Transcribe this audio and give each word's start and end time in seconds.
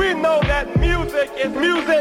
We 0.00 0.14
know 0.14 0.40
that 0.44 0.80
music 0.80 1.30
is 1.36 1.52
music. 1.52 2.00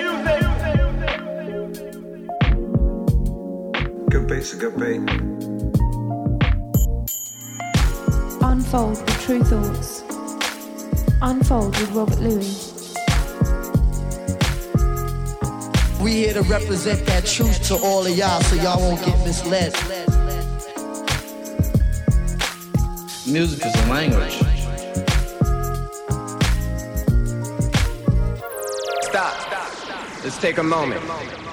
Good 4.10 4.26
beats 4.26 4.54
are 4.54 4.58
good 4.58 4.76
beat. 4.80 5.02
Unfold 8.42 9.02
with 9.02 9.22
Tru 9.24 9.44
Thoughts. 9.44 10.04
Unfold 11.22 11.78
with 11.78 11.92
Robert 11.92 12.22
Luis. 12.22 12.96
We 16.00 16.14
here 16.14 16.36
to 16.36 16.44
represent 16.44 17.06
that 17.08 17.26
truth 17.26 17.68
to 17.68 17.76
all 17.84 18.06
of 18.06 18.18
y'all 18.18 18.40
so 18.44 18.56
y'all 18.56 18.80
won't 18.80 19.04
get 19.04 19.20
misled. 19.28 19.74
Music 23.28 23.66
is 23.66 23.76
a 23.76 23.90
language. 23.92 24.49
Let's 30.30 30.40
take 30.40 30.60
a 30.60 30.64
moment. 30.64 31.49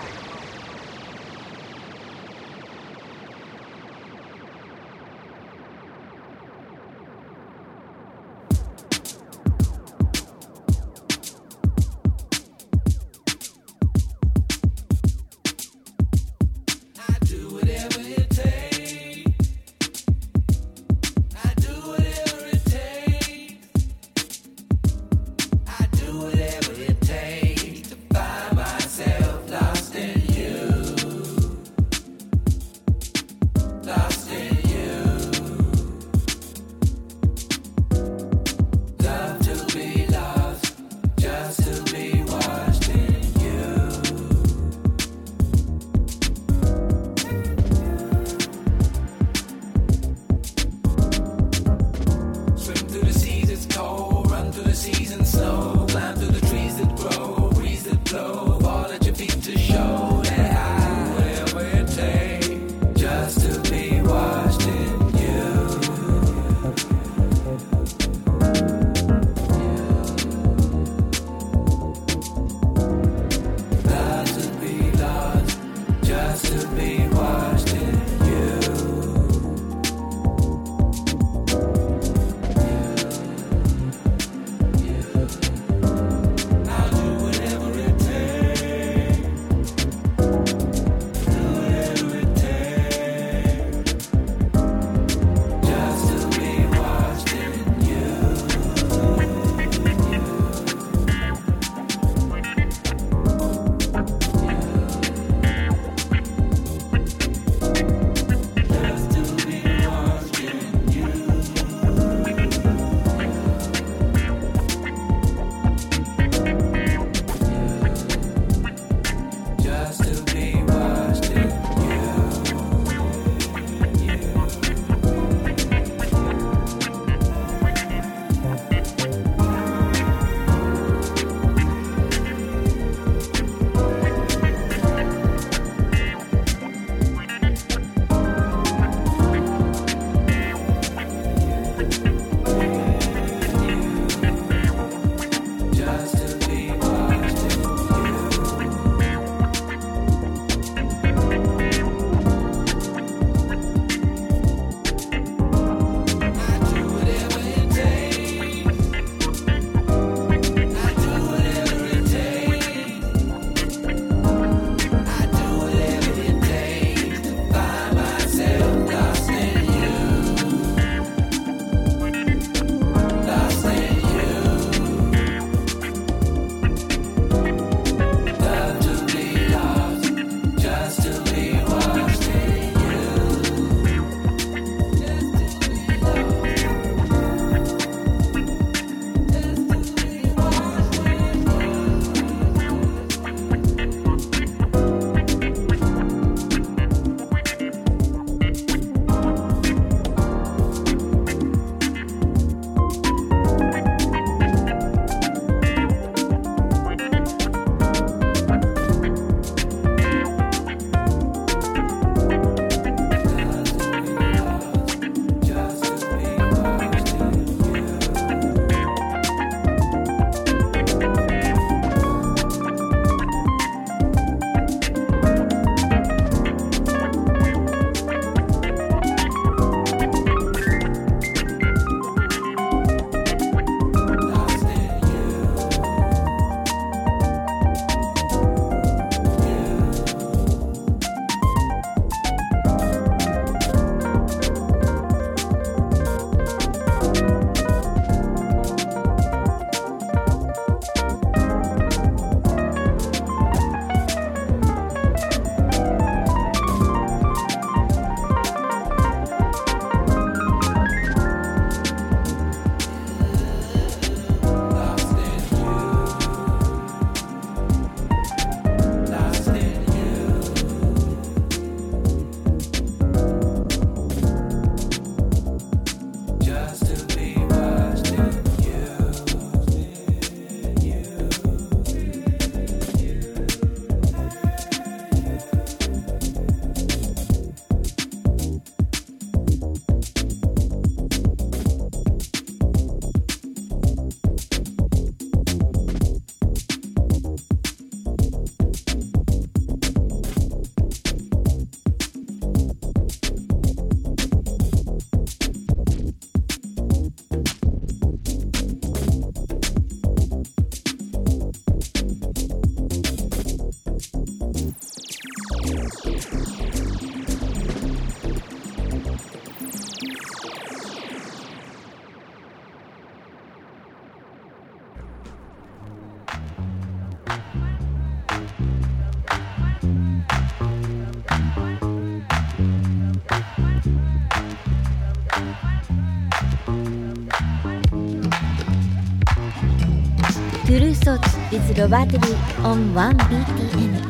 Robert 341.57 342.13
Lee 342.13 342.35
on 342.65 342.93
1BTN. 342.93 344.05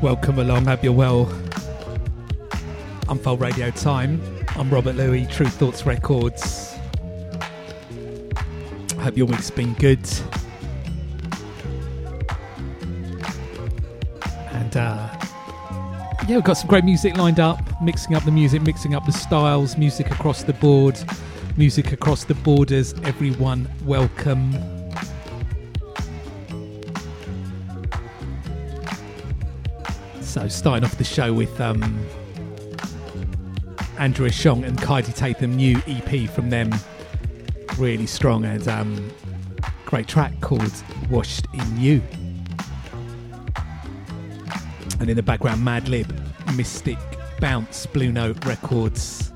Welcome 0.00 0.38
along, 0.38 0.66
hope 0.66 0.84
you're 0.84 0.92
well. 0.92 1.28
Unfold 3.08 3.40
Radio 3.40 3.70
Time. 3.72 4.22
I'm 4.50 4.70
Robert 4.70 4.94
Luis, 4.94 5.26
Tru 5.28 5.46
Thoughts 5.46 5.84
Records. 5.86 6.76
Hope 9.00 9.16
your 9.16 9.26
week's 9.26 9.50
been 9.50 9.74
good. 9.74 10.08
And 14.52 14.76
uh, 14.76 15.08
yeah, 16.28 16.36
we've 16.36 16.44
got 16.44 16.58
some 16.58 16.68
great 16.68 16.84
music 16.84 17.16
lined 17.16 17.40
up, 17.40 17.58
mixing 17.82 18.14
up 18.14 18.24
the 18.24 18.30
music, 18.30 18.62
mixing 18.62 18.94
up 18.94 19.04
the 19.04 19.12
styles, 19.12 19.76
music 19.76 20.12
across 20.12 20.44
the 20.44 20.52
board, 20.52 20.96
music 21.56 21.90
across 21.90 22.22
the 22.22 22.34
borders. 22.36 22.94
Everyone, 23.02 23.68
welcome. 23.84 24.81
Starting 30.48 30.84
off 30.84 30.98
the 30.98 31.04
show 31.04 31.32
with 31.32 31.60
um, 31.60 31.82
Andrew 33.98 34.28
Ashong 34.28 34.64
and 34.64 34.76
Kaidi 34.76 35.14
Tatham 35.14 35.54
new 35.54 35.80
EP 35.86 36.28
from 36.28 36.50
them. 36.50 36.70
Really 37.78 38.06
strong 38.06 38.44
and 38.44 38.66
um, 38.66 39.10
great 39.86 40.08
track 40.08 40.40
called 40.40 40.72
Washed 41.08 41.46
in 41.54 41.80
You. 41.80 42.02
And 44.98 45.08
in 45.08 45.16
the 45.16 45.22
background, 45.22 45.62
Madlib, 45.62 46.08
Mystic, 46.56 46.98
Bounce, 47.40 47.86
Blue 47.86 48.10
Note 48.10 48.44
Records. 48.44 49.32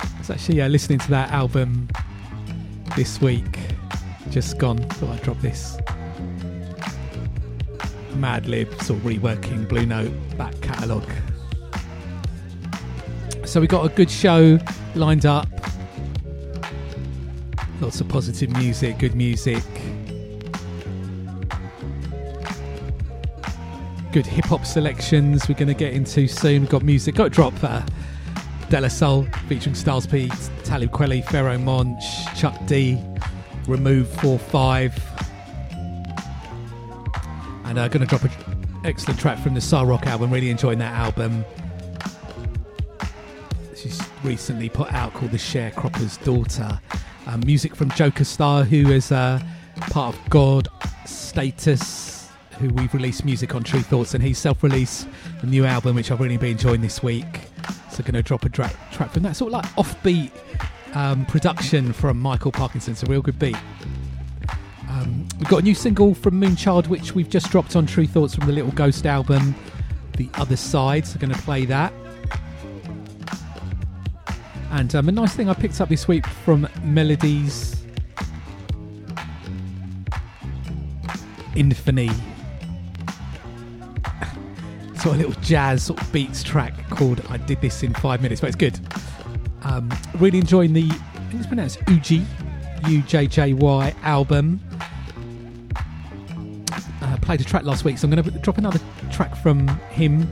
I 0.00 0.18
was 0.18 0.30
actually 0.30 0.62
uh, 0.62 0.68
listening 0.68 1.00
to 1.00 1.10
that 1.10 1.30
album 1.30 1.88
this 2.96 3.20
week. 3.20 3.58
Just 4.30 4.58
gone. 4.58 4.78
Thought 4.78 5.10
I'd 5.10 5.22
drop 5.22 5.40
this. 5.40 5.79
Madlib, 8.20 8.48
Libs 8.48 8.90
or 8.90 8.94
reworking 8.96 9.66
Blue 9.68 9.86
Note 9.86 10.12
back 10.36 10.58
catalogue. 10.60 11.10
So 13.44 13.60
we 13.60 13.66
got 13.66 13.84
a 13.84 13.88
good 13.88 14.10
show 14.10 14.58
lined 14.94 15.26
up. 15.26 15.48
Lots 17.80 18.00
of 18.00 18.08
positive 18.08 18.50
music, 18.50 18.98
good 18.98 19.14
music. 19.14 19.64
Good 24.12 24.26
hip 24.26 24.44
hop 24.44 24.66
selections 24.66 25.48
we're 25.48 25.54
going 25.54 25.68
to 25.68 25.74
get 25.74 25.94
into 25.94 26.28
soon. 26.28 26.62
We've 26.62 26.70
got 26.70 26.82
music, 26.82 27.14
got 27.14 27.32
drop 27.32 27.54
uh, 27.62 27.82
De 28.68 28.80
La 28.80 28.88
Soul 28.88 29.26
featuring 29.48 29.74
Styles 29.74 30.06
P, 30.06 30.28
Talib 30.62 30.90
Kweli, 30.90 31.24
Pharoahe 31.24 31.62
Monch, 31.62 32.02
Chuck 32.36 32.54
D, 32.66 33.02
Remove 33.66 34.08
4 34.20 34.38
5. 34.38 35.29
And 37.70 37.78
uh, 37.78 37.86
going 37.86 38.04
to 38.04 38.06
drop 38.06 38.24
an 38.24 38.80
excellent 38.84 39.20
track 39.20 39.38
from 39.38 39.54
the 39.54 39.60
Sa-Roc 39.60 40.04
album. 40.08 40.32
Really 40.32 40.50
enjoying 40.50 40.80
that 40.80 40.92
album. 40.92 41.44
She's 43.76 44.02
recently 44.24 44.68
put 44.68 44.92
out 44.92 45.14
called 45.14 45.30
The 45.30 45.38
Sharecropper's 45.38 46.16
Daughter. 46.16 46.80
Um, 47.28 47.44
music 47.46 47.76
from 47.76 47.92
Joker 47.92 48.24
Star, 48.24 48.64
who 48.64 48.90
is 48.90 49.12
uh, 49.12 49.40
part 49.82 50.16
of 50.16 50.30
God 50.30 50.66
Status, 51.06 52.28
who 52.58 52.70
we've 52.70 52.92
released 52.92 53.24
music 53.24 53.54
on 53.54 53.62
Tru 53.62 53.82
Thoughts, 53.82 54.14
and 54.14 54.24
he's 54.24 54.38
self 54.38 54.64
released 54.64 55.06
a 55.42 55.46
new 55.46 55.64
album, 55.64 55.94
which 55.94 56.10
I've 56.10 56.18
really 56.18 56.38
been 56.38 56.50
enjoying 56.50 56.80
this 56.80 57.04
week. 57.04 57.42
So, 57.92 58.02
going 58.02 58.14
to 58.14 58.22
drop 58.24 58.44
a 58.44 58.48
dra- 58.48 58.72
track 58.90 59.12
from 59.12 59.22
that 59.22 59.36
sort 59.36 59.54
of 59.54 59.62
like 59.62 59.72
offbeat 59.76 60.32
um, 60.96 61.24
production 61.26 61.92
from 61.92 62.18
Michael 62.18 62.50
Parkinson. 62.50 62.94
It's 62.94 63.04
a 63.04 63.06
real 63.06 63.22
good 63.22 63.38
beat. 63.38 63.56
Um, 65.00 65.26
we've 65.38 65.48
got 65.48 65.60
a 65.60 65.62
new 65.62 65.74
single 65.74 66.14
from 66.14 66.38
Moonchild, 66.40 66.88
which 66.88 67.14
we've 67.14 67.30
just 67.30 67.50
dropped 67.50 67.74
on 67.74 67.86
Tru 67.86 68.06
Thoughts 68.06 68.34
from 68.34 68.46
the 68.46 68.52
Little 68.52 68.72
Ghost 68.72 69.06
album, 69.06 69.54
The 70.16 70.28
Other 70.34 70.56
Side. 70.56 71.06
So, 71.06 71.18
going 71.18 71.32
to 71.32 71.40
play 71.40 71.64
that. 71.66 71.92
And 74.72 74.94
um, 74.94 75.08
a 75.08 75.12
nice 75.12 75.34
thing 75.34 75.48
I 75.48 75.54
picked 75.54 75.80
up 75.80 75.88
this 75.88 76.06
week 76.06 76.26
from 76.26 76.68
Melodies 76.82 77.82
Infamy. 81.56 82.08
sort 84.96 85.14
of 85.14 85.16
little 85.16 85.40
jazz 85.40 85.84
sort 85.84 86.02
of 86.02 86.12
beats 86.12 86.42
track 86.42 86.74
called 86.90 87.24
I 87.30 87.38
Did 87.38 87.62
This 87.62 87.82
in 87.82 87.94
Five 87.94 88.20
Minutes, 88.20 88.42
but 88.42 88.48
it's 88.48 88.56
good. 88.56 88.78
Um, 89.62 89.90
really 90.18 90.40
enjoying 90.40 90.74
the, 90.74 90.84
I 90.90 91.18
think 91.28 91.34
it's 91.34 91.46
pronounced 91.46 91.78
Uji, 91.88 92.26
U 92.88 93.02
J 93.02 93.26
J 93.26 93.52
Y 93.54 93.94
album. 94.02 94.60
Uh, 97.02 97.16
played 97.22 97.40
a 97.40 97.44
track 97.44 97.64
last 97.64 97.84
week, 97.84 97.98
so 97.98 98.06
I'm 98.06 98.14
going 98.14 98.22
to 98.22 98.30
drop 98.40 98.58
another 98.58 98.80
track 99.10 99.34
from 99.36 99.66
him. 99.90 100.28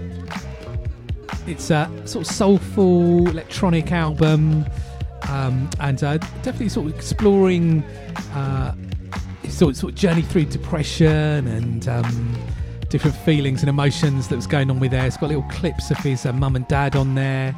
It's 1.46 1.70
a 1.70 1.90
sort 2.04 2.26
of 2.28 2.34
soulful 2.34 3.26
electronic 3.28 3.90
album, 3.90 4.66
um, 5.28 5.70
and 5.80 6.02
uh, 6.04 6.18
definitely 6.42 6.68
sort 6.68 6.88
of 6.88 6.94
exploring 6.94 7.82
uh, 8.34 8.74
sort 9.48 9.70
of, 9.70 9.76
sort 9.78 9.92
of 9.94 9.98
journey 9.98 10.22
through 10.22 10.44
depression 10.44 11.46
and 11.46 11.88
um, 11.88 12.36
different 12.90 13.16
feelings 13.16 13.62
and 13.62 13.70
emotions 13.70 14.28
that 14.28 14.36
was 14.36 14.46
going 14.46 14.70
on 14.70 14.78
with 14.78 14.90
there. 14.90 15.06
It's 15.06 15.16
got 15.16 15.28
little 15.28 15.42
clips 15.44 15.90
of 15.90 15.96
his 15.98 16.26
uh, 16.26 16.34
mum 16.34 16.54
and 16.54 16.68
dad 16.68 16.96
on 16.96 17.14
there. 17.14 17.56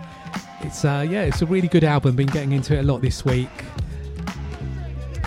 It's 0.61 0.85
uh, 0.85 1.05
yeah, 1.09 1.23
it's 1.23 1.43
a 1.43 1.47
really 1.47 1.69
good 1.69 1.85
album. 1.85 2.15
Been 2.15 2.27
getting 2.27 2.53
into 2.53 2.77
it 2.77 2.81
a 2.81 2.83
lot 2.85 3.03
this 3.03 3.25
week. 3.25 3.49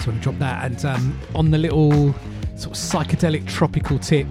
So 0.03 0.12
I'm 0.12 0.19
drop 0.19 0.38
that 0.39 0.65
and 0.69 0.83
um, 0.83 1.17
on 1.33 1.50
the 1.50 1.57
little 1.57 2.13
sort 2.57 2.65
of 2.65 2.74
psychedelic 2.74 3.48
tropical 3.48 3.98
tip. 3.98 4.27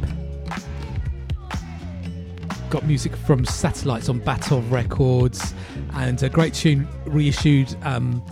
Got 2.68 2.84
music 2.84 3.16
from 3.16 3.46
Satellites 3.46 4.10
on 4.10 4.20
Batov 4.20 4.70
Records 4.70 5.54
and 5.94 6.22
a 6.22 6.28
great 6.28 6.52
tune 6.52 6.86
reissued 7.06 7.74
um, 7.84 8.22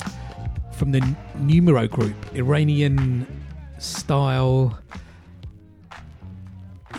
from 0.73 0.93
the 0.93 1.01
Numero 1.37 1.89
Group, 1.89 2.15
Iranian 2.35 3.27
style 3.79 4.79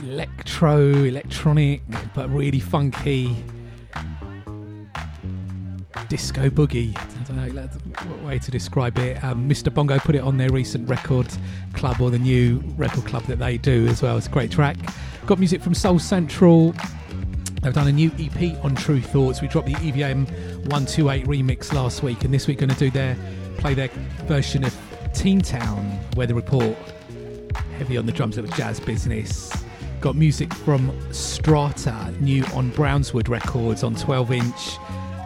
electro, 0.02 0.88
electronic, 1.04 1.84
but 2.16 2.32
really 2.32 2.60
funky 2.60 3.36
disco 6.10 6.50
boogie. 6.50 6.98
I 6.98 7.24
don't 7.24 7.54
know 7.54 7.68
what 8.10 8.22
way 8.24 8.40
to 8.40 8.52
describe 8.52 8.98
it. 8.98 9.24
Um, 9.24 9.50
Mr. 9.50 9.74
Bongo 9.74 10.00
put 10.00 10.16
it 10.16 10.22
on 10.22 10.38
their 10.38 10.50
recent 10.50 10.88
record 10.90 11.28
club 11.74 12.02
or 12.02 12.10
the 12.10 12.20
new 12.20 12.64
record 12.78 13.06
club 13.06 13.24
that 13.24 13.40
they 13.40 13.58
do 13.58 13.88
as 13.88 14.02
well. 14.02 14.18
It's 14.18 14.28
a 14.28 14.30
great 14.30 14.52
track. 14.52 14.78
Got 15.26 15.40
music 15.40 15.62
from 15.62 15.74
Soul 15.74 16.00
Central. 16.00 16.74
They've 17.62 17.74
done 17.74 17.88
a 17.88 17.92
new 17.92 18.12
EP 18.18 18.64
on 18.64 18.76
Tru 18.76 19.02
Thoughts. 19.02 19.42
We 19.42 19.48
dropped 19.48 19.68
the 19.68 19.76
EVM 19.76 20.26
128 20.70 21.26
remix 21.26 21.72
last 21.74 22.02
week, 22.02 22.24
and 22.24 22.34
this 22.34 22.48
week 22.48 22.58
going 22.58 22.70
to 22.70 22.76
do 22.76 22.90
their 22.90 23.16
play 23.58 23.76
their 23.76 23.90
version 24.24 24.64
of 24.64 24.76
Teen 25.14 25.42
Town 25.42 26.00
Weather 26.16 26.34
Report. 26.34 26.76
Heavy 27.78 27.98
on 27.98 28.06
the 28.06 28.12
drums, 28.12 28.38
little 28.38 28.56
jazz 28.58 28.80
business. 28.80 29.52
Got 30.00 30.16
music 30.16 30.52
from 30.52 30.92
Strata, 31.14 32.12
new 32.20 32.44
on 32.56 32.72
Brownswood 32.72 33.30
Records 33.30 33.84
on 33.84 33.94
12 33.94 34.32
inch. 34.32 34.78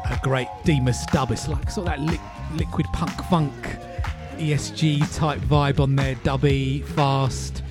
A 0.09 0.19
great 0.21 0.47
Demas 0.63 1.05
dub. 1.07 1.31
It's 1.31 1.47
like 1.47 1.69
sort 1.71 1.88
of 1.88 1.95
that 1.95 2.00
li- 2.00 2.57
liquid 2.57 2.85
punk 2.93 3.24
funk 3.25 3.53
ESG 4.38 5.15
type 5.15 5.39
vibe 5.41 5.79
on 5.79 5.95
there. 5.95 6.15
Dubby, 6.15 6.83
fast, 6.83 7.63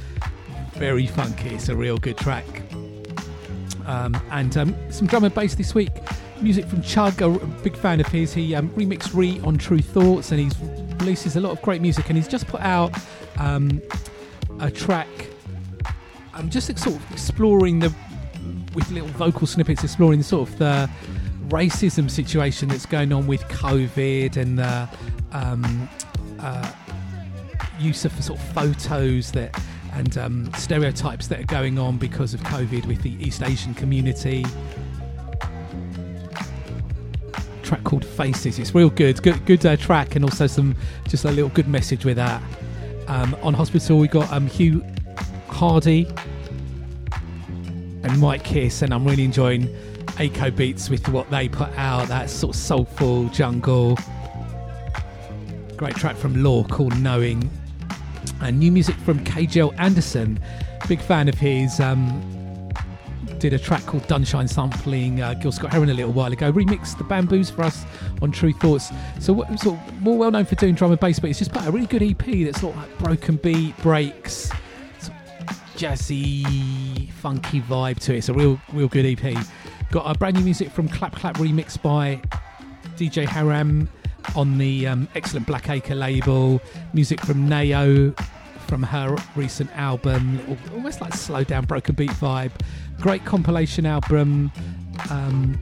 very 0.73 1.07
funky. 1.07 1.51
It's 1.51 1.69
a 1.69 1.77
real 1.77 1.99
good 1.99 2.17
track. 2.17 2.45
Um, 3.87 4.21
and 4.31 4.57
um, 4.57 4.77
some 4.91 5.07
drum 5.07 5.25
and 5.25 5.35
bass 5.35 5.55
this 5.55 5.75
week. 5.75 5.93
Music 6.41 6.65
from 6.67 6.83
Chug, 6.83 7.23
a 7.23 7.31
big 7.63 7.77
fan 7.77 8.01
of 8.01 8.07
his. 8.09 8.33
He 8.33 8.55
um, 8.55 8.69
remixed 8.71 9.15
Re 9.15 9.41
on 9.41 9.57
Tru 9.57 9.81
Thoughts, 9.81 10.33
and 10.33 10.41
he 10.41 10.51
releases 10.99 11.37
a 11.37 11.41
lot 11.41 11.53
of 11.53 11.63
great 11.63 11.81
music. 11.81 12.09
And 12.09 12.17
he's 12.17 12.29
just 12.29 12.47
put 12.47 12.61
out 12.61 12.93
um, 13.39 13.81
a 14.61 14.71
track. 14.71 15.09
I'm 16.33 16.51
just 16.51 16.67
sort 16.79 16.97
of 16.97 17.13
exploring 17.13 17.79
the 17.79 17.95
with 18.75 18.91
little 18.91 19.09
vocal 19.11 19.47
snippets, 19.47 19.85
exploring 19.85 20.23
sort 20.23 20.49
of 20.49 20.59
the 20.59 20.91
racism 21.49 22.11
situation 22.11 22.69
that's 22.69 22.87
going 22.87 23.13
on 23.13 23.27
with 23.27 23.43
COVID 23.45 24.37
and 24.37 24.59
the 24.59 24.89
um, 25.33 25.89
uh, 26.41 26.73
use 27.79 28.05
of 28.05 28.13
sort 28.23 28.39
of 28.39 28.47
photos 28.55 29.33
that 29.33 29.59
and 29.95 30.19
um, 30.19 30.53
stereotypes 30.55 31.29
that 31.29 31.41
are 31.41 31.45
going 31.45 31.79
on 31.79 31.97
because 31.97 32.35
of 32.35 32.41
COVID 32.43 32.87
with 32.87 33.03
the 33.03 33.13
East 33.25 33.43
Asian 33.43 33.75
community. 33.75 34.45
Track 37.63 37.85
called 37.85 38.05
Faces. 38.05 38.59
It's 38.59 38.75
real 38.75 38.91
good, 38.91 39.23
good, 39.23 39.45
good 39.47 39.65
uh, 39.65 39.77
track, 39.77 40.17
and 40.17 40.25
also 40.25 40.47
some 40.47 40.75
just 41.09 41.25
a 41.25 41.31
little 41.31 41.49
good 41.51 41.69
message 41.69 42.05
with 42.05 42.17
that. 42.17 42.43
Um, 43.07 43.37
on 43.43 43.55
Hospital, 43.55 43.99
we 43.99 44.09
got 44.09 44.31
um, 44.33 44.47
Hugh 44.49 44.85
Hardy 45.49 46.07
and 48.03 48.21
Mike 48.21 48.45
Kiss, 48.45 48.83
and 48.83 48.93
I'm 48.93 49.05
really 49.05 49.25
enjoying 49.25 49.75
Aco 50.19 50.51
Beats 50.51 50.89
with 50.89 51.09
what 51.09 51.31
they 51.31 51.49
put 51.49 51.71
out. 51.77 52.09
That 52.09 52.31
sort 52.31 52.55
of 52.55 52.61
soulful 52.61 53.29
jungle. 53.29 53.99
Great 55.77 55.95
track 55.97 56.17
from 56.17 56.43
Law 56.43 56.65
called 56.65 56.99
Knowing. 56.99 57.51
And 58.41 58.59
new 58.59 58.73
music 58.73 58.97
from 58.97 59.25
KGL 59.25 59.75
Anderson. 59.79 60.41
Big 60.89 61.01
fan 61.01 61.29
of 61.29 61.35
his. 61.35 61.81
Um, 61.81 62.23
did 63.39 63.53
a 63.53 63.59
track 63.59 63.85
called 63.85 64.03
Dunshine 64.05 64.49
sampling 64.49 65.21
uh, 65.21 65.35
Gil 65.35 65.53
Scott 65.53 65.71
Heron 65.71 65.91
a 65.91 65.95
little 65.95 66.13
while 66.13 66.33
ago. 66.33 66.51
Remixed 66.51 66.97
the 66.97 67.05
Bamboos 67.05 67.51
for 67.51 67.63
us 67.63 67.85
on 68.23 68.33
Tru 68.33 68.55
Thoughts. 68.55 68.91
So, 69.21 69.43
of 69.43 70.01
more 70.01 70.17
well 70.17 70.31
known 70.31 70.47
for 70.47 70.55
doing 70.55 70.75
drum 70.75 70.93
and 70.93 71.01
bass, 71.01 71.19
but 71.19 71.29
it's 71.29 71.41
just 71.41 71.53
put 71.53 71.67
a 71.67 71.71
really 71.71 71.87
good 71.87 72.03
EP 72.03 72.45
that's 72.45 72.61
sort 72.61 72.75
of 72.75 72.81
like 72.81 72.99
broken 72.99 73.37
beat, 73.37 73.77
breaks, 73.83 74.51
jazzy, 75.77 77.11
funky 77.13 77.61
vibe 77.61 77.99
to 78.01 78.15
it. 78.15 78.19
It's 78.19 78.29
a 78.29 78.33
real, 78.33 78.59
real 78.73 78.89
good 78.89 79.05
EP. 79.05 79.37
Got 79.95 80.17
a 80.17 80.19
brand 80.19 80.35
new 80.35 80.43
music 80.43 80.73
from 80.73 80.89
Clap 80.89 81.15
Clap 81.15 81.37
remixed 81.37 81.81
by 81.81 82.21
DJ 82.97 83.25
Haram 83.29 83.89
on 84.35 84.59
the 84.59 84.89
um, 84.89 85.07
excellent 85.15 85.47
Black 85.47 85.71
Acre 85.71 85.95
label. 85.95 86.61
Music 86.93 87.21
from 87.21 87.49
Nao 87.49 88.11
from 88.67 88.83
her 88.83 89.17
recent 89.37 89.71
album, 89.79 90.41
almost 90.73 91.01
like 91.01 91.15
slow 91.15 91.45
down, 91.45 91.65
broken 91.67 91.95
beat 91.95 92.11
vibe. 92.11 92.51
Great 93.01 93.25
compilation 93.25 93.87
album. 93.87 94.51
Um, 95.11 95.61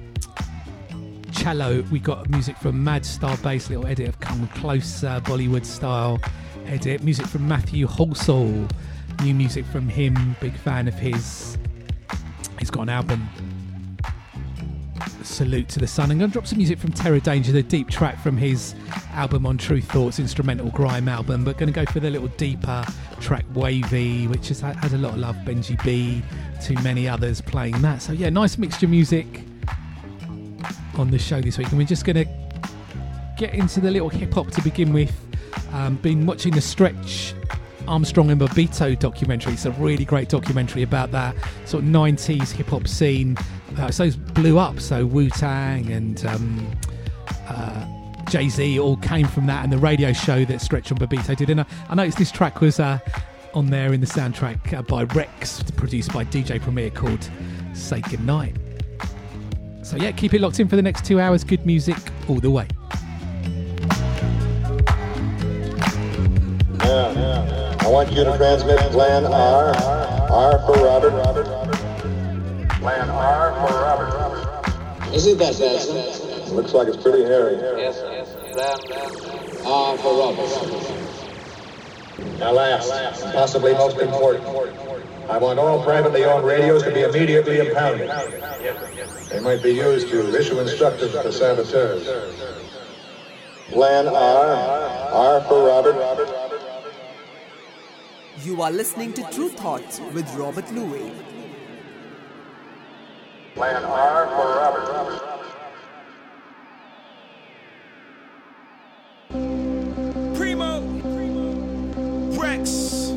cello, 1.32 1.82
we 1.92 1.98
got 1.98 2.30
music 2.30 2.56
from 2.56 2.82
Mad 2.82 3.04
Star 3.04 3.36
Bass, 3.36 3.68
little 3.68 3.86
edit 3.86 4.08
of 4.08 4.18
Come 4.20 4.48
Closer, 4.48 5.20
Bollywood 5.24 5.66
style 5.66 6.18
edit. 6.64 7.02
Music 7.02 7.26
from 7.26 7.46
Matthew 7.46 7.86
Halsall, 7.86 8.70
new 9.22 9.34
music 9.34 9.66
from 9.66 9.90
him, 9.90 10.36
big 10.40 10.54
fan 10.54 10.88
of 10.88 10.94
his. 10.94 11.58
He's 12.58 12.70
got 12.70 12.84
an 12.84 12.88
album 12.88 13.28
Salute 15.24 15.68
to 15.70 15.78
the 15.78 15.86
Sun. 15.86 16.10
I'm 16.10 16.18
going 16.18 16.30
to 16.30 16.32
drop 16.32 16.46
some 16.46 16.58
music 16.58 16.78
from 16.78 16.92
Terror 16.92 17.20
Danger, 17.20 17.52
the 17.52 17.62
deep 17.62 17.88
track 17.88 18.18
from 18.20 18.36
his 18.36 18.74
album 19.12 19.46
on 19.46 19.58
Tru 19.58 19.80
Thoughts, 19.80 20.18
instrumental 20.18 20.70
grime 20.70 21.08
album, 21.08 21.44
but 21.44 21.58
going 21.58 21.72
to 21.72 21.84
go 21.84 21.90
for 21.90 22.00
the 22.00 22.10
little 22.10 22.28
deeper 22.28 22.84
track 23.20 23.44
Wavy, 23.54 24.26
which 24.26 24.48
has 24.48 24.60
had 24.60 24.92
a 24.92 24.98
lot 24.98 25.12
of 25.12 25.18
love. 25.18 25.36
Benji 25.44 25.82
B, 25.84 26.22
too 26.62 26.74
many 26.82 27.08
others 27.08 27.40
playing 27.40 27.80
that. 27.82 28.02
So, 28.02 28.12
yeah, 28.12 28.30
nice 28.30 28.58
mixture 28.58 28.88
music 28.88 29.26
on 30.98 31.10
the 31.10 31.18
show 31.18 31.40
this 31.40 31.58
week. 31.58 31.68
And 31.68 31.78
we're 31.78 31.86
just 31.86 32.04
going 32.04 32.16
to 32.16 32.26
get 33.36 33.54
into 33.54 33.80
the 33.80 33.90
little 33.90 34.08
hip 34.08 34.32
hop 34.34 34.50
to 34.52 34.62
begin 34.62 34.92
with. 34.92 35.12
Um, 35.72 35.96
been 35.96 36.26
watching 36.26 36.52
the 36.52 36.60
Stretch 36.60 37.34
Armstrong 37.88 38.30
and 38.30 38.40
Bobbito 38.40 38.98
documentary. 38.98 39.54
It's 39.54 39.66
a 39.66 39.70
really 39.72 40.04
great 40.04 40.28
documentary 40.28 40.82
about 40.82 41.10
that 41.12 41.34
sort 41.64 41.84
of 41.84 41.90
90s 41.90 42.50
hip 42.50 42.68
hop 42.68 42.86
scene. 42.88 43.36
Uh, 43.78 43.90
so 43.90 44.10
blew 44.34 44.58
up. 44.58 44.80
So 44.80 45.06
Wu 45.06 45.30
Tang 45.30 45.90
and 45.90 46.24
um, 46.26 46.70
uh, 47.48 47.86
Jay 48.28 48.48
Z 48.48 48.78
all 48.78 48.96
came 48.98 49.26
from 49.26 49.46
that, 49.46 49.64
and 49.64 49.72
the 49.72 49.78
radio 49.78 50.12
show 50.12 50.44
that 50.44 50.60
Stretch 50.60 50.90
and 50.90 51.00
Bobbito 51.00 51.36
did. 51.36 51.50
And 51.50 51.60
I, 51.62 51.66
I 51.88 51.94
noticed 51.94 52.18
this 52.18 52.30
track 52.30 52.60
was 52.60 52.80
uh, 52.80 52.98
on 53.54 53.66
there 53.66 53.92
in 53.92 54.00
the 54.00 54.06
soundtrack 54.06 54.72
uh, 54.72 54.82
by 54.82 55.04
Rex, 55.04 55.62
produced 55.76 56.12
by 56.12 56.24
DJ 56.24 56.60
Premier, 56.60 56.90
called 56.90 57.28
Say 57.74 58.00
Goodnight. 58.00 58.56
So, 59.82 59.96
yeah, 59.96 60.12
keep 60.12 60.32
it 60.32 60.40
locked 60.40 60.60
in 60.60 60.68
for 60.68 60.76
the 60.76 60.82
next 60.82 61.04
two 61.04 61.20
hours. 61.20 61.44
Good 61.44 61.66
music 61.66 61.96
all 62.28 62.40
the 62.40 62.50
way. 62.50 62.68
Yeah, 66.84 67.21
want 67.92 68.10
you 68.10 68.24
to 68.24 68.34
transmit 68.38 68.78
Plan 68.90 69.26
R. 69.26 69.76
R 70.30 70.58
for 70.60 70.72
Robert. 70.82 71.12
Plan 72.80 73.10
R 73.10 73.52
for 73.52 73.74
Robert. 73.82 75.14
Isn't 75.14 75.36
that 75.36 75.58
bad, 75.58 76.52
Looks 76.52 76.72
like 76.72 76.88
it's 76.88 76.96
pretty 76.96 77.24
hairy. 77.24 77.56
Yes, 77.76 78.00
yes. 78.02 78.32
Plan, 78.54 78.78
plan. 78.78 79.66
R 79.66 79.98
for 79.98 80.14
Robert. 80.18 80.48
Now 82.38 82.52
last, 82.52 82.90
possibly 83.34 83.74
most 83.74 83.98
important. 83.98 84.48
I 85.28 85.36
want 85.36 85.58
all 85.58 85.84
privately 85.84 86.24
owned 86.24 86.46
radios 86.46 86.82
to 86.84 86.94
be 86.94 87.02
immediately 87.02 87.58
impounded. 87.58 88.08
They 89.28 89.40
might 89.40 89.62
be 89.62 89.72
used 89.72 90.08
to 90.08 90.34
issue 90.34 90.58
instructions 90.60 91.12
to 91.12 91.30
saboteurs. 91.30 92.08
Plan 93.68 94.08
R. 94.08 94.46
R 95.12 95.40
for 95.42 95.66
Robert. 95.66 96.41
You 98.44 98.60
are 98.60 98.72
listening 98.72 99.12
to 99.12 99.22
Tru 99.30 99.50
Thoughts 99.50 100.00
with 100.14 100.28
Robert 100.34 100.68
Luis. 100.72 101.12
Plan 103.54 103.84
R 103.84 104.26
for 104.26 104.46
Robert. 104.58 104.88
Primo. 110.34 110.80
Rex. 112.36 113.10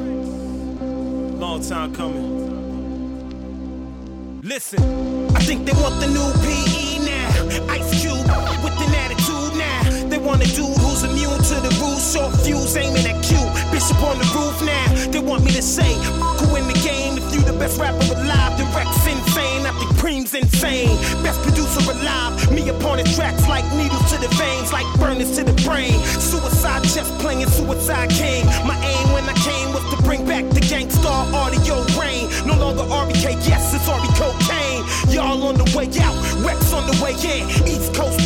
Long 1.40 1.62
time 1.68 1.96
coming. 1.96 2.46
Listen, 4.44 4.84
I 5.36 5.40
think 5.40 5.66
they 5.66 5.74
want 5.74 6.00
the 6.02 6.08
new 6.08 6.34
PE 6.46 7.00
now. 7.04 7.74
Ice 7.74 8.00
Cube 8.00 8.30
with 8.64 8.78
an 8.78 8.94
attitude 8.94 9.58
now. 9.58 10.08
They 10.08 10.20
want 10.20 10.44
a 10.44 10.48
dude 10.54 10.78
who's 10.78 11.04
immune 11.04 11.42
to 11.50 11.56
the 11.66 11.72
rules, 11.82 12.14
short 12.14 12.36
fuse 12.42 12.78
aiming 12.78 13.08
at 13.08 13.24
Q. 13.24 13.38
Bishop 13.72 14.04
on 14.04 14.20
the 14.20 14.26
roof 14.36 14.62
now. 14.64 14.95
Want 15.26 15.44
me 15.44 15.52
to 15.52 15.62
say, 15.62 15.92
who 16.38 16.56
in 16.56 16.68
the 16.68 16.80
game? 16.86 17.18
If 17.18 17.34
you 17.34 17.42
the 17.42 17.58
best 17.58 17.80
rapper 17.82 17.98
alive, 18.14 18.58
then 18.58 18.70
Rex 18.78 18.94
insane. 19.10 19.66
I 19.66 19.74
think 19.74 19.98
Preem's 19.98 20.36
insane. 20.36 20.94
Best 21.24 21.42
producer 21.42 21.82
alive. 21.82 22.52
Me 22.54 22.70
upon 22.70 23.00
his 23.00 23.16
tracks 23.16 23.48
like 23.50 23.66
needles 23.74 24.06
to 24.14 24.22
the 24.22 24.30
veins, 24.38 24.72
like 24.72 24.86
burners 25.00 25.36
to 25.38 25.44
the 25.44 25.58
brain. 25.66 25.98
Suicide 26.22 26.84
chest 26.84 27.12
playing 27.18 27.48
Suicide 27.50 28.12
King. 28.12 28.46
My 28.70 28.78
aim 28.78 29.14
when 29.14 29.26
I 29.26 29.34
came 29.42 29.74
was 29.74 29.82
to 29.90 29.98
bring 30.04 30.28
back 30.28 30.46
the 30.54 30.62
gangstar 30.62 31.26
audio 31.34 31.82
rain. 31.98 32.30
No 32.46 32.54
longer 32.62 32.84
RBK, 32.86 33.42
yes, 33.50 33.74
it's 33.74 33.90
RB 33.90 34.06
cocaine. 34.22 34.86
Y'all 35.10 35.42
on 35.42 35.58
the 35.58 35.66
way 35.74 35.90
out, 36.06 36.16
Rex 36.46 36.72
on 36.72 36.86
the 36.86 36.96
way 37.02 37.18
in. 37.26 37.50
East 37.66 37.96
Coast 37.96 38.25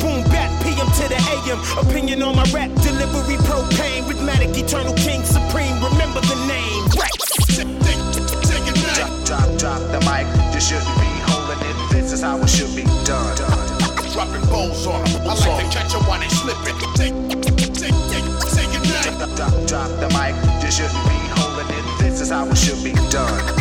I 15.29 15.33
like 15.33 15.63
to 15.63 15.77
catch 15.77 15.91
them 15.93 16.01
while 16.07 16.19
they 16.19 16.27
slipping. 16.29 16.75
Take, 16.95 17.13
take, 17.29 17.55
take, 17.75 17.93
take 18.49 18.73
it. 18.73 18.81
Drop, 19.03 19.35
drop, 19.35 19.67
drop 19.67 19.89
the 19.99 20.09
mic. 20.17 20.33
You 20.63 20.71
shouldn't 20.71 21.05
be 21.05 21.17
holding 21.37 21.69
it. 21.69 21.99
This 21.99 22.19
is 22.19 22.29
how 22.31 22.47
it 22.47 22.57
should 22.57 22.83
be 22.83 22.93
done. 23.11 23.58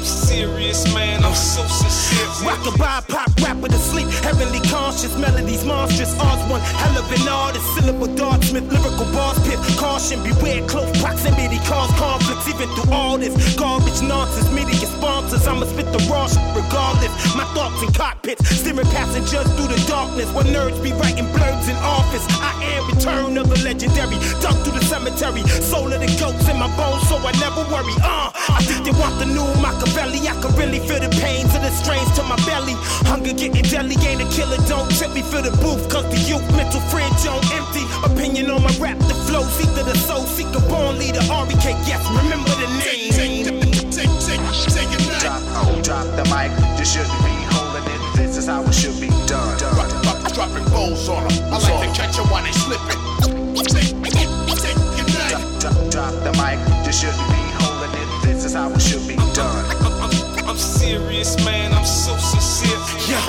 I'm 0.00 0.06
serious, 0.06 0.80
man. 0.94 1.22
I'm 1.22 1.34
so 1.34 1.60
sincere. 1.68 2.24
Rockabye 2.48 3.04
pop 3.12 3.28
rapper 3.44 3.68
to 3.68 3.76
sleep, 3.76 4.08
heavenly 4.24 4.60
conscious, 4.70 5.14
melodies 5.18 5.62
monstrous. 5.62 6.16
Odds 6.18 6.40
one 6.48 6.62
hell 6.80 6.96
of 6.96 7.12
an 7.12 7.28
artist, 7.28 7.66
syllable 7.76 8.08
dartsmith, 8.16 8.64
lyrical 8.72 9.04
bars 9.12 9.36
pit. 9.44 9.60
Caution, 9.76 10.22
beware, 10.24 10.66
close 10.66 10.88
proximity 11.02 11.58
cause 11.68 11.92
conflicts. 12.00 12.48
Even 12.48 12.72
through 12.72 12.90
all 12.90 13.18
this 13.18 13.36
garbage 13.56 14.00
nonsense, 14.00 14.48
media 14.56 14.88
sponsors, 14.88 15.46
I'ma 15.46 15.66
spit 15.66 15.92
the 15.92 16.00
raw 16.08 16.24
shit 16.24 16.48
regardless. 16.56 17.12
My 17.36 17.44
thoughts 17.52 17.82
in 17.84 17.92
cockpits, 17.92 18.48
steering 18.48 18.88
passengers 18.96 19.52
through 19.52 19.68
the 19.68 19.84
darkness. 19.84 20.32
Where 20.32 20.48
nerds 20.48 20.80
be 20.82 20.96
writing 20.96 21.28
blurbs 21.36 21.68
in 21.68 21.76
office, 21.84 22.24
I 22.40 22.56
am 22.72 22.88
return 22.88 23.36
of 23.36 23.52
the 23.52 23.60
legendary. 23.60 24.16
Dug 24.40 24.56
through 24.64 24.80
the 24.80 24.84
cemetery, 24.88 25.44
soul 25.60 25.92
of 25.92 26.00
the 26.00 26.08
goats 26.16 26.48
in 26.48 26.56
my 26.56 26.72
bones, 26.80 27.04
so 27.04 27.20
I 27.20 27.36
never 27.36 27.68
worry. 27.68 27.92
Uh, 28.00 28.32
I 28.48 28.64
think 28.64 28.88
they 28.88 28.96
want 28.96 29.20
the 29.20 29.28
new 29.28 29.44
Machiavelli. 29.60 29.89
I 29.98 30.38
can 30.38 30.54
really 30.54 30.78
feel 30.78 31.00
the 31.00 31.10
pains 31.18 31.50
of 31.54 31.62
the 31.62 31.70
strains 31.70 32.06
to 32.14 32.22
my 32.22 32.36
belly. 32.46 32.74
Hunger 33.10 33.34
getting 33.34 33.66
deadly, 33.66 33.96
ain't 34.06 34.22
a 34.22 34.28
killer. 34.30 34.56
Don't 34.70 34.86
trip 34.94 35.10
me 35.12 35.22
for 35.22 35.42
the 35.42 35.50
booth, 35.58 35.90
cause 35.90 36.06
the 36.06 36.20
youth 36.30 36.46
mental 36.54 36.80
fridge 36.86 37.26
on 37.26 37.42
empty. 37.58 37.82
Opinion 38.06 38.50
on 38.50 38.62
my 38.62 38.70
rap, 38.78 38.98
the 39.10 39.14
flow, 39.26 39.42
seek 39.58 39.66
to 39.74 39.82
the 39.82 39.96
soul, 39.98 40.22
seek 40.30 40.46
a 40.54 40.60
born 40.70 40.98
leader. 40.98 41.18
RBK, 41.26 41.74
yes, 41.90 41.98
remember 42.14 42.54
the 42.62 42.70
name. 42.78 43.10
Take, 43.10 44.06
take, 44.22 44.44
take 44.70 44.92
it 44.94 45.02
back. 45.10 45.22
Drop, 45.26 45.42
oh, 45.58 45.74
drop 45.82 46.06
the 46.14 46.24
mic. 46.30 46.54
You 46.78 46.86
shouldn't 46.86 47.10
be 47.26 47.34
holding 47.50 47.86
it. 47.90 48.00
This 48.14 48.36
is 48.38 48.46
how 48.46 48.62
it 48.62 48.72
should 48.72 49.00
be 49.02 49.10
done. 49.26 49.58
Drop, 49.58 49.90
drop, 50.06 50.22
dropping 50.32 50.66
balls 50.70 51.08
on 51.10 51.26
them. 51.26 51.34
I 51.50 51.58
like 51.58 51.82
to 51.82 51.90
catch 51.98 52.14
them 52.14 52.30
while 52.30 52.44
they 52.46 52.54
slipping. 52.54 53.00
Take, 53.66 53.98
take 54.06 54.22
it 54.22 55.08
back. 55.10 55.34
Drop, 55.34 55.42
drop, 55.58 55.76
drop 55.90 56.14
the 56.22 56.32
mic. 56.38 56.62
You 56.86 56.92
shouldn't 56.94 57.26
be 57.34 57.42
holding 57.58 57.90
it. 57.98 58.08
This 58.22 58.44
is 58.46 58.54
how 58.54 58.70
it 58.70 58.80
should 58.80 59.02
be 59.08 59.16
done. 59.34 59.49
I'm 60.90 60.98
serious, 60.98 61.36
man. 61.44 61.72
I'm 61.72 61.84
so 61.84 62.16
sincere. 62.16 62.78
Yeah, 63.06 63.22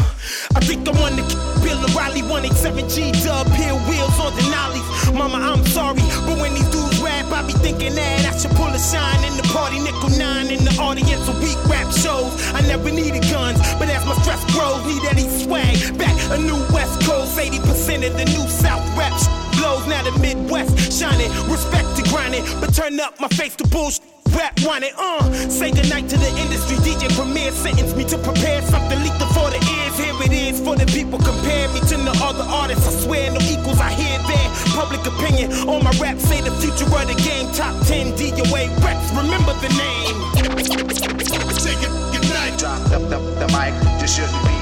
I 0.58 0.62
think 0.66 0.88
I 0.90 1.00
want 1.00 1.14
to 1.18 1.22
keep 1.22 1.38
Bill 1.62 1.78
O'Reilly 1.78 2.22
187G 2.22 3.24
dub 3.24 3.46
hill 3.50 3.78
wheels 3.86 4.18
on 4.18 4.34
Denali's. 4.34 5.14
Mama, 5.14 5.38
I'm 5.38 5.64
sorry, 5.68 6.02
but 6.26 6.42
when 6.42 6.56
these 6.56 6.68
dudes 6.74 7.00
rap, 7.04 7.32
I 7.32 7.46
be 7.46 7.54
thinking 7.54 7.94
that 7.94 8.26
I 8.26 8.36
should 8.36 8.50
pull 8.58 8.66
a 8.66 8.80
shine 8.80 9.24
in 9.30 9.38
the 9.38 9.46
party 9.54 9.78
nickel 9.78 10.10
nine 10.18 10.50
in 10.50 10.66
the 10.66 10.74
audience 10.82 11.28
of 11.30 11.38
weak 11.38 11.62
rap 11.70 11.86
shows. 11.94 12.34
I 12.58 12.62
never 12.62 12.90
needed 12.90 13.30
guns, 13.30 13.60
but 13.78 13.90
as 13.90 14.06
my 14.08 14.16
stress 14.26 14.42
grows, 14.58 14.82
need 14.90 15.06
any 15.06 15.30
swag 15.30 15.78
back 16.00 16.18
a 16.34 16.42
new 16.42 16.58
West 16.74 17.06
Coast. 17.06 17.38
80% 17.38 18.10
of 18.10 18.18
the 18.18 18.26
new 18.26 18.46
South 18.50 18.82
raps 18.98 19.41
blow 19.62 19.78
now 19.86 20.02
the 20.02 20.12
Midwest 20.20 20.74
shining. 20.92 21.30
Respect 21.46 21.88
to 21.98 22.02
grinding, 22.10 22.44
but 22.60 22.74
turn 22.74 23.00
up 23.00 23.20
my 23.20 23.30
face 23.30 23.56
to 23.58 23.68
bullshit. 23.68 24.02
Rap 24.34 24.58
want 24.66 24.84
it, 24.84 24.94
uh. 24.98 25.22
Say 25.50 25.72
goodnight 25.72 26.10
to 26.10 26.18
the 26.18 26.32
industry. 26.42 26.78
DJ 26.78 27.14
Premier 27.16 27.52
sentence 27.52 27.94
me 27.96 28.04
to 28.06 28.18
prepare 28.18 28.62
something 28.64 29.00
lethal 29.04 29.28
for 29.36 29.50
the 29.54 29.60
ears. 29.60 29.96
Here 30.02 30.18
it 30.26 30.34
is 30.34 30.60
for 30.60 30.76
the 30.76 30.86
people. 30.88 31.20
Compare 31.20 31.68
me 31.74 31.80
to 31.92 31.96
the 31.98 32.16
other 32.24 32.46
artists. 32.50 32.88
I 32.88 32.92
swear 33.04 33.32
no 33.32 33.40
equals. 33.42 33.80
I 33.80 33.92
hear 33.92 34.18
their 34.32 34.48
public 34.74 35.06
opinion. 35.06 35.52
All 35.70 35.82
my 35.82 35.92
rap 36.02 36.18
say 36.18 36.42
the 36.42 36.52
future 36.62 36.90
of 36.90 37.06
the 37.12 37.18
game. 37.22 37.52
Top 37.54 37.76
10 37.86 38.16
DOA 38.18 38.72
reps. 38.84 39.08
Remember 39.14 39.54
the 39.62 39.70
name. 39.78 40.16
Take 41.62 41.84
it, 41.86 41.94
good 42.14 42.26
night. 42.34 42.58
Drop 42.58 42.80
the, 42.90 42.98
the, 43.12 43.20
the 43.42 43.48
mic, 43.54 43.74
you 44.02 44.08
shouldn't 44.08 44.32
be 44.48 44.50
holding 44.50 44.56
it. 44.56 44.61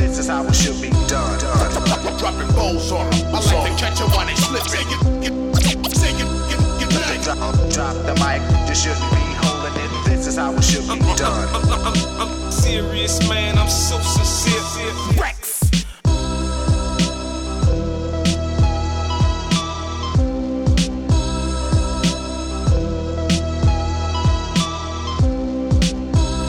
This 0.00 0.18
is 0.18 0.28
how 0.28 0.44
it 0.46 0.54
should 0.54 0.80
be 0.80 0.88
done. 1.08 1.38
done. 1.38 2.18
Dropping 2.18 2.50
balls 2.56 2.90
on 2.90 3.10
them. 3.10 3.34
I 3.34 3.40
like 3.52 3.70
to 3.70 3.76
catch 3.76 4.00
it 4.00 4.08
while 4.16 4.26
they 4.26 4.34
slip. 4.34 4.64
Take 4.64 4.88
it, 4.88 5.00
get, 5.20 5.34
get, 5.60 6.88
get. 6.88 7.22
Drop, 7.22 7.36
drop 7.68 7.94
the 8.08 8.14
mic, 8.16 8.40
you 8.66 8.74
shouldn't 8.74 9.10
be 9.12 9.20
holding 9.44 9.76
it. 9.76 9.90
This 10.06 10.26
is 10.26 10.36
how 10.36 10.54
it 10.54 10.64
should 10.64 10.88
be 10.88 10.98
done. 11.16 11.48
I'm, 11.54 11.86
I'm, 11.86 12.20
I'm 12.20 12.50
serious, 12.50 13.20
man. 13.28 13.58
I'm 13.58 13.68
so 13.68 13.98
sincere. 14.00 15.20
Rex. 15.20 15.60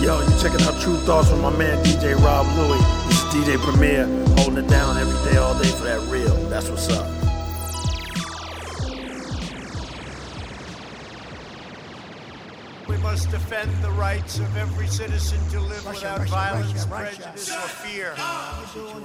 Yo, 0.01 0.21
you 0.21 0.41
checking 0.41 0.65
out 0.65 0.81
Tru 0.81 0.95
Thoughts 1.05 1.29
with 1.29 1.41
my 1.41 1.49
man 1.57 1.83
DJ 1.83 2.15
Rob 2.23 2.47
Louie. 2.57 3.00
This 3.31 3.47
is 3.47 3.55
DJ 3.55 3.57
Premier 3.63 4.05
holding 4.37 4.63
it 4.63 4.67
down 4.67 4.97
every 4.97 5.31
day, 5.31 5.37
all 5.37 5.57
day 5.57 5.69
for 5.69 5.83
that 5.83 6.01
real. 6.11 6.35
That's 6.49 6.69
what's 6.69 6.89
up. 6.89 7.07
We 12.87 12.97
must 12.97 13.29
defend 13.31 13.71
the 13.83 13.91
rights 13.91 14.39
of 14.39 14.57
every 14.57 14.87
citizen 14.87 15.39
to 15.51 15.61
live 15.61 15.85
without 15.85 16.27
violence, 16.27 16.85
prejudice, 16.85 17.49
or 17.49 17.67
fear. 17.67 18.13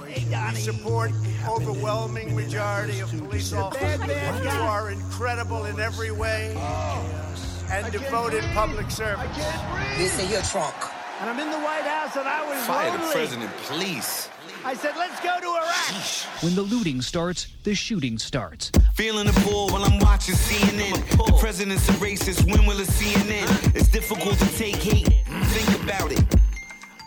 We 0.07 0.59
support 0.59 1.11
the 1.23 1.49
overwhelming 1.49 2.35
majority 2.35 2.99
of 2.99 3.09
police 3.09 3.53
officers 3.53 4.01
who 4.01 4.49
are 4.49 4.91
incredible 4.91 5.65
in 5.65 5.79
every 5.79 6.11
way 6.11 6.55
and 7.69 7.91
devoted 7.91 8.43
public 8.53 8.91
servants. 8.91 9.37
This 9.97 10.21
is 10.21 10.31
your 10.31 10.41
trunk. 10.41 10.75
And 11.19 11.29
I'm 11.29 11.39
in 11.39 11.49
the 11.49 11.57
White 11.57 11.81
House 11.83 12.15
and 12.15 12.27
I 12.27 12.47
was 12.47 12.63
Fire 12.65 12.91
the 12.91 12.97
lonely. 12.99 13.11
president, 13.13 13.51
please. 13.63 14.29
I 14.63 14.73
said, 14.75 14.95
let's 14.97 15.19
go 15.21 15.39
to 15.39 15.47
Iraq. 15.47 16.43
When 16.43 16.53
the 16.55 16.61
looting 16.61 17.01
starts, 17.01 17.47
the 17.63 17.73
shooting 17.73 18.17
starts. 18.19 18.71
Feeling 18.93 19.25
the 19.27 19.33
pull 19.41 19.69
while 19.69 19.83
I'm 19.83 19.99
watching 19.99 20.35
CNN. 20.35 21.07
The 21.25 21.33
president's 21.39 21.87
a 21.89 21.93
racist. 21.93 22.45
When 22.51 22.65
will 22.65 22.79
it 22.79 22.87
CNN? 22.87 23.75
It's 23.75 23.87
difficult 23.87 24.37
to 24.39 24.57
take 24.57 24.75
hate. 24.75 25.07
Think 25.25 25.83
about 25.83 26.11
it. 26.11 26.23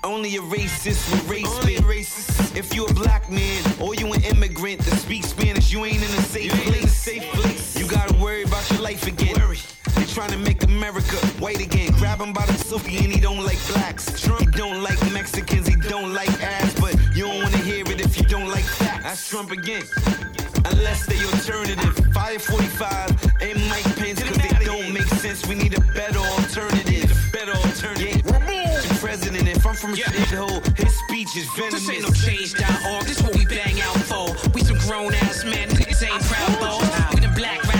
Only 0.03 0.37
a 0.37 0.41
racist 0.41 1.11
with 1.13 1.29
race 1.29 1.65
bait. 1.65 1.81
racist. 1.81 2.57
If 2.57 2.75
you 2.75 2.87
a 2.87 2.95
black 2.95 3.31
man 3.31 3.63
or 3.81 3.95
you 3.95 4.13
an 4.13 4.23
immigrant 4.25 4.81
that 4.81 4.97
speaks 4.99 5.29
Spanish, 5.29 5.71
you 5.71 5.85
ain't 5.85 5.97
in 6.03 6.03
a 6.19 6.23
safe 6.23 6.51
place. 6.53 6.79
In 6.79 6.85
a 6.85 6.89
safe 6.89 7.25
place. 7.33 7.79
You 7.79 7.87
gotta 7.87 8.15
worry 8.15 8.43
about 8.43 8.69
your 8.71 8.81
life 8.81 9.07
again. 9.07 9.35
They 9.35 9.45
trying 10.15 10.31
to 10.31 10.39
make 10.39 10.63
America 10.65 11.17
white 11.39 11.61
again. 11.61 11.93
Grab 11.93 12.21
him 12.21 12.33
by 12.33 12.45
the 12.47 12.55
silky 12.55 12.97
and 12.99 13.13
he 13.13 13.21
don't 13.21 13.45
like 13.45 13.59
blacks. 13.69 14.21
Trump 14.21 14.41
he 14.41 14.47
don't 14.47 14.83
like 14.83 15.01
Mexicans, 15.13 15.69
he 15.69 15.77
don't 15.77 16.13
like 16.13 16.31
ass, 16.43 16.75
but 16.81 16.97
you 17.15 17.25
don't 17.25 17.43
wanna 17.43 17.59
hear 17.59 17.85
it 17.87 18.01
if 18.01 18.17
you 18.19 18.25
don't 18.25 18.49
like 18.49 18.65
facts. 18.65 19.05
That's 19.05 19.29
Trump 19.29 19.51
again. 19.53 19.83
Unless 20.65 21.07
they 21.07 21.19
alternative. 21.25 21.95
545 22.13 23.33
and 23.41 23.59
Mike 23.69 23.85
Pence, 23.97 24.23
cause 24.23 24.37
they 24.37 24.65
don't 24.65 24.93
make 24.93 25.07
sense. 25.23 25.47
We 25.47 25.55
need 25.55 25.77
a 25.77 25.81
better 25.95 26.19
alternative. 26.19 27.11
Better 27.33 27.53
alternative. 27.53 28.23
The 28.25 28.99
president, 29.01 29.49
if 29.49 29.67
I'm 29.67 29.75
from 29.75 29.95
a 29.95 29.97
shithole, 29.97 30.61
his 30.77 30.97
speech 31.07 31.37
is 31.37 31.47
venomous. 31.57 31.87
This 31.87 31.91
ain't 31.91 32.03
no 32.03 32.11
change.org. 32.11 33.05
This 33.05 33.23
what 33.23 33.37
we 33.37 33.47
bang 33.47 33.81
out 33.81 33.97
for. 34.11 34.35
We 34.55 34.63
some 34.63 34.79
grown 34.79 35.15
ass 35.15 35.45
men. 35.45 35.69
Niggas 35.69 36.03
ain't 36.03 36.23
proud 36.25 36.61
balls. 36.61 36.89
We 37.15 37.21
the 37.21 37.33
black 37.37 37.63
radical, 37.65 37.71
black 37.71 37.71
magical 37.71 37.80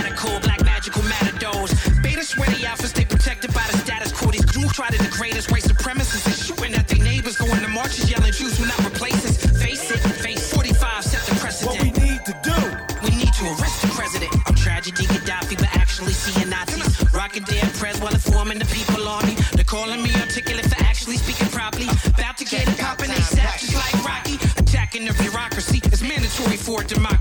Sweaty 2.31 2.65
outfits, 2.65 2.93
they 2.93 3.03
protected 3.03 3.53
by 3.53 3.67
the 3.69 3.77
status 3.79 4.13
quo. 4.13 4.31
These 4.31 4.45
goons 4.45 4.71
try 4.71 4.87
to 4.87 4.97
degrade 4.97 5.35
us. 5.35 5.51
White 5.51 5.63
supremacists 5.63 6.31
is 6.31 6.45
shooting 6.45 6.73
at 6.75 6.87
their 6.87 7.03
neighbors. 7.03 7.35
Going 7.35 7.59
to 7.59 7.67
marches, 7.67 8.09
yelling 8.09 8.31
Jews 8.31 8.57
will 8.57 8.67
not 8.67 8.79
replace 8.87 9.19
us. 9.27 9.35
Face 9.61 9.91
it, 9.91 9.99
face 10.23 10.53
45 10.53 11.03
set 11.03 11.27
the 11.27 11.35
precedent. 11.41 11.75
What 11.75 11.83
we 11.83 11.91
need 12.07 12.23
to 12.23 12.35
do. 12.39 12.55
We 13.03 13.11
need 13.19 13.33
to 13.35 13.43
arrest 13.59 13.81
the 13.81 13.91
president. 13.91 14.31
I'm 14.47 14.55
tragedy 14.55 15.03
Gaddafi, 15.11 15.59
but 15.59 15.75
actually 15.75 16.13
seeing 16.13 16.47
Nazis. 16.47 16.95
Rocking 17.11 17.43
their 17.43 17.67
press 17.75 17.99
while 17.99 18.13
informing 18.13 18.59
the 18.59 18.69
people 18.71 19.05
on 19.09 19.25
me. 19.25 19.35
They're 19.51 19.67
calling 19.67 20.01
me 20.01 20.15
articulate 20.15 20.67
for 20.71 20.81
actually 20.87 21.17
speaking 21.17 21.51
properly. 21.51 21.89
About 22.15 22.37
to 22.37 22.45
get 22.45 22.63
it 22.63 22.79
poppin', 22.79 23.09
they 23.09 23.19
just 23.19 23.75
like 23.75 23.95
Rocky. 24.07 24.39
Attacking 24.55 25.03
the 25.03 25.13
bureaucracy 25.19 25.81
is 25.91 26.01
mandatory 26.01 26.55
for 26.55 26.79
a 26.79 26.85
democracy. 26.87 27.20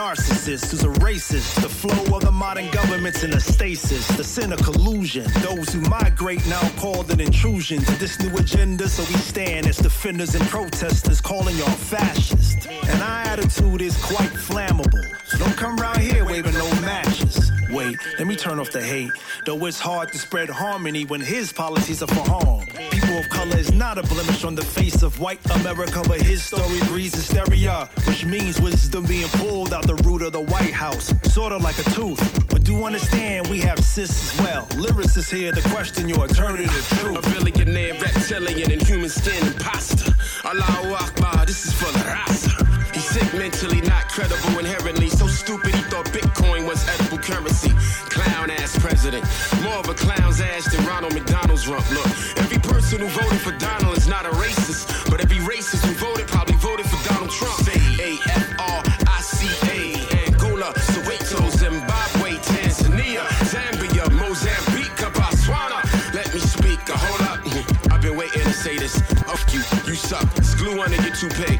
Narcissist 0.00 0.70
who's 0.70 0.82
a 0.82 1.00
racist. 1.04 1.60
The 1.60 1.68
flow 1.68 2.16
of 2.16 2.22
the 2.22 2.32
modern 2.32 2.70
government's 2.70 3.22
in 3.22 3.34
a 3.34 3.40
stasis, 3.40 4.08
the 4.16 4.24
sin 4.24 4.50
of 4.50 4.58
collusion. 4.62 5.26
Those 5.42 5.68
who 5.74 5.80
migrate 5.90 6.44
now 6.48 6.66
called 6.78 7.10
an 7.10 7.20
intrusion 7.20 7.80
to 7.82 7.94
this 7.98 8.18
new 8.18 8.34
agenda, 8.38 8.88
so 8.88 9.02
we 9.12 9.18
stand 9.20 9.66
as 9.66 9.76
defenders 9.76 10.34
and 10.34 10.44
protesters, 10.48 11.20
calling 11.20 11.54
y'all 11.58 11.78
fascist. 11.94 12.66
And 12.88 13.02
our 13.02 13.22
attitude 13.32 13.82
is 13.82 13.94
quite 14.02 14.32
flammable, 14.48 15.04
so 15.26 15.36
don't 15.36 15.56
come 15.58 15.78
around 15.78 16.00
here 16.00 16.24
waving 16.24 16.54
no 16.54 16.68
matches. 16.80 17.19
Let 17.80 18.26
me 18.26 18.36
turn 18.36 18.58
off 18.58 18.70
the 18.70 18.82
hate. 18.82 19.10
Though 19.46 19.64
it's 19.64 19.80
hard 19.80 20.12
to 20.12 20.18
spread 20.18 20.50
harmony 20.50 21.04
when 21.06 21.20
his 21.20 21.52
policies 21.52 22.02
are 22.02 22.06
for 22.08 22.20
harm. 22.28 22.66
People 22.90 23.16
of 23.18 23.28
color 23.30 23.56
is 23.56 23.72
not 23.72 23.96
a 23.96 24.02
blemish 24.02 24.44
on 24.44 24.54
the 24.54 24.62
face 24.62 25.02
of 25.02 25.18
white 25.18 25.40
America, 25.50 26.02
but 26.06 26.20
his 26.20 26.42
story 26.42 26.80
breeds 26.88 27.14
hysteria, 27.14 27.88
which 28.06 28.24
means 28.26 28.60
wisdom 28.60 29.04
being 29.06 29.28
pulled 29.28 29.72
out 29.72 29.86
the 29.86 29.96
root 30.06 30.22
of 30.22 30.32
the 30.32 30.40
White 30.40 30.74
House, 30.74 31.14
sorta 31.32 31.56
like 31.56 31.78
a 31.78 31.90
tooth. 31.90 32.20
But 32.48 32.64
do 32.64 32.84
understand 32.84 33.46
we 33.48 33.60
have 33.60 33.78
cis 33.82 34.10
as 34.10 34.40
well. 34.40 34.66
Lyricists 34.82 35.30
here 35.30 35.52
to 35.52 35.62
question 35.70 36.08
your 36.08 36.18
alternative 36.18 36.86
truth. 37.00 37.18
A 37.18 37.30
billionaire, 37.30 37.94
reptilian, 37.94 38.70
and 38.72 38.82
human 38.82 39.08
skin 39.08 39.46
imposter. 39.46 40.12
Allahu 40.44 40.94
Akbar, 40.94 41.46
this 41.46 41.64
is 41.66 41.72
for 41.72 41.90
the 41.96 42.04
Rasa. 42.04 42.50
He's 42.92 43.04
sick 43.04 43.32
mentally, 43.34 43.80
not 43.82 44.08
credible 44.08 44.58
inherently. 44.58 45.08
So 45.08 45.26
stupid 45.26 45.74
he 45.74 45.82
thought 45.84 46.06
Bitcoin 46.06 46.29
Of 49.80 49.88
a 49.88 49.94
clown's 49.94 50.42
ass 50.42 50.70
than 50.70 50.84
Ronald 50.84 51.14
McDonald's 51.14 51.66
rump. 51.66 51.90
Look, 51.90 52.04
every 52.36 52.58
person 52.58 53.00
who 53.00 53.06
voted 53.06 53.40
for 53.40 53.52
Donald 53.52 53.96
is 53.96 54.06
not 54.06 54.26
a 54.26 54.28
racist. 54.28 55.08
But 55.10 55.22
every 55.22 55.38
racist 55.38 55.86
who 55.86 55.94
voted 55.94 56.28
probably 56.28 56.56
voted 56.56 56.84
for 56.84 57.00
Donald 57.08 57.30
Trump. 57.30 57.66
A 57.98 58.18
F 58.28 58.60
R 58.60 58.82
I 59.08 59.20
C 59.22 59.48
A. 59.72 60.28
Angola, 60.28 60.74
Soweto, 60.74 61.48
Zimbabwe, 61.56 62.32
Tanzania, 62.44 63.24
Zambia, 63.48 64.04
Mozambique, 64.12 65.00
Botswana. 65.16 65.80
Let 66.12 66.28
me 66.34 66.40
speak. 66.40 66.80
Hold 66.86 67.22
up. 67.22 67.40
I've 67.90 68.02
been 68.02 68.18
waiting 68.18 68.42
to 68.42 68.52
say 68.52 68.76
this. 68.76 69.00
Fuck 69.24 69.54
you, 69.54 69.62
you 69.86 69.94
suck. 69.94 70.28
It's 70.36 70.54
glue 70.56 70.78
under 70.82 71.00
your 71.00 71.14
toupee. 71.14 71.56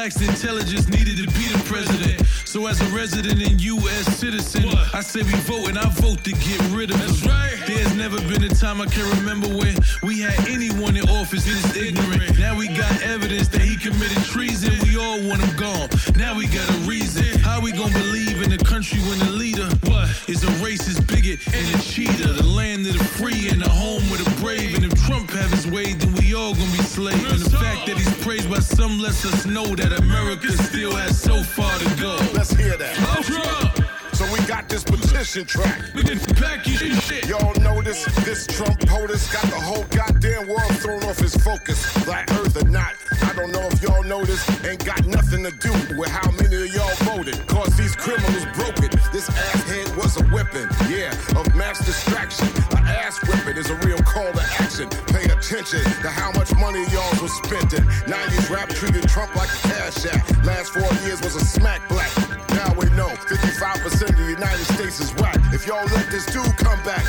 Lacks 0.00 0.22
intelligence 0.22 0.88
needed 0.88 1.18
to 1.18 1.26
be 1.36 1.46
the 1.52 1.62
president. 1.66 2.26
So 2.46 2.68
as 2.68 2.80
a 2.80 2.86
resident 2.86 3.42
in 3.42 3.58
U.S. 3.58 4.09
citizen, 4.20 4.68
I 4.92 5.00
say 5.00 5.22
we 5.22 5.32
vote 5.48 5.70
and 5.70 5.78
I 5.78 5.88
vote 5.88 6.22
to 6.24 6.32
get 6.32 6.60
rid 6.76 6.90
of 6.90 7.00
him. 7.00 7.26
Right. 7.26 7.56
There's 7.66 7.94
never 7.94 8.20
been 8.28 8.44
a 8.44 8.50
time 8.50 8.82
I 8.82 8.86
can 8.86 9.08
remember 9.16 9.48
when 9.48 9.78
we 10.02 10.20
had 10.20 10.36
anyone 10.46 10.94
in 10.94 11.08
office 11.08 11.46
this 11.46 11.74
ignorant. 11.74 12.38
Now 12.38 12.54
we 12.54 12.68
got 12.68 12.92
evidence 13.00 13.48
that 13.48 13.62
he 13.62 13.78
committed 13.78 14.22
treason. 14.24 14.76
We 14.86 14.98
all 15.00 15.16
want 15.26 15.40
him 15.40 15.56
gone. 15.56 15.88
Now 16.16 16.36
we 16.36 16.46
got 16.48 16.68
a 16.68 16.78
reason. 16.84 17.24
How 17.40 17.62
we 17.62 17.72
gonna 17.72 17.94
believe 17.94 18.42
in 18.42 18.52
a 18.52 18.58
country 18.58 19.00
when 19.08 19.18
the 19.20 19.32
leader 19.32 19.68
what 19.88 20.08
is 20.28 20.44
a 20.44 20.52
racist 20.60 21.06
bigot 21.08 21.40
and 21.54 21.64
a 21.74 21.78
cheater? 21.82 22.30
The 22.30 22.44
land 22.44 22.86
of 22.88 22.98
the 22.98 23.04
free 23.16 23.48
and 23.48 23.62
the 23.62 23.70
home 23.70 24.04
of 24.12 24.20
the 24.22 24.30
brave. 24.42 24.74
And 24.76 24.84
if 24.84 24.94
Trump 25.06 25.30
have 25.30 25.50
his 25.50 25.66
way, 25.66 25.94
then 25.94 26.12
we 26.20 26.34
all 26.34 26.52
gonna 26.52 26.76
be 26.76 26.84
slaves. 26.84 27.24
And 27.24 27.40
the 27.40 27.56
fact 27.56 27.86
that 27.86 27.96
he's 27.96 28.14
praised 28.22 28.50
by 28.50 28.60
some 28.60 29.00
lets 29.00 29.24
us 29.24 29.46
know 29.46 29.74
that 29.76 29.98
America 29.98 30.52
still 30.68 30.94
has 30.94 31.18
so 31.18 31.42
far 31.42 31.72
to 31.78 31.88
go. 31.96 32.14
Let's 32.34 32.52
hear 32.52 32.76
that. 32.76 32.94
Trump. 33.24 33.69
We 34.40 34.46
got 34.46 34.68
this 34.68 34.84
petition 34.84 35.44
track. 35.44 35.80
Y'all 37.28 37.54
notice 37.60 38.04
this 38.24 38.46
Trump 38.46 38.78
POTUS 38.80 39.32
got 39.32 39.42
the 39.50 39.60
whole 39.60 39.84
goddamn 39.90 40.48
world 40.48 40.74
thrown 40.78 41.02
off 41.04 41.18
his 41.18 41.36
focus. 41.36 41.92
Black 42.04 42.30
Earth 42.32 42.56
or 42.56 42.68
not, 42.68 42.94
I 43.22 43.34
don't 43.34 43.52
know 43.52 43.66
if 43.70 43.82
y'all 43.82 44.02
notice. 44.02 44.40
Ain't 44.64 44.84
got 44.84 45.04
nothing 45.06 45.44
to 45.44 45.50
do 45.50 45.72
with 45.96 46.08
how 46.08 46.30
many 46.32 46.56
of 46.56 46.72
y'all 46.72 46.94
voted. 47.04 47.36
Cause 47.46 47.76
these 47.76 47.94
criminals 47.94 48.46
broke 48.54 48.78
it. 48.82 48.96
This 49.12 49.28
asshead 49.28 49.94
was 49.96 50.16
a 50.16 50.24
weapon, 50.32 50.68
yeah, 50.88 51.12
of 51.36 51.54
mass 51.54 51.84
distraction. 51.84 52.48
An 52.72 52.86
ass 52.86 53.20
whipping 53.28 53.58
is 53.58 53.68
a 53.68 53.76
real 53.86 53.98
call 53.98 54.32
to 54.32 54.42
action. 54.58 54.88
Pay 55.12 55.24
attention 55.24 55.82
to 56.00 56.08
how 56.08 56.32
much 56.32 56.54
money 56.56 56.82
y'all 56.90 57.22
was 57.22 57.32
spending. 57.44 57.84
90s 58.08 58.48
rap 58.50 58.68
treated 58.70 59.06
Trump 59.08 59.34
like 59.36 59.50
a 59.50 59.68
cash 59.68 60.06
app. 60.06 60.44
Last 60.44 60.70
four 60.72 60.88
years 61.04 61.20
was 61.20 61.36
a 61.36 61.44
smack 61.44 61.86
black. 61.88 62.10
Now 62.50 62.74
we 62.74 62.86
know 62.96 63.08
55% 63.08 64.10
of 64.10 64.16
the 64.16 64.19
United 64.40 64.64
States 64.72 65.00
is 65.00 65.14
whack. 65.16 65.36
If 65.52 65.66
y'all 65.66 65.84
let 65.84 66.10
this 66.10 66.24
dude 66.24 66.56
come 66.56 66.82
back, 66.82 67.04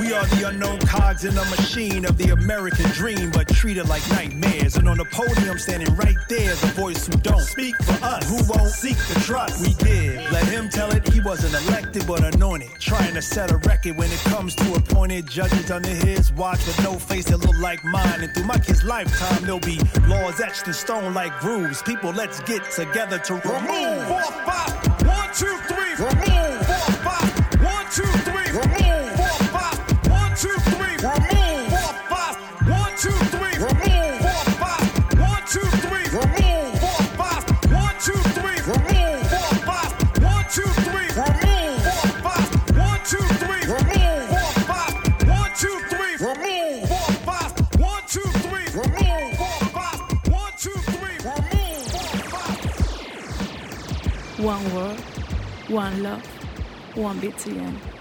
We 0.00 0.12
are 0.12 0.26
the 0.26 0.48
unknown 0.48 0.80
cards 0.80 1.24
in 1.24 1.34
the 1.36 1.44
machine 1.44 2.04
of 2.04 2.18
the 2.18 2.30
American 2.30 2.90
dream, 2.90 3.30
but 3.30 3.46
treated 3.48 3.88
like 3.88 4.02
nightmares. 4.10 4.76
And 4.76 4.88
on 4.88 4.96
the 4.98 5.04
podium, 5.04 5.56
standing 5.58 5.94
right 5.94 6.16
there, 6.28 6.54
the 6.56 6.66
voice 6.74 7.06
who 7.06 7.16
don't 7.18 7.42
speak 7.42 7.76
for 7.76 8.04
us, 8.04 8.28
who 8.28 8.38
won't 8.52 8.72
seek 8.72 8.96
the 8.96 9.20
trust 9.20 9.60
we 9.60 9.72
give. 9.84 10.16
Let 10.32 10.48
him 10.48 10.68
tell 10.68 10.90
it, 10.90 10.95
wasn't 11.26 11.66
elected 11.66 12.06
but 12.06 12.22
anointed. 12.34 12.70
Trying 12.78 13.14
to 13.14 13.20
set 13.20 13.50
a 13.50 13.56
record 13.56 13.96
when 13.96 14.08
it 14.12 14.20
comes 14.20 14.54
to 14.54 14.74
appointed 14.74 15.28
judges 15.28 15.72
under 15.72 15.88
his 15.88 16.32
watch 16.32 16.64
with 16.64 16.80
no 16.84 16.92
face 17.00 17.24
that 17.26 17.38
look 17.38 17.58
like 17.58 17.84
mine. 17.84 18.20
And 18.20 18.32
through 18.32 18.44
my 18.44 18.58
kid's 18.58 18.84
lifetime, 18.84 19.42
there'll 19.42 19.58
be 19.58 19.80
laws 20.06 20.40
etched 20.40 20.68
in 20.68 20.72
stone 20.72 21.14
like 21.14 21.36
grooves. 21.40 21.82
People, 21.82 22.12
let's 22.12 22.38
get 22.40 22.70
together 22.70 23.18
to 23.18 23.34
remove. 23.34 24.06
Four, 24.06 24.22
five, 24.46 25.06
one, 25.06 25.28
two, 25.34 25.58
three, 25.66 26.06
remove. 26.06 26.35
One 57.06 57.20
BTN. 57.20 57.95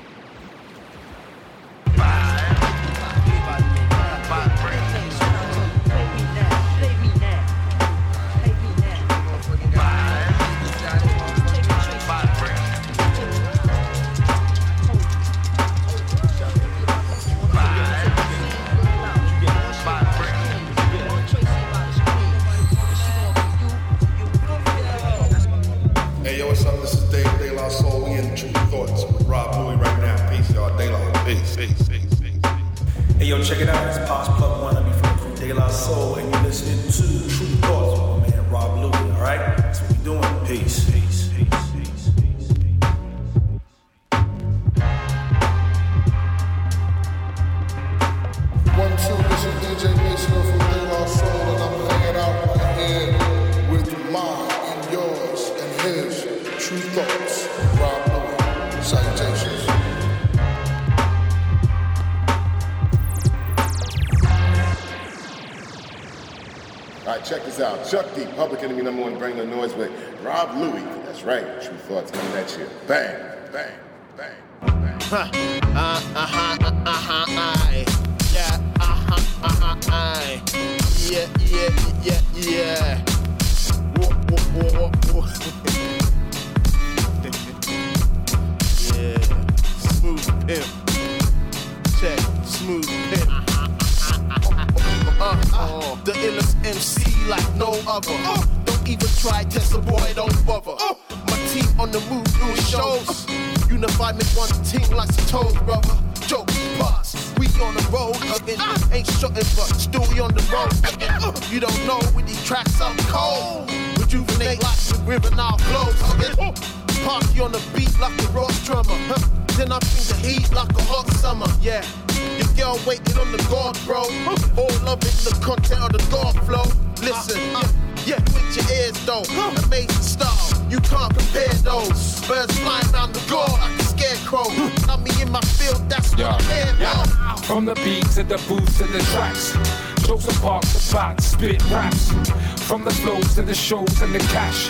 The 143.56 143.62
shows 143.62 144.02
and 144.02 144.14
the 144.14 144.20
cash. 144.20 144.70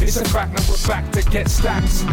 It's 0.00 0.16
a 0.16 0.24
fact 0.24 0.56
that 0.56 0.68
we're 0.68 0.86
back 0.86 1.10
to 1.12 1.22
get 1.30 1.48
stacks. 1.48 2.04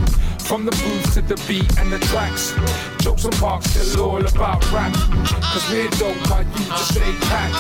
From 0.47 0.65
the 0.65 0.71
booth 0.71 1.13
to 1.13 1.21
the 1.21 1.35
beat 1.47 1.77
and 1.77 1.91
the 1.91 1.99
tracks. 1.99 2.55
Jokes 2.99 3.25
and 3.25 3.33
parks 3.35 3.69
still 3.71 4.09
all 4.09 4.25
about 4.25 4.63
rap. 4.71 4.93
Cause 4.93 5.69
we're 5.69 5.89
dope, 5.99 6.17
but 6.29 6.45
you 6.57 6.65
just 6.65 6.95
stay 6.95 7.13
packed. 7.27 7.53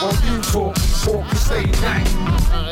While 0.00 0.16
you 0.24 0.40
talk, 0.42 0.76
we 0.76 1.12
walk 1.12 1.28
and 1.28 1.38
stay 1.38 1.66
nang. 1.82 2.06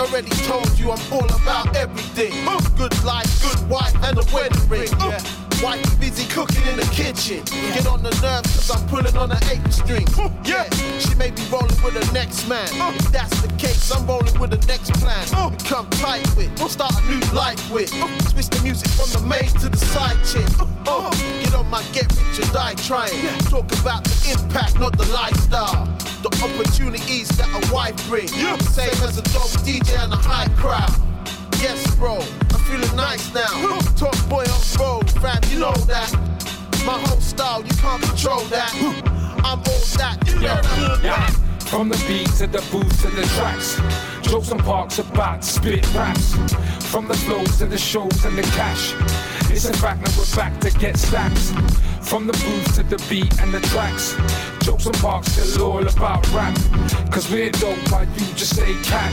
Already 0.00 0.30
told 0.48 0.78
you 0.78 0.92
I'm 0.92 1.12
all 1.12 1.26
about 1.26 1.76
everything. 1.76 2.32
Good 2.76 3.04
life, 3.04 3.32
good 3.42 3.68
wife, 3.68 3.94
and 4.04 4.18
a 4.18 4.24
wedding 4.32 4.68
ring. 4.68 4.88
Yeah. 5.00 5.20
Wife 5.62 5.95
cooking 6.36 6.68
in 6.68 6.76
the 6.76 6.84
kitchen. 6.92 7.40
Get 7.72 7.86
on 7.86 8.02
the 8.02 8.12
nerves 8.20 8.52
cause 8.52 8.70
I'm 8.70 8.86
pulling 8.88 9.16
on 9.16 9.32
an 9.32 9.40
eight 9.48 9.64
string. 9.72 10.06
Yeah, 10.44 10.68
she 11.00 11.14
may 11.14 11.30
be 11.30 11.42
rolling 11.48 11.80
with 11.80 11.96
the 11.96 12.04
next 12.12 12.46
man. 12.46 12.68
Uh. 12.76 12.92
If 12.94 13.10
that's 13.10 13.40
the 13.40 13.48
case, 13.56 13.90
I'm 13.90 14.06
rolling 14.06 14.38
with 14.38 14.50
the 14.50 14.60
next 14.68 14.92
plan. 15.00 15.24
Uh. 15.32 15.48
Come 15.64 15.88
tight 15.96 16.28
with, 16.36 16.52
start 16.68 16.92
a 16.92 17.02
new 17.08 17.24
life 17.32 17.62
with. 17.70 17.90
Uh. 17.94 18.06
Switch 18.28 18.50
the 18.50 18.60
music 18.62 18.90
from 18.92 19.08
the 19.16 19.22
main 19.26 19.48
to 19.64 19.70
the 19.70 19.78
side 19.78 20.20
chick. 20.28 20.44
Oh, 20.86 21.08
get 21.40 21.54
on 21.54 21.70
my 21.70 21.82
get 21.96 22.12
rich 22.12 22.38
or 22.38 22.52
die 22.52 22.74
trying. 22.84 23.16
Talk 23.48 23.72
about 23.80 24.04
the 24.04 24.36
impact, 24.36 24.78
not 24.78 24.92
the 24.98 25.08
lifestyle. 25.16 25.86
The 26.20 26.28
opportunities 26.44 27.28
that 27.38 27.48
a 27.48 27.72
wife 27.72 27.96
brings. 28.08 28.32
Same 28.76 28.92
as 29.08 29.16
a 29.16 29.22
dope 29.32 29.56
DJ 29.64 29.96
and 30.04 30.12
a 30.12 30.16
high 30.16 30.48
crowd. 30.60 31.05
Yes, 31.60 31.94
bro, 31.96 32.16
I'm 32.16 32.60
feeling 32.66 32.96
nice 32.96 33.32
now. 33.32 33.78
Top 33.96 34.16
boy 34.28 34.44
on 34.44 34.60
road, 34.78 35.10
fam, 35.20 35.40
you 35.50 35.60
know 35.60 35.72
that. 35.86 36.12
My 36.84 36.98
whole 37.00 37.20
style, 37.20 37.62
you 37.62 37.74
can't 37.76 38.02
control 38.02 38.40
that. 38.46 38.72
I'm 39.44 39.58
all 39.58 39.84
that, 39.98 40.18
you 40.26 40.34
know 40.40 41.00
Yeah. 41.02 41.26
From 41.66 41.88
the 41.88 41.96
beat 42.06 42.28
to 42.38 42.46
the 42.46 42.62
booth 42.70 43.02
to 43.02 43.10
the 43.10 43.22
tracks. 43.34 43.80
Jokes 44.22 44.50
and 44.50 44.60
parks 44.60 44.98
about 44.98 45.44
spit 45.44 45.84
raps. 45.94 46.34
From 46.90 47.08
the 47.08 47.14
flows 47.14 47.58
to 47.58 47.66
the 47.66 47.78
shows 47.78 48.24
and 48.24 48.38
the 48.38 48.42
cash. 48.42 48.92
It's 49.56 49.64
a 49.64 49.72
fact 49.72 50.04
that 50.04 50.14
we're 50.18 50.36
back 50.36 50.60
to 50.60 50.70
get 50.78 50.98
stacks. 50.98 51.50
From 52.06 52.26
the 52.26 52.34
booth 52.34 52.74
to 52.74 52.82
the 52.82 53.02
beat 53.08 53.40
and 53.40 53.54
the 53.54 53.60
tracks. 53.60 54.14
Jokes 54.62 54.84
and 54.84 54.94
parks 54.98 55.32
still 55.32 55.72
all 55.72 55.88
about 55.88 56.30
rap. 56.34 56.54
Cause 57.10 57.32
we're 57.32 57.50
dope 57.52 57.78
while 57.90 58.04
you 58.04 58.26
just 58.34 58.54
stay 58.54 58.74
cack. 58.82 59.10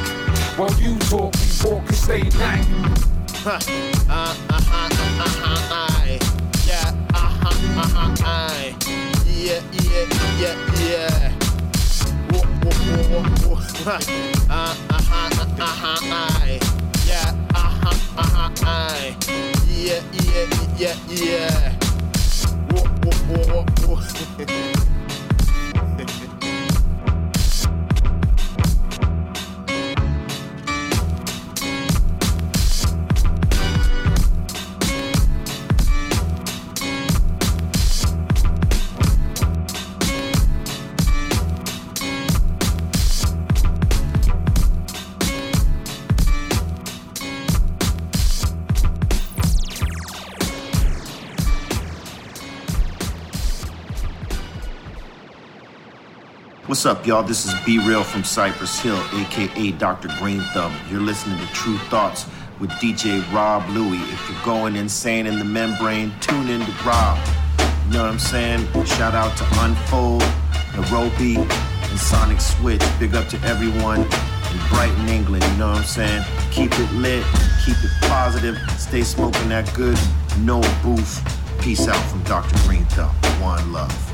While 0.59 0.73
you 0.81 0.99
talk, 1.07 1.33
we 1.33 1.47
walk 1.71 1.87
and 1.87 1.95
stay 1.95 2.23
knack. 2.37 2.65
Huh. 3.39 3.57
Uh, 4.09 4.35
uh, 4.49 4.59
uh, 4.69 4.89
uh, 4.99 5.31
uh, 5.31 5.71
uh, 5.71 6.19
yeah, 6.67 6.91
uh, 7.13 7.39
uh, 7.45 7.87
uh, 7.95 8.15
uh, 8.25 8.73
yeah, 9.25 9.63
yeah, 9.71 10.05
yeah, 10.43 10.55
yeah. 10.83 11.31
Whoa, 12.31 12.43
whoa, 12.43 12.75
whoa, 13.07 13.23
whoa, 13.47 13.55
whoa. 13.55 13.87
Uh, 13.87 13.95
uh, 14.49 14.75
uh, 14.91 15.29
uh, 15.31 15.63
uh, 15.63 16.03
uh, 16.03 16.59
yeah, 17.07 17.31
uh, 17.55 17.79
uh, 17.85 18.17
uh, 18.17 18.51
uh, 18.65 19.52
yeah, 19.83 20.01
yeah, 20.13 20.47
yeah, 20.77 20.95
yeah. 21.09 21.73
Whoa, 22.71 22.83
whoa, 23.03 23.65
whoa, 23.83 23.97
whoa. 23.97 24.93
What's 56.83 56.99
up, 56.99 57.07
y'all? 57.07 57.23
This 57.23 57.45
is 57.45 57.53
B 57.65 57.79
Real 57.79 58.03
from 58.03 58.25
Cypress 58.25 58.77
Hill, 58.77 59.01
aka 59.13 59.71
Dr. 59.71 60.09
Green 60.19 60.41
Thumb. 60.53 60.75
You're 60.91 60.99
listening 60.99 61.39
to 61.39 61.53
Tru 61.53 61.77
Thoughts 61.87 62.25
with 62.59 62.71
DJ 62.71 63.23
Rob 63.33 63.65
Louie. 63.69 64.01
If 64.11 64.29
you're 64.29 64.43
going 64.43 64.75
insane 64.75 65.25
in 65.25 65.39
the 65.39 65.45
membrane, 65.45 66.11
tune 66.19 66.49
in 66.49 66.59
to 66.59 66.71
Rob. 66.85 67.17
You 67.87 67.93
know 67.93 68.03
what 68.03 68.11
I'm 68.11 68.19
saying? 68.19 68.67
Shout 68.83 69.15
out 69.15 69.37
to 69.37 69.45
Unfold, 69.61 70.23
Narobi, 70.73 71.37
and 71.37 71.97
Sonic 71.97 72.41
Switch. 72.41 72.83
Big 72.99 73.15
up 73.15 73.29
to 73.29 73.41
everyone 73.43 74.01
in 74.01 74.67
Brighton, 74.67 75.07
England. 75.07 75.45
You 75.45 75.57
know 75.59 75.69
what 75.69 75.77
I'm 75.77 75.85
saying? 75.85 76.25
Keep 76.51 76.77
it 76.77 76.91
lit, 76.95 77.25
keep 77.65 77.77
it 77.81 77.91
positive, 78.01 78.57
stay 78.77 79.03
smoking 79.03 79.47
that 79.47 79.73
good, 79.73 79.97
no 80.39 80.59
booth. 80.83 81.23
Peace 81.61 81.87
out 81.87 82.03
from 82.11 82.21
Dr. 82.23 82.57
Green 82.67 82.83
Thumb. 82.87 83.15
One 83.39 83.71
love. 83.71 84.12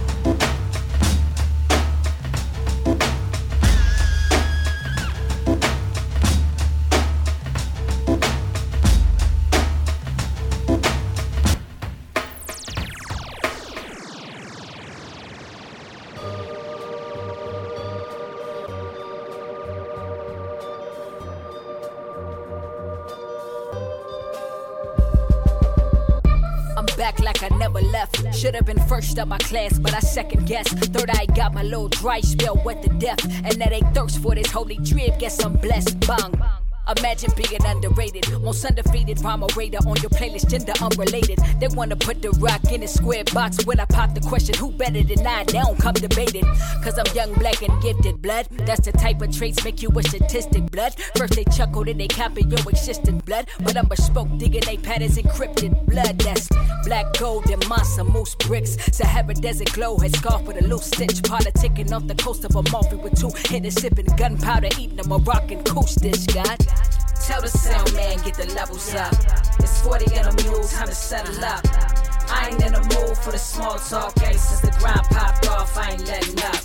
Should 28.50 28.56
have 28.56 28.66
been 28.66 28.88
first 28.88 29.20
up 29.20 29.28
my 29.28 29.38
class, 29.38 29.78
but 29.78 29.94
I 29.94 30.00
second 30.00 30.48
guess. 30.48 30.68
Third 30.70 31.12
eye 31.12 31.28
got 31.36 31.54
my 31.54 31.62
little 31.62 31.88
dry 31.88 32.20
spell 32.22 32.60
wet 32.66 32.82
to 32.82 32.90
death. 32.90 33.24
And 33.46 33.62
that 33.62 33.72
ain't 33.72 33.94
thirst 33.94 34.24
for 34.24 34.34
this 34.34 34.50
holy 34.50 34.78
drip. 34.78 35.20
Guess 35.20 35.46
I'm 35.46 35.54
blessed. 35.54 36.00
Bang. 36.08 36.59
Imagine 36.98 37.32
being 37.36 37.64
underrated. 37.66 38.42
Most 38.42 38.66
undefeated 38.66 39.22
rhyme 39.22 39.44
raider 39.56 39.78
on 39.86 39.96
your 39.98 40.10
playlist, 40.10 40.50
gender 40.50 40.74
unrelated. 40.82 41.38
They 41.60 41.68
wanna 41.68 41.96
put 41.96 42.22
the 42.22 42.32
rock 42.32 42.64
in 42.72 42.82
a 42.82 42.88
square 42.88 43.24
box 43.26 43.64
when 43.66 43.80
I 43.80 43.86
pop 43.86 44.16
the 44.16 44.22
question, 44.22 44.56
who 44.56 44.72
better 44.72 45.04
than 45.04 45.26
I? 45.26 45.44
They 45.44 45.60
don't 45.60 45.78
come 45.78 45.94
debated. 45.94 46.46
Cause 46.84 46.98
I'm 46.98 47.06
young, 47.16 47.34
black, 47.34 47.62
and 47.62 47.80
gifted 47.82 48.22
blood. 48.22 48.48
That's 48.66 48.86
the 48.86 48.92
type 48.92 49.22
of 49.22 49.36
traits 49.36 49.64
make 49.64 49.84
you 49.84 49.90
a 49.90 50.02
statistic 50.04 50.72
blood. 50.72 50.96
First 51.16 51.34
they 51.34 51.44
chuckle, 51.46 51.86
then 51.86 52.00
they 52.00 52.08
copy 52.08 52.44
your 52.48 52.60
existing 52.68 53.20
blood. 53.20 53.48
But 53.60 53.78
I'm 53.78 53.88
bespoke, 53.88 54.30
digging 54.38 54.64
they 54.66 54.78
patterns 54.78 55.18
encrypted 55.18 55.86
blood. 55.86 56.18
That's 56.20 56.50
black 56.86 57.06
gold 57.20 57.50
and 57.52 57.68
monster 57.68 58.04
moose 58.04 58.34
bricks. 58.34 58.78
Sahara 58.92 59.36
desert 59.36 59.72
glow, 59.74 59.98
head 60.00 60.16
scarf 60.16 60.42
with 60.44 60.60
a 60.60 60.68
loose 60.68 60.88
stitch. 60.88 61.22
Politicking 61.22 61.92
off 61.92 62.08
the 62.08 62.16
coast 62.16 62.46
of 62.46 62.56
Amalfi 62.56 62.96
with 62.96 63.20
two 63.20 63.32
hitters 63.48 63.76
sipping 63.76 64.08
gunpowder, 64.18 64.70
eating 64.80 65.00
a 65.00 65.08
Moroccan 65.08 65.64
coast 65.64 66.02
dish, 66.02 66.26
God. 66.28 66.58
Tell 67.30 67.44
the 67.44 67.48
sound 67.48 67.94
man, 67.94 68.18
get 68.24 68.34
the 68.34 68.48
levels 68.56 68.96
up. 68.96 69.14
It's 69.60 69.80
40 69.82 70.16
and 70.16 70.30
a 70.30 70.44
mule, 70.44 70.64
time 70.64 70.88
to 70.88 70.96
settle 70.96 71.46
up. 71.46 71.64
I 72.28 72.50
ain't 72.50 72.64
in 72.64 72.74
the 72.74 72.82
mood 72.82 73.16
for 73.20 73.32
the 73.32 73.38
small 73.38 73.78
talk, 73.78 74.18
hey, 74.18 74.34
since 74.34 74.62
the 74.62 74.76
grind 74.80 75.04
popped 75.12 75.48
off, 75.48 75.78
I 75.78 75.92
ain't 75.92 76.08
letting 76.08 76.40
up. 76.42 76.58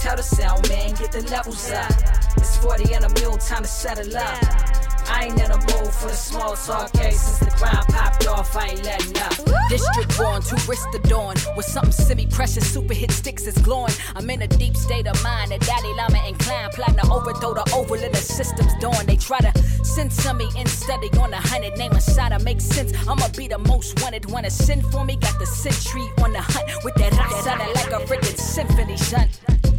Tell 0.00 0.14
the 0.14 0.22
sound 0.22 0.68
man, 0.68 0.94
get 0.94 1.10
the 1.10 1.22
levels 1.22 1.68
up. 1.72 1.90
It's 2.36 2.56
40 2.58 2.94
and 2.94 3.06
a 3.06 3.20
mule, 3.20 3.38
time 3.38 3.62
to 3.62 3.68
settle 3.68 4.16
up. 4.16 4.87
I 5.10 5.24
ain't 5.24 5.40
in 5.40 5.50
the 5.50 5.58
mood 5.58 5.92
for 5.92 6.08
the 6.08 6.14
small 6.14 6.54
talk, 6.54 6.94
hey, 6.96 7.10
since 7.12 7.38
the 7.38 7.56
grind 7.58 7.86
popped 7.88 8.26
off, 8.26 8.56
I 8.56 8.68
ain't 8.68 8.84
letting 8.84 9.16
up. 9.18 9.34
District 9.68 10.16
born, 10.16 10.42
two 10.42 10.56
wrists 10.68 10.86
the 10.92 11.00
dawn, 11.08 11.34
with 11.56 11.66
something 11.66 11.92
semi-precious, 11.92 12.70
super 12.72 12.94
hit 12.94 13.10
sticks 13.10 13.46
is 13.46 13.58
glowing. 13.58 13.92
I'm 14.14 14.28
in 14.30 14.42
a 14.42 14.46
deep 14.46 14.76
state 14.76 15.06
of 15.06 15.22
mind, 15.22 15.52
a 15.52 15.58
Dalai 15.58 15.94
Lama 15.94 16.26
inclined, 16.26 16.72
plotting 16.72 16.96
to 16.96 17.10
overthrow 17.10 17.54
the 17.54 17.70
oval 17.74 17.96
in 17.96 18.12
the 18.12 18.18
system's 18.18 18.74
dawn. 18.80 19.06
They 19.06 19.16
try 19.16 19.40
to 19.40 19.52
send 19.84 20.12
some 20.12 20.38
me 20.38 20.48
in 20.56 20.66
study 20.66 21.08
on 21.18 21.32
a 21.32 21.40
hundred, 21.40 21.76
name 21.76 21.92
a 21.92 22.00
shot, 22.00 22.32
I 22.32 22.38
make 22.38 22.60
sense. 22.60 22.92
I'ma 23.08 23.28
be 23.36 23.48
the 23.48 23.58
most 23.58 24.00
wanted, 24.02 24.30
wanna 24.30 24.50
send 24.50 24.86
for 24.86 25.04
me, 25.04 25.16
got 25.16 25.38
the 25.38 25.46
sentry 25.46 26.08
on 26.22 26.32
the 26.32 26.40
hunt, 26.40 26.66
with 26.84 26.94
that 26.96 27.12
hot 27.12 27.44
sounding 27.44 27.72
like 27.74 27.92
a 27.92 28.04
freaking 28.06 28.38
symphony 28.38 28.96
shunt. 28.96 29.28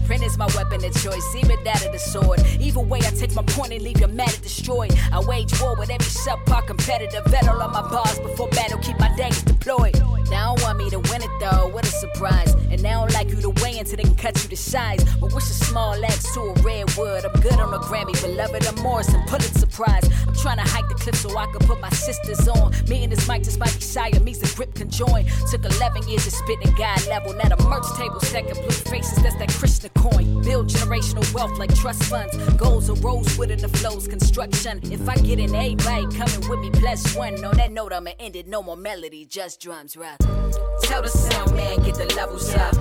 Print 0.10 0.24
is 0.24 0.40
my 0.40 0.48
weapon 0.56 0.84
of 0.84 0.92
choice, 1.04 1.36
even 1.36 1.64
that 1.64 1.86
of 1.86 1.92
the 1.92 2.00
sword. 2.00 2.40
Either 2.60 2.80
way, 2.80 2.98
I 2.98 3.12
take 3.12 3.36
my 3.36 3.44
point 3.44 3.74
and 3.74 3.84
leave 3.84 4.00
your 4.00 4.10
and 4.10 4.42
destroyed. 4.42 4.92
I 5.14 5.20
wage 5.20 5.54
war 5.62 5.76
with 5.76 5.92
every 5.92 6.04
subpar 6.08 6.66
competitor. 6.66 7.22
Bet 7.30 7.48
all 7.48 7.62
on 7.62 7.72
my 7.72 7.84
bars 7.84 8.18
before 8.18 8.48
battle, 8.48 8.80
keep 8.80 8.98
my 8.98 9.16
daggers 9.16 9.44
deployed. 9.44 10.02
They 10.30 10.36
don't 10.36 10.62
want 10.62 10.78
me 10.78 10.90
to 10.92 11.00
win 11.00 11.22
it 11.24 11.32
though, 11.40 11.70
what 11.70 11.86
a 11.86 11.92
surprise. 11.92 12.54
And 12.54 12.80
they 12.80 12.90
don't 12.90 13.12
like 13.14 13.30
you 13.30 13.42
to 13.42 13.50
weigh 13.62 13.80
until 13.80 13.98
they 13.98 14.04
can 14.04 14.16
cut 14.16 14.42
you 14.44 14.50
to 14.50 14.58
size. 14.58 15.04
But 15.20 15.34
wish 15.34 15.50
a 15.50 15.54
small 15.54 15.94
axe 16.06 16.34
to 16.36 16.42
a 16.42 16.54
redwood. 16.62 17.26
I'm 17.26 17.42
good 17.42 17.60
on 17.60 17.74
a 17.74 17.80
Grammy, 17.80 18.14
beloved 18.22 18.66
of 18.68 18.82
Morrison, 18.84 19.24
Pulitzer 19.28 19.66
Prize. 19.68 20.08
I'm 20.28 20.36
trying 20.36 20.58
to 20.58 20.64
hike 20.64 20.88
the 20.88 20.96
cliff 20.96 21.16
so 21.16 21.36
I 21.36 21.46
can 21.48 21.66
put 21.68 21.80
my 21.82 21.90
sisters 21.90 22.48
on. 22.48 22.74
Me 22.88 23.04
and 23.04 23.12
this 23.12 23.28
mic 23.28 23.44
just 23.44 23.60
might 23.60 23.74
be 23.74 23.82
Siamese, 23.82 24.40
the 24.40 24.56
grip 24.56 24.76
can 24.76 24.90
join. 24.90 25.26
Took 25.50 25.66
11 25.66 26.08
years 26.08 26.26
to 26.26 26.32
spit 26.32 26.62
in 26.62 26.76
God 26.76 27.06
level. 27.08 27.34
Now 27.34 27.50
the 27.50 27.64
merch 27.64 27.90
table 27.98 28.20
second 28.20 28.54
blue 28.54 28.70
faces, 28.70 29.22
that's 29.24 29.36
that 29.38 29.50
Krishna 29.50 29.90
coin. 29.90 30.44
Build 30.44 30.70
generational 30.70 31.26
wealth 31.34 31.58
like 31.58 31.74
trust 31.74 32.04
funds. 32.04 32.38
Goals 32.54 32.90
are 32.90 32.96
rosewood 32.96 33.50
in 33.50 33.60
the 33.60 33.70
flows, 33.70 34.08
construction. 34.08 34.80
If 34.92 35.10
I 35.10 35.16
get 35.16 35.40
an 35.40 35.56
A, 35.56 35.74
everybody 35.74 36.16
coming 36.16 36.50
with 36.50 36.60
me, 36.60 36.70
plus 36.70 37.16
one. 37.16 37.44
On 37.44 37.58
that 37.58 37.72
note, 37.72 37.94
I'ma 37.94 38.12
end 38.20 38.36
it. 38.36 38.48
No 38.48 38.62
more 38.62 38.78
melody, 38.78 39.26
just 39.26 39.60
drums, 39.60 39.98
right? 39.98 40.19
Tell 40.20 41.02
the 41.02 41.10
sound 41.10 41.56
man, 41.56 41.82
get 41.84 41.96
the 41.96 42.12
levels 42.16 42.54
up. 42.56 42.74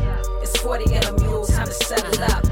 It's 0.43 0.57
40 0.61 0.95
and 0.95 1.05
a 1.05 1.13
mule, 1.21 1.45
time 1.47 1.67
to 1.67 1.73
settle 1.73 2.25
up. 2.25 2.45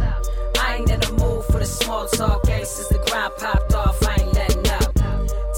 I 0.59 0.77
ain't 0.77 0.91
in 0.91 1.01
the 1.01 1.13
mood 1.13 1.45
for 1.47 1.59
the 1.59 1.65
small 1.65 2.07
talk, 2.07 2.47
hey, 2.47 2.65
since 2.65 2.89
the 2.89 2.99
grind 3.09 3.33
popped 3.39 3.75
off, 3.75 4.03
I 4.07 4.21
ain't 4.21 4.35
letting 4.35 4.67
up. 4.69 4.95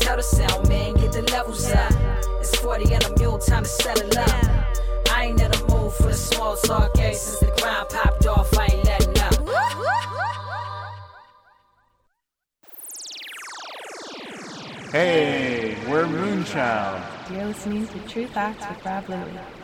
Tell 0.00 0.16
the 0.16 0.22
sound 0.22 0.68
man, 0.68 0.94
get 0.94 1.12
the 1.12 1.22
levels 1.32 1.70
up. 1.70 1.92
It's 2.40 2.54
40 2.56 2.94
and 2.94 3.04
a 3.04 3.18
mule, 3.18 3.38
time 3.38 3.64
to 3.64 3.68
settle 3.68 4.18
up. 4.18 4.44
I 5.10 5.24
ain't 5.24 5.40
in 5.40 5.50
the 5.50 5.58
mood 5.68 5.92
for 5.94 6.04
the 6.04 6.14
small 6.14 6.56
talk, 6.56 6.96
hey, 6.96 7.14
since 7.14 7.40
the 7.40 7.46
grind 7.60 7.88
popped 7.88 8.26
off, 8.26 8.56
I 8.56 8.66
ain't 8.72 8.84
letting 8.84 9.18
up. 9.18 9.34
Hey, 14.92 15.76
we're 15.86 16.06
Moonchild. 16.06 17.17
You're 17.30 17.44
listening 17.44 17.86
to 17.88 17.98
True 18.08 18.26
Facts 18.26 18.66
with 18.66 18.84
Rob 18.86 19.06
Louie. 19.10 19.57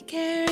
care. 0.00 0.45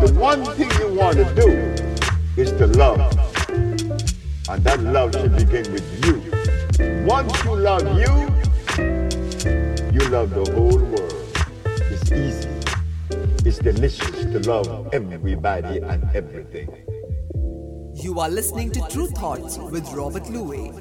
The 0.00 0.14
one 0.14 0.42
thing 0.56 0.70
you 0.80 0.94
want 0.94 1.18
to 1.18 1.24
do 1.34 1.48
is 2.40 2.52
to 2.52 2.66
love. 2.68 3.00
And 4.48 4.64
that 4.64 4.80
love 4.80 5.12
should 5.12 5.36
begin 5.36 5.70
with 5.70 6.04
you. 6.06 7.04
Once 7.06 7.44
you 7.44 7.54
love 7.54 7.82
you, 7.98 8.14
you 9.92 10.08
love 10.08 10.30
the 10.30 10.50
whole 10.54 10.78
world. 10.78 11.14
It's 11.92 12.10
easy. 12.12 12.48
It's 13.46 13.58
delicious 13.58 14.10
to 14.10 14.38
love 14.48 14.88
everybody 14.94 15.80
and 15.80 16.08
everything. 16.14 16.68
You 17.94 18.20
are 18.20 18.30
listening 18.30 18.70
to 18.72 18.80
Tru 18.88 19.06
Thoughts 19.08 19.58
with 19.58 19.86
Robert 19.92 20.30
Luis. 20.30 20.79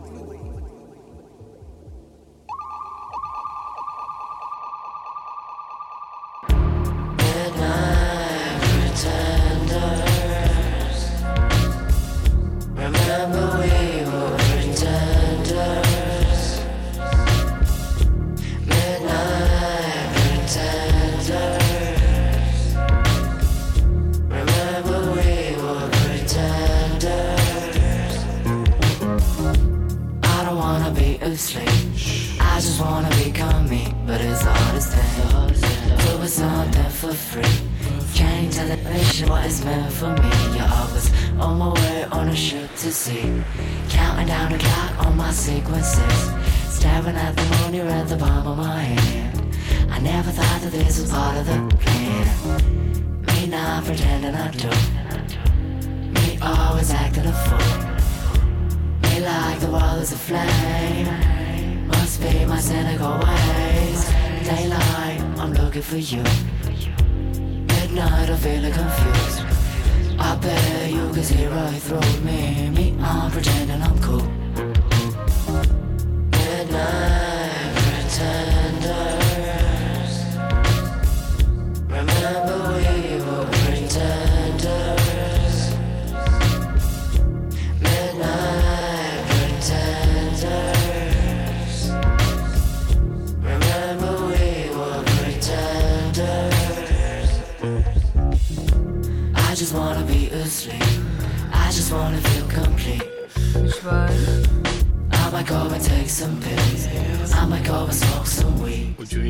Take 106.09 106.17
some 106.17 106.41
pills. 106.41 107.33
I 107.33 107.45
might 107.45 107.63
go 107.63 107.85
and 107.85 107.93
smoke 107.93 108.25
some 108.25 108.61
weed. 108.61 108.95
Would 108.97 109.11
you 109.11 109.21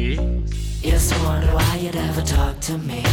Used 0.81 1.11
to 1.11 1.19
wonder 1.23 1.47
why 1.53 1.75
you'd 1.81 1.95
ever 1.95 2.21
talk 2.21 2.59
to 2.61 2.77
me. 2.77 3.03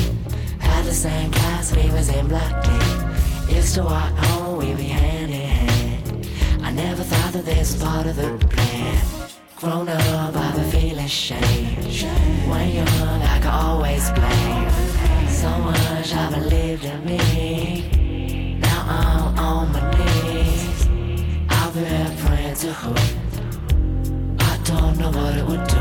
Had 0.60 0.84
the 0.84 0.94
same 0.94 1.30
class, 1.32 1.74
we 1.74 1.90
was 1.90 2.08
in 2.08 2.28
black 2.28 2.54
tea. 2.64 3.54
Used 3.56 3.74
to 3.74 3.82
walk 3.82 4.12
home, 4.24 4.46
oh, 4.46 4.58
we 4.58 4.74
be 4.74 4.84
hand 4.84 5.32
in 5.32 5.48
hand. 5.58 6.28
I 6.62 6.70
never 6.70 7.02
thought 7.02 7.32
that 7.32 7.44
this 7.44 7.72
was 7.72 7.82
part 7.82 8.06
of 8.06 8.16
the 8.16 8.30
plan. 8.54 9.04
Grown 9.56 9.88
up, 9.88 10.36
I've 10.36 10.54
been 10.54 10.70
feeling 10.70 11.08
shame. 11.08 11.76
When 12.50 12.68
young, 12.70 13.22
I 13.34 13.40
can 13.40 13.54
always 13.66 14.10
blame. 14.10 14.70
So 15.28 15.50
much 15.68 16.14
I 16.14 16.30
believed 16.38 16.84
in 16.84 17.04
me. 17.04 18.58
Now 18.60 18.80
I'm 19.00 19.38
on 19.38 19.72
my 19.72 19.82
knees. 19.96 20.86
I've 21.48 21.74
been 21.74 22.16
praying 22.24 22.54
to 22.62 22.72
who? 22.72 23.25
Don't 24.66 24.98
know 24.98 25.10
what 25.10 25.36
it 25.36 25.44
would 25.44 25.64
do. 25.68 25.80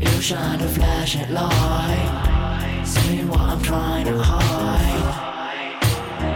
You 0.00 0.20
shine 0.22 0.60
a 0.60 0.68
flashing 0.68 1.30
light. 1.30 2.82
See 2.86 3.22
what 3.24 3.40
I'm 3.40 3.60
trying 3.62 4.06
to 4.06 4.16
hide. 4.22 5.20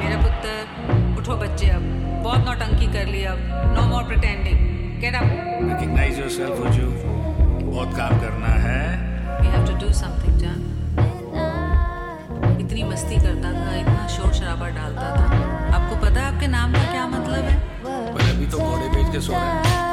मेरे 0.03 0.17
पुत्र 0.25 1.17
उठो 1.21 1.37
बच्चे 1.43 1.69
अब 1.77 1.83
बहुत 2.25 2.45
नौटंकी 2.47 2.87
कर 2.93 3.07
ली 3.15 3.23
अब 3.33 3.39
no 3.77 3.87
more 3.93 4.03
pretending 4.11 4.59
get 5.01 5.15
up 5.21 5.27
Recognize 5.71 6.19
yourself, 6.23 6.61
Uju. 6.67 6.89
बहुत 7.65 7.97
काम 7.97 8.21
करना 8.21 8.53
है 8.67 8.83
we 9.41 9.49
have 9.55 9.67
to 9.67 9.75
do 9.87 9.93
something 10.03 10.39
जान 10.45 10.61
इतनी 12.61 12.83
मस्ती 12.93 13.17
करता 13.27 13.53
था 13.59 13.75
इतना 13.81 14.07
शोर 14.17 14.33
शराबा 14.41 14.69
डालता 14.79 15.11
था 15.17 15.27
आपको 15.79 15.97
पता 16.07 16.21
है 16.21 16.33
आपके 16.35 16.47
नाम 16.57 16.73
का 16.73 16.85
क्या 16.93 17.07
मतलब 17.19 17.53
है 17.53 17.59
पर 18.15 18.31
अभी 18.31 18.47
तो 18.53 18.59
घोड़े 18.71 18.89
बेच 18.97 19.13
के 19.13 19.21
सो 19.29 19.33
रहे 19.33 19.69
हैं 19.69 19.88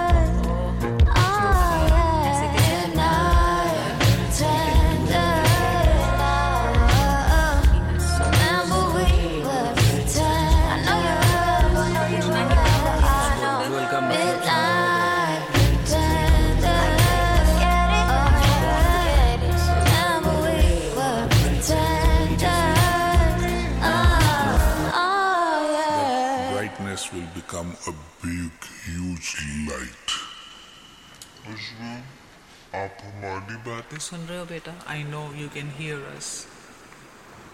हमारी 33.26 33.56
बातें 33.68 33.98
सुन 34.06 34.20
रहे 34.30 34.38
हो 34.40 34.46
बेटा 34.46 34.72
I 34.94 35.04
know 35.04 35.22
you 35.36 35.48
can 35.54 35.70
hear 35.78 36.02
us 36.18 36.28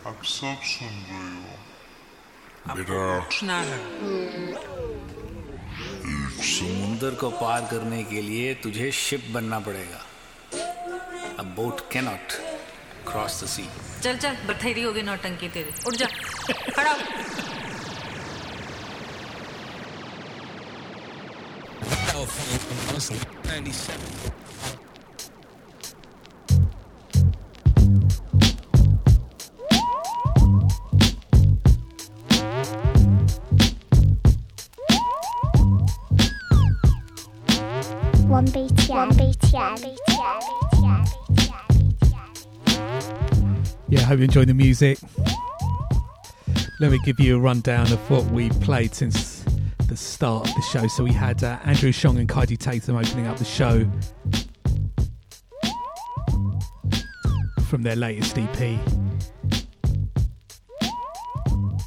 आप 0.08 0.24
सब 0.32 0.64
सुन 0.72 0.96
रहे 1.10 1.30
हो 1.44 2.76
बेटा 2.76 2.98
पूछना 3.20 3.60
है 3.70 3.78
समुंदर 6.50 7.16
को 7.22 7.30
पार 7.42 7.68
करने 7.72 8.04
के 8.12 8.22
लिए 8.22 8.54
तुझे 8.64 8.92
शिप 9.00 9.28
बनना 9.34 9.60
पड़ेगा 9.70 10.02
a 11.40 11.44
boat 11.58 11.82
cannot 11.92 12.38
cross 13.12 13.44
the 13.44 13.48
sea 13.56 13.68
चल 14.04 14.18
चल 14.18 14.36
बथेरी 14.50 14.84
होगी 14.84 15.02
नौटंकी 15.12 15.50
तेरी 15.56 15.72
उठ 15.88 15.96
जा 16.02 16.08
खड़ा 16.76 16.92
हो। 16.92 17.00
One 38.32 38.48
BTN. 38.48 38.90
One 38.90 39.12
BTN. 39.12 39.92
Yeah, 43.90 44.00
I 44.00 44.04
hope 44.04 44.20
you 44.20 44.24
enjoy 44.24 44.46
the 44.46 44.54
music. 44.54 44.98
Let 46.80 46.92
me 46.92 47.00
give 47.04 47.20
you 47.20 47.36
a 47.36 47.40
rundown 47.42 47.92
of 47.92 48.00
what 48.10 48.24
we 48.28 48.50
played 48.50 48.96
since 48.96 49.44
the 49.90 49.98
start 49.98 50.48
of 50.48 50.56
the 50.56 50.62
show. 50.62 50.88
So 50.88 51.04
we 51.04 51.12
had 51.12 51.44
uh, 51.44 51.60
Andrew 51.66 51.90
Ashong 51.90 52.20
and 52.20 52.30
Kaidi 52.30 52.58
Tatham 52.58 52.96
opening 52.96 53.28
up 53.28 53.36
the 53.36 53.44
show 53.44 53.86
from 57.68 57.82
their 57.84 57.98
latest 57.98 58.38
EP. 58.38 58.80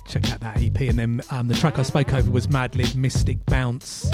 Check 0.06 0.30
out 0.30 0.40
that 0.40 0.58
EP. 0.60 0.78
And 0.82 0.98
then 0.98 1.22
um, 1.30 1.48
the 1.48 1.54
track 1.54 1.78
I 1.78 1.82
spoke 1.84 2.12
over 2.12 2.30
was 2.30 2.48
Madlib 2.48 2.96
Mystic 2.96 3.46
Bounce 3.46 4.10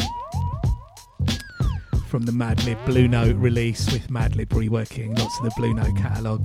from 2.11 2.24
the 2.24 2.32
Madlib 2.32 2.84
Blue 2.86 3.06
Note 3.06 3.36
release 3.36 3.86
with 3.92 4.08
Madlib 4.08 4.48
reworking 4.48 5.16
lots 5.16 5.38
of 5.38 5.44
the 5.44 5.52
Blue 5.56 5.72
Note 5.72 5.96
catalogue. 5.96 6.44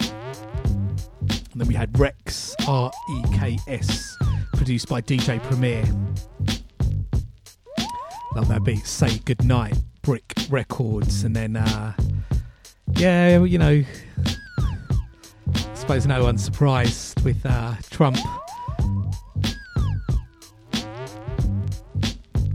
And 0.00 1.60
then 1.60 1.68
we 1.68 1.74
had 1.74 1.96
Reks, 1.96 2.52
R 2.66 2.90
E 3.10 3.22
K 3.32 3.56
S, 3.68 4.16
produced 4.54 4.88
by 4.88 5.00
DJ 5.00 5.40
Premier. 5.44 5.84
Love 8.34 8.48
that 8.48 8.64
beat. 8.64 8.84
Say 8.84 9.18
Goodnight, 9.18 9.78
Brick 10.02 10.34
Records. 10.50 11.22
And 11.22 11.36
then, 11.36 11.54
uh, 11.54 11.92
yeah, 12.96 13.40
you 13.44 13.58
know, 13.58 13.84
I 15.54 15.74
suppose 15.74 16.08
no 16.08 16.24
one's 16.24 16.42
surprised 16.42 17.24
with 17.24 17.40
uh, 17.46 17.74
Trump 17.88 18.18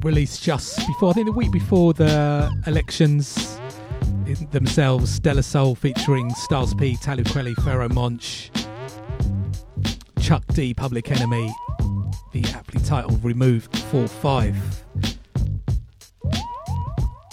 released 0.04 0.44
just 0.44 0.86
before, 0.88 1.10
I 1.10 1.14
think 1.14 1.28
the 1.28 1.32
week 1.32 1.52
before 1.52 1.94
the 1.94 2.52
elections 2.68 3.60
themselves, 4.52 5.12
Stella 5.12 5.44
Soul 5.44 5.76
featuring 5.76 6.30
Styles 6.36 6.74
P, 6.74 6.96
Talib 6.98 7.26
Kweli, 7.28 7.56
Pharoahe 7.56 7.94
Monch, 7.94 8.52
Chuck 10.22 10.44
D, 10.54 10.74
Public 10.74 11.12
Enemy, 11.12 11.54
the 12.32 12.44
aptly 12.54 12.82
titled 12.82 13.24
Removed 13.24 13.76
4 13.76 14.08
5. 14.08 14.86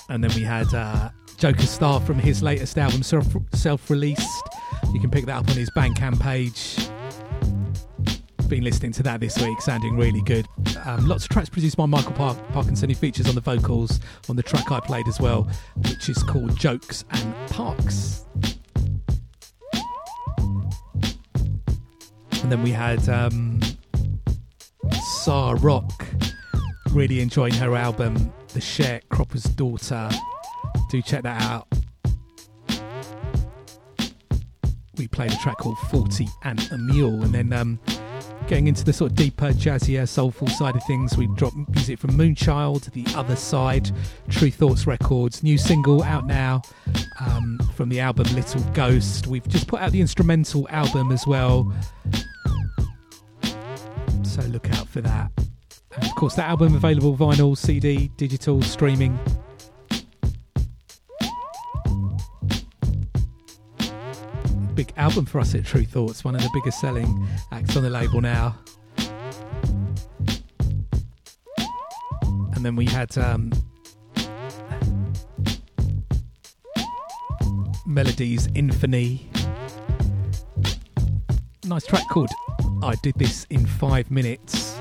And 0.08 0.22
then 0.22 0.32
we 0.34 0.42
had 0.42 0.72
uh, 0.72 1.10
Joker 1.36 1.66
Star 1.66 2.00
from 2.00 2.18
his 2.18 2.42
latest 2.42 2.78
album, 2.78 3.02
self 3.02 3.90
released. 3.90 4.48
You 4.92 5.00
can 5.00 5.10
pick 5.10 5.26
that 5.26 5.36
up 5.36 5.48
on 5.48 5.56
his 5.56 5.70
Bandcamp 5.70 6.20
page. 6.20 6.76
Been 8.48 8.62
listening 8.62 8.92
to 8.92 9.02
that 9.02 9.18
this 9.18 9.36
week, 9.42 9.60
sounding 9.60 9.96
really 9.96 10.22
good. 10.22 10.46
Um, 10.84 11.08
lots 11.08 11.24
of 11.24 11.30
tracks 11.30 11.48
produced 11.48 11.76
by 11.76 11.86
Michael 11.86 12.12
Park- 12.12 12.38
Parkinson, 12.52 12.88
who 12.88 12.94
features 12.94 13.28
on 13.28 13.34
the 13.34 13.40
vocals 13.40 13.98
on 14.28 14.36
the 14.36 14.42
track 14.42 14.70
I 14.70 14.78
played 14.78 15.08
as 15.08 15.18
well, 15.18 15.50
which 15.74 16.08
is 16.08 16.22
called 16.22 16.56
Jokes 16.56 17.04
and 17.10 17.34
Parks. 17.50 18.24
And 22.40 22.52
then 22.52 22.62
we 22.62 22.70
had 22.70 23.08
um, 23.08 23.58
Sa-Roc, 25.22 26.06
really 26.92 27.20
enjoying 27.20 27.54
her 27.54 27.74
album, 27.74 28.32
The 28.52 28.60
Sharecropper's 28.60 29.42
Daughter. 29.42 30.08
Do 30.88 31.02
check 31.02 31.24
that 31.24 31.42
out. 31.42 31.66
We 34.96 35.08
played 35.08 35.32
a 35.32 35.36
track 35.38 35.58
called 35.58 35.78
40 35.90 36.28
and 36.44 36.68
a 36.70 36.78
Mule, 36.78 37.24
and 37.24 37.34
then 37.34 37.52
um, 37.52 37.80
getting 38.46 38.68
into 38.68 38.84
the 38.84 38.92
sort 38.92 39.10
of 39.10 39.16
deeper, 39.16 39.52
jazzier, 39.52 40.08
soulful 40.08 40.46
side 40.48 40.76
of 40.76 40.82
things, 40.84 41.16
we 41.16 41.26
dropped 41.34 41.56
music 41.68 41.98
from 41.98 42.10
Moonchild, 42.10 42.90
The 42.92 43.04
Other 43.16 43.34
Side, 43.34 43.90
Tru 44.28 44.50
Thoughts 44.50 44.86
Records, 44.86 45.42
new 45.42 45.58
single 45.58 46.02
out 46.04 46.26
now 46.26 46.62
um, 47.20 47.58
from 47.74 47.88
the 47.88 47.98
album 47.98 48.26
Little 48.34 48.62
Ghost. 48.72 49.26
We've 49.26 49.46
just 49.48 49.66
put 49.66 49.80
out 49.80 49.90
the 49.90 50.00
instrumental 50.00 50.68
album 50.70 51.10
as 51.10 51.26
well, 51.26 51.72
so 54.22 54.42
look 54.42 54.70
out 54.70 54.88
for 54.88 55.00
that. 55.00 55.30
And 55.96 56.04
of 56.04 56.14
course, 56.14 56.34
that 56.34 56.48
album 56.48 56.74
available 56.76 57.16
vinyl, 57.16 57.56
CD, 57.56 58.10
digital, 58.16 58.62
streaming. 58.62 59.18
Big 64.76 64.92
album 64.98 65.24
for 65.24 65.40
us 65.40 65.54
at 65.54 65.64
Tru 65.64 65.86
Thoughts, 65.86 66.22
one 66.22 66.34
of 66.34 66.42
the 66.42 66.50
biggest 66.52 66.78
selling 66.82 67.26
acts 67.50 67.78
on 67.78 67.82
the 67.82 67.88
label 67.88 68.20
now. 68.20 68.58
And 72.54 72.62
then 72.62 72.76
we 72.76 72.84
had 72.84 73.16
um, 73.16 73.50
Melodies 77.86 78.48
Infamy. 78.54 79.30
Nice 81.64 81.86
track 81.86 82.06
called 82.10 82.28
I 82.82 82.96
did 83.02 83.14
this 83.16 83.46
in 83.48 83.64
five 83.64 84.10
minutes. 84.10 84.78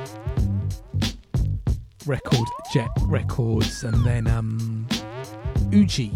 Record 2.05 2.49
Jet 2.73 2.89
Records, 3.03 3.85
and 3.85 4.05
then 4.05 4.27
um, 4.27 4.87
Uji. 5.71 6.11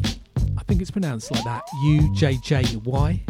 I 0.58 0.64
think 0.64 0.82
it's 0.82 0.92
pronounced 0.92 1.32
like 1.32 1.46
that. 1.46 1.64
U 1.84 2.14
J 2.14 2.38
J 2.44 2.66
Y. 2.84 3.24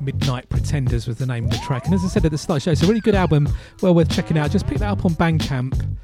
Midnight 0.00 0.48
Pretenders 0.48 1.06
was 1.06 1.18
the 1.18 1.26
name 1.26 1.44
of 1.44 1.50
the 1.50 1.58
track. 1.58 1.86
And 1.86 1.94
as 1.94 2.04
I 2.04 2.08
said 2.08 2.24
at 2.24 2.30
the 2.30 2.38
start 2.38 2.58
of 2.58 2.64
the 2.64 2.64
show, 2.64 2.72
it's 2.72 2.82
a 2.82 2.86
really 2.86 3.00
good 3.00 3.14
album, 3.14 3.48
well 3.82 3.94
worth 3.94 4.10
checking 4.10 4.38
out. 4.38 4.50
Just 4.50 4.66
pick 4.66 4.78
that 4.78 4.90
up 4.90 5.04
on 5.04 5.12
Bandcamp. 5.12 5.96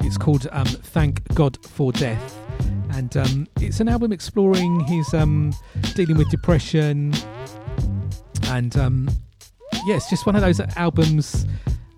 It's 0.00 0.18
called 0.18 0.46
um, 0.52 0.66
Thank 0.66 1.26
God 1.34 1.58
for 1.66 1.92
Death. 1.92 2.38
And 2.90 3.16
um, 3.16 3.46
it's 3.60 3.80
an 3.80 3.88
album 3.88 4.12
exploring 4.12 4.80
his 4.80 5.12
um, 5.14 5.52
dealing 5.94 6.16
with 6.16 6.30
depression 6.30 7.12
and 8.48 8.76
um, 8.76 9.10
yeah, 9.86 9.98
just 10.08 10.26
one 10.26 10.36
of 10.36 10.42
those 10.42 10.60
albums. 10.76 11.46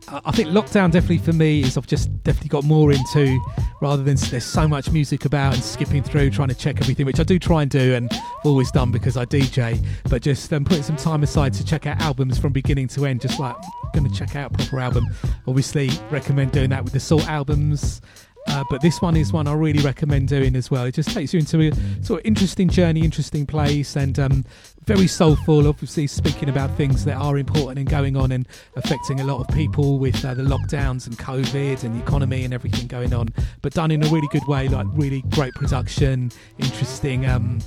I 0.09 0.31
think 0.31 0.51
lockdown 0.51 0.93
definitely 0.93 1.19
for 1.19 1.33
me 1.33 1.63
is 1.63 1.77
I've 1.77 1.87
just 1.87 2.23
definitely 2.23 2.51
got 2.51 2.65
more 2.65 2.93
into 2.93 3.41
rather 3.81 4.03
than 4.05 4.17
there's 4.17 4.45
so 4.45 4.69
much 4.69 4.91
music 4.91 5.25
about 5.25 5.55
and 5.55 5.63
skipping 5.63 6.03
through 6.03 6.31
trying 6.31 6.49
to 6.49 6.55
check 6.55 6.81
everything, 6.81 7.07
which 7.07 7.19
I 7.19 7.25
do 7.25 7.39
try 7.39 7.63
and 7.63 7.71
do 7.71 7.95
and 7.95 8.11
always 8.45 8.71
done 8.71 8.93
because 8.93 9.17
I 9.17 9.25
DJ. 9.25 9.85
But 10.09 10.23
just 10.23 10.53
um, 10.53 10.65
putting 10.65 10.85
some 10.85 10.97
time 10.97 11.23
aside 11.23 11.55
to 11.55 11.65
check 11.65 11.87
out 11.87 12.01
albums 12.01 12.39
from 12.39 12.53
beginning 12.53 12.89
to 12.89 13.05
end, 13.07 13.21
just 13.21 13.41
like 13.41 13.57
going 13.95 14.09
to 14.09 14.15
check 14.17 14.37
out 14.37 14.53
a 14.53 14.57
proper 14.57 14.79
album. 14.79 15.07
Obviously, 15.47 15.91
recommend 16.11 16.53
doing 16.53 16.71
that 16.71 16.85
with 16.85 16.93
the 16.93 17.01
Salt 17.01 17.27
albums. 17.27 18.01
Uh, 18.49 18.63
but 18.71 18.81
this 18.81 19.03
one 19.03 19.17
is 19.17 19.33
one 19.33 19.49
I 19.49 19.55
really 19.55 19.83
recommend 19.83 20.29
doing 20.29 20.55
as 20.55 20.71
well. 20.71 20.85
It 20.85 20.95
just 20.95 21.11
takes 21.11 21.35
you 21.35 21.41
into 21.41 21.61
a 21.63 22.05
sort 22.05 22.21
of 22.21 22.27
interesting 22.27 22.69
journey, 22.69 23.01
interesting 23.01 23.45
place, 23.45 23.97
and 23.97 24.17
um, 24.21 24.45
very 24.87 25.09
soulful. 25.09 25.67
Obviously, 25.67 26.07
speaking 26.07 26.49
about 26.49 26.71
things 26.77 27.05
that 27.05 27.17
are 27.17 27.37
important 27.39 27.79
and 27.79 27.89
going 27.89 28.17
on 28.17 28.33
and 28.33 28.47
affecting 28.77 29.21
a 29.21 29.25
lot 29.25 29.41
of 29.41 29.55
people 29.55 29.99
with 29.99 30.25
uh, 30.25 30.33
the 30.33 30.43
lockdowns 30.43 31.07
and 31.07 31.19
COVID 31.19 31.83
and 31.83 31.95
the 31.95 32.03
economy 32.03 32.45
and 32.45 32.55
everything 32.55 32.87
going 32.87 33.13
on, 33.13 33.29
but 33.63 33.75
done 33.75 33.91
in 33.91 34.03
a 34.05 34.09
really 34.09 34.29
good 34.29 34.47
way. 34.47 34.69
Like 34.69 34.87
really 34.93 35.23
great 35.31 35.53
production, 35.55 36.31
interesting 36.59 37.27
um, 37.27 37.59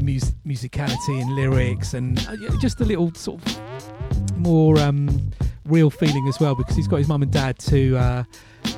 mus- 0.00 0.34
musicality 0.46 1.20
and 1.20 1.34
lyrics, 1.34 1.94
and 1.94 2.18
uh, 2.28 2.36
just 2.58 2.80
a 2.80 2.84
little 2.84 3.12
sort 3.14 3.44
of 3.44 4.38
more 4.38 4.78
um, 4.78 5.30
real 5.64 5.90
feeling 5.90 6.28
as 6.28 6.38
well 6.38 6.54
because 6.54 6.76
he's 6.76 6.88
got 6.88 6.96
his 6.96 7.08
mum 7.08 7.22
and 7.22 7.32
dad 7.32 7.58
to 7.60 7.96
uh, 7.96 8.24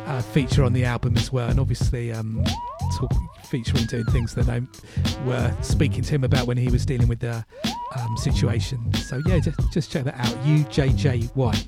uh, 0.06 0.22
feature 0.22 0.62
on 0.62 0.72
the 0.72 0.84
album 0.84 1.16
as 1.16 1.32
well, 1.32 1.48
and 1.50 1.58
obviously 1.58 2.12
um, 2.12 2.44
talk, 2.96 3.12
featuring 3.44 3.84
doing 3.86 4.04
things 4.06 4.34
that 4.34 4.46
they 4.46 4.60
were 5.24 5.54
speaking 5.62 6.02
to 6.02 6.10
him 6.10 6.24
about 6.24 6.46
when 6.46 6.56
he 6.56 6.68
was 6.68 6.84
dealing 6.84 7.08
with 7.08 7.20
the 7.20 7.44
um, 7.96 8.16
situation. 8.16 8.92
So 8.94 9.20
yeah, 9.26 9.38
just 9.38 9.58
just 9.72 9.90
check 9.90 10.04
that 10.04 10.16
out. 10.16 10.34
UJJY 10.44 11.66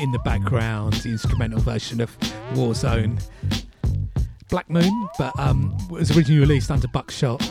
in 0.00 0.12
the 0.12 0.18
background, 0.20 0.94
the 0.94 1.10
instrumental 1.10 1.60
version 1.60 2.00
of 2.00 2.16
Warzone. 2.52 3.22
Black 4.50 4.68
Moon, 4.70 5.08
but 5.18 5.36
um, 5.38 5.76
was 5.88 6.16
originally 6.16 6.38
released 6.38 6.70
under 6.70 6.86
Buckshot 6.88 7.42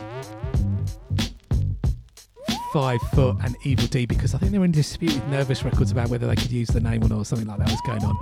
Five 2.73 3.01
Foot 3.13 3.37
and 3.43 3.55
Evil 3.63 3.85
Dee 3.85 4.07
because 4.07 4.33
I 4.33 4.39
think 4.39 4.51
they 4.51 4.57
were 4.57 4.65
in 4.65 4.71
dispute 4.71 5.13
with 5.13 5.27
Nervous 5.27 5.63
Records 5.63 5.91
about 5.91 6.09
whether 6.09 6.25
they 6.25 6.35
could 6.35 6.51
use 6.51 6.69
the 6.69 6.79
name 6.79 7.03
or 7.03 7.09
not, 7.09 7.19
or 7.19 7.25
something 7.25 7.47
like 7.47 7.59
that 7.59 7.69
was 7.69 7.81
going 7.81 8.03
on. 8.03 8.17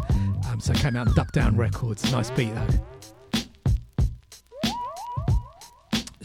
Um, 0.49 0.59
so 0.59 0.73
it 0.73 0.79
came 0.79 0.97
out 0.97 1.07
on 1.07 1.13
Duck 1.15 1.31
Down 1.31 1.55
Records. 1.55 2.11
Nice 2.11 2.29
beat 2.31 2.53
though. 2.53 2.67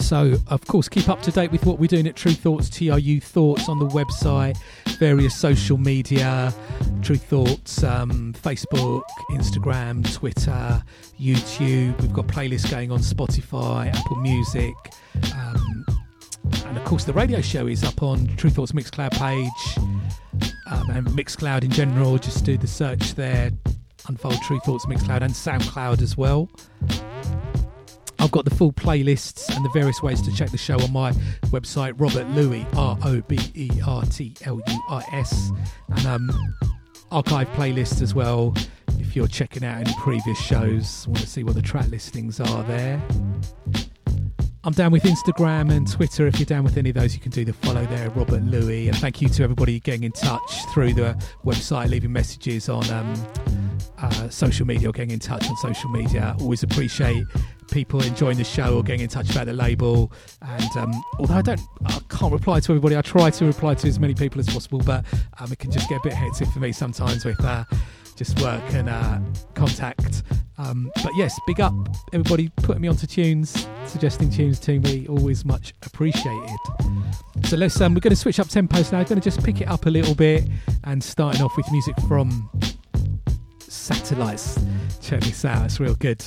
So, 0.06 0.36
of 0.46 0.64
course, 0.68 0.88
keep 0.88 1.08
up 1.08 1.20
to 1.22 1.32
date 1.32 1.50
with 1.50 1.66
what 1.66 1.80
we're 1.80 1.88
doing 1.88 2.06
at 2.06 2.14
Tru 2.14 2.30
Thoughts, 2.30 2.70
TRU 2.70 3.18
Thoughts 3.20 3.68
on 3.68 3.80
the 3.80 3.88
website, 3.88 4.56
various 5.00 5.34
social 5.34 5.78
media, 5.78 6.54
Tru 7.02 7.16
Thoughts, 7.16 7.82
um, 7.82 8.32
Facebook, 8.34 9.02
Instagram, 9.30 10.08
Twitter, 10.14 10.80
YouTube. 11.18 12.00
We've 12.00 12.12
got 12.12 12.28
playlists 12.28 12.70
going 12.70 12.92
on 12.92 13.00
Spotify, 13.00 13.92
Apple 13.92 14.18
Music. 14.18 14.76
Um, 15.36 15.84
and 16.66 16.76
of 16.76 16.84
course, 16.84 17.02
the 17.02 17.12
radio 17.12 17.40
show 17.40 17.66
is 17.66 17.82
up 17.82 18.00
on 18.00 18.28
Tru 18.36 18.48
Thoughts 18.48 18.70
Mixcloud 18.70 19.10
page 19.18 19.84
um, 20.70 20.88
and 20.90 21.04
Mixcloud 21.08 21.64
in 21.64 21.70
general. 21.72 22.16
Just 22.16 22.44
do 22.44 22.56
the 22.56 22.68
search 22.68 23.16
there, 23.16 23.50
Unfold 24.06 24.40
Tru 24.42 24.60
Thoughts 24.60 24.86
Mixcloud 24.86 25.22
and 25.22 25.34
SoundCloud 25.34 26.00
as 26.00 26.16
well. 26.16 26.48
I've 28.18 28.30
got 28.30 28.44
the 28.44 28.54
full 28.54 28.72
playlists 28.72 29.54
and 29.54 29.64
the 29.64 29.68
various 29.70 30.02
ways 30.02 30.22
to 30.22 30.34
check 30.34 30.50
the 30.50 30.58
show 30.58 30.80
on 30.80 30.92
my 30.92 31.12
website, 31.46 31.94
Robert 31.98 32.28
Luis, 32.30 32.64
R 32.76 32.98
O 33.04 33.20
B 33.22 33.38
E 33.54 33.70
R 33.86 34.02
T 34.04 34.34
L 34.44 34.60
U 34.66 34.82
I 34.88 35.04
S, 35.12 35.50
and 35.88 36.06
um, 36.06 36.30
archive 37.10 37.48
playlists 37.50 38.02
as 38.02 38.14
well. 38.14 38.54
If 38.98 39.14
you're 39.14 39.28
checking 39.28 39.64
out 39.64 39.78
any 39.78 39.92
previous 40.00 40.38
shows, 40.38 41.06
want 41.08 41.20
to 41.20 41.26
see 41.26 41.44
what 41.44 41.54
the 41.54 41.62
track 41.62 41.88
listings 41.88 42.40
are 42.40 42.62
there. 42.64 43.00
I'm 44.64 44.72
down 44.72 44.90
with 44.90 45.04
Instagram 45.04 45.70
and 45.70 45.88
Twitter. 45.88 46.26
If 46.26 46.40
you're 46.40 46.46
down 46.46 46.64
with 46.64 46.76
any 46.76 46.90
of 46.90 46.96
those, 46.96 47.14
you 47.14 47.20
can 47.20 47.30
do 47.30 47.44
the 47.44 47.52
follow 47.52 47.86
there, 47.86 48.10
Robert 48.10 48.42
Luis. 48.42 48.88
And 48.88 48.96
thank 48.96 49.22
you 49.22 49.28
to 49.28 49.44
everybody 49.44 49.78
getting 49.78 50.02
in 50.02 50.10
touch 50.10 50.64
through 50.74 50.94
the 50.94 51.14
website, 51.44 51.88
leaving 51.88 52.12
messages 52.12 52.68
on 52.68 52.88
um, 52.90 53.14
uh, 53.98 54.28
social 54.28 54.66
media 54.66 54.88
or 54.88 54.92
getting 54.92 55.10
in 55.10 55.18
touch 55.18 55.48
on 55.48 55.56
social 55.56 55.90
media. 55.90 56.36
Always 56.40 56.62
appreciate 56.62 57.24
people 57.70 58.02
enjoying 58.02 58.38
the 58.38 58.44
show 58.44 58.76
or 58.76 58.82
getting 58.82 59.02
in 59.02 59.08
touch 59.08 59.30
about 59.30 59.46
the 59.46 59.52
label. 59.52 60.12
And 60.42 60.76
um, 60.76 61.04
although 61.18 61.34
I 61.34 61.42
don't, 61.42 61.60
I 61.86 62.00
can't 62.08 62.32
reply 62.32 62.60
to 62.60 62.72
everybody. 62.72 62.96
I 62.96 63.02
try 63.02 63.30
to 63.30 63.44
reply 63.44 63.74
to 63.74 63.88
as 63.88 63.98
many 63.98 64.14
people 64.14 64.40
as 64.40 64.48
possible, 64.48 64.78
but 64.78 65.04
um, 65.38 65.52
it 65.52 65.58
can 65.58 65.70
just 65.70 65.88
get 65.88 65.96
a 65.96 66.02
bit 66.02 66.12
hectic 66.12 66.48
for 66.48 66.60
me 66.60 66.72
sometimes 66.72 67.24
with 67.24 67.42
uh, 67.44 67.64
just 68.16 68.40
work 68.40 68.62
and 68.72 68.88
uh, 68.88 69.18
contact. 69.54 70.22
Um, 70.58 70.90
but 71.02 71.12
yes, 71.16 71.38
big 71.46 71.60
up 71.60 71.74
everybody 72.12 72.48
putting 72.56 72.80
me 72.80 72.88
onto 72.88 73.06
tunes, 73.06 73.68
suggesting 73.86 74.30
tunes 74.30 74.58
to 74.60 74.80
me. 74.80 75.06
Always 75.06 75.44
much 75.44 75.74
appreciated. 75.84 76.56
So 77.44 77.56
let's 77.56 77.78
um, 77.80 77.94
we're 77.94 78.00
going 78.00 78.10
to 78.10 78.16
switch 78.16 78.40
up 78.40 78.48
tempos 78.48 78.90
now. 78.90 79.02
Going 79.04 79.20
to 79.20 79.24
just 79.24 79.44
pick 79.44 79.60
it 79.60 79.68
up 79.68 79.86
a 79.86 79.90
little 79.90 80.14
bit 80.14 80.44
and 80.84 81.02
starting 81.04 81.42
off 81.42 81.56
with 81.56 81.70
music 81.70 81.94
from 82.08 82.48
Satellites. 83.86 84.58
Check 85.00 85.20
this 85.20 85.44
out. 85.44 85.66
It's 85.66 85.78
real 85.78 85.94
good. 85.94 86.20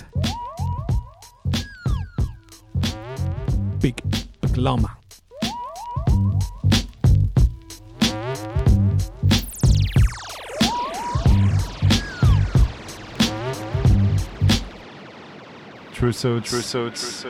Big 3.81 4.01
Big 4.39 4.55
Llama. 4.55 4.95
Trousseau, 15.91 16.39
trousseau, 16.39 16.89
trousseau. 16.91 17.27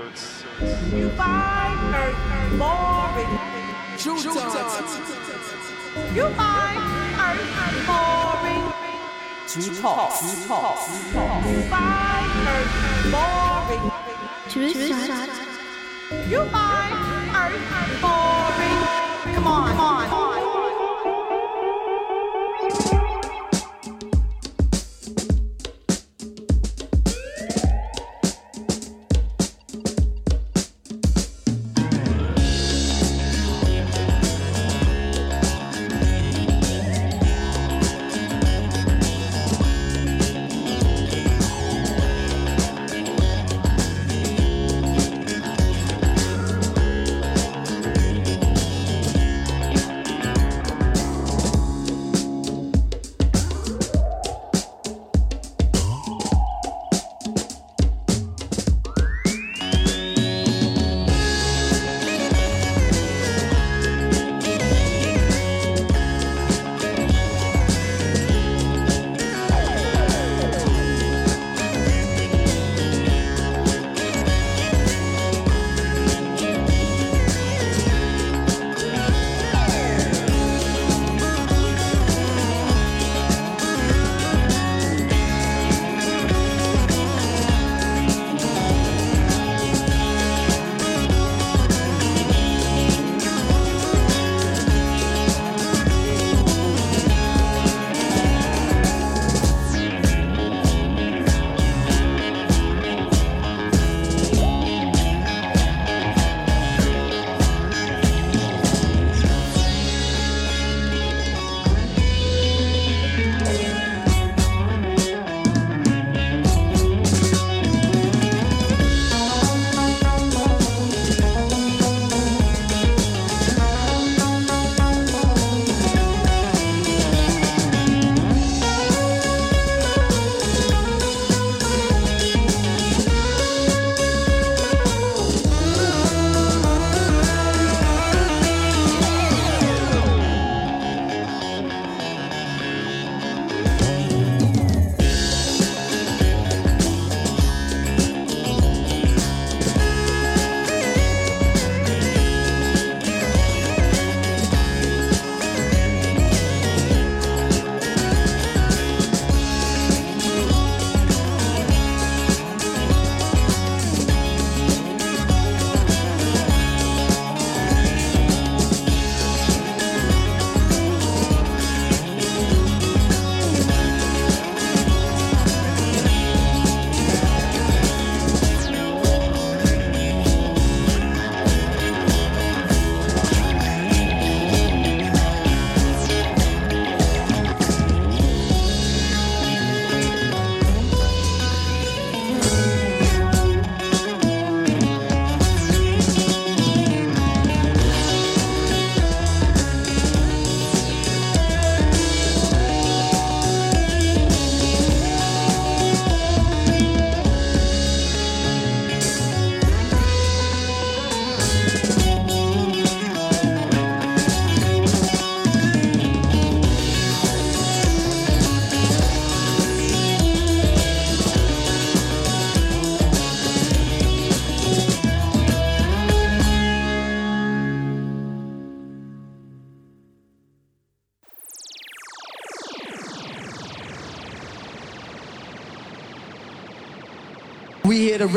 You 0.95 1.09
find 1.09 1.95
earth 1.95 2.59
boring. 2.59 3.39
True 3.97 4.21
talk. 4.21 4.35
You 6.13 6.29
find 6.29 6.77
earth 7.17 7.87
boring. 7.87 8.68
True 9.51 9.73
talk. 9.81 10.19
True 10.19 10.45
talk. 10.47 10.77
You 11.47 11.61
find 11.63 12.47
earth 12.47 13.09
boring. 13.09 13.91
True 14.47 14.73
talk. 14.89 15.29
You 16.29 16.45
find 16.45 16.93
earth 17.33 18.01
boring. 18.01 19.33
Come 19.33 19.47
on, 19.47 19.69
come 19.69 19.79
on, 19.79 20.18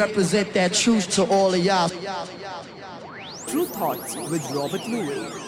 represent 0.07 0.53
that 0.53 0.75
truth 0.75 1.09
to 1.11 1.23
all 1.25 1.55
of 1.55 1.65
y'all. 1.65 1.89
Tru 3.47 3.65
Thoughts 3.67 4.17
with 4.17 4.51
Robert 4.51 4.85
Luis. 4.89 5.42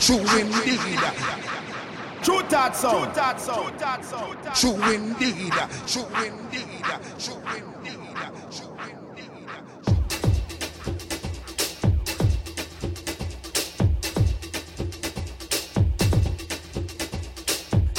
True 0.00 0.16
indeed. 0.16 0.98
True 2.22 2.42
that 2.48 2.74
sound. 2.74 3.04
True 3.04 3.14
that 3.14 3.38
sound. 3.38 3.68
True 3.68 3.78
that 3.78 4.04
sound. 4.04 4.38
True 4.56 4.92
indeed. 4.94 5.52
True 5.86 6.06
indeed. 6.24 6.84
True 7.18 7.42
indeed. 7.54 7.70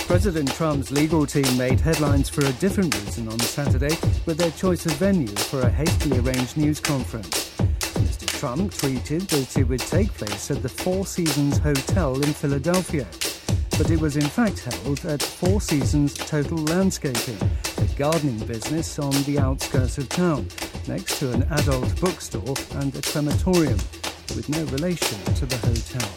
President 0.07 0.51
Trump's 0.53 0.91
legal 0.91 1.25
team 1.25 1.57
made 1.57 1.79
headlines 1.79 2.27
for 2.27 2.43
a 2.43 2.51
different 2.53 2.93
reason 2.95 3.27
on 3.29 3.39
Saturday 3.39 3.95
with 4.25 4.37
their 4.37 4.51
choice 4.51 4.85
of 4.85 4.91
venue 4.93 5.27
for 5.27 5.61
a 5.61 5.69
hastily 5.69 6.19
arranged 6.19 6.57
news 6.57 6.79
conference. 6.81 7.50
Trump 8.41 8.73
tweeted 8.73 9.27
that 9.27 9.55
it 9.55 9.65
would 9.65 9.81
take 9.81 10.11
place 10.15 10.49
at 10.49 10.63
the 10.63 10.67
Four 10.67 11.05
Seasons 11.05 11.59
Hotel 11.59 12.15
in 12.15 12.33
Philadelphia, 12.33 13.05
but 13.77 13.91
it 13.91 14.01
was 14.01 14.17
in 14.17 14.25
fact 14.25 14.61
held 14.61 15.05
at 15.05 15.21
Four 15.21 15.61
Seasons 15.61 16.15
Total 16.15 16.57
Landscaping, 16.57 17.37
a 17.77 17.85
gardening 17.95 18.39
business 18.47 18.97
on 18.97 19.11
the 19.25 19.37
outskirts 19.37 19.99
of 19.99 20.09
town, 20.09 20.47
next 20.87 21.19
to 21.19 21.31
an 21.31 21.43
adult 21.51 22.01
bookstore 22.01 22.55
and 22.79 22.95
a 22.95 23.01
crematorium, 23.03 23.77
with 24.35 24.49
no 24.49 24.63
relation 24.75 25.19
to 25.35 25.45
the 25.45 25.57
hotel. 25.57 26.09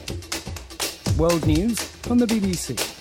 World 1.18 1.46
News 1.46 1.78
from 1.78 2.16
the 2.16 2.26
BBC. 2.26 2.93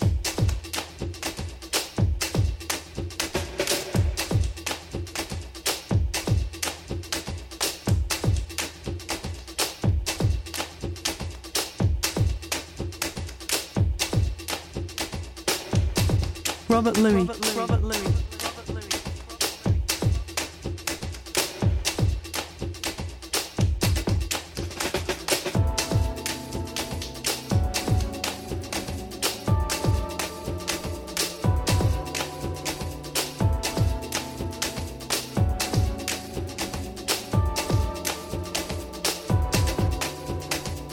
Robert 16.83 16.97
Luis. 16.97 17.55
Robert 17.55 17.81
Luis. 17.81 17.97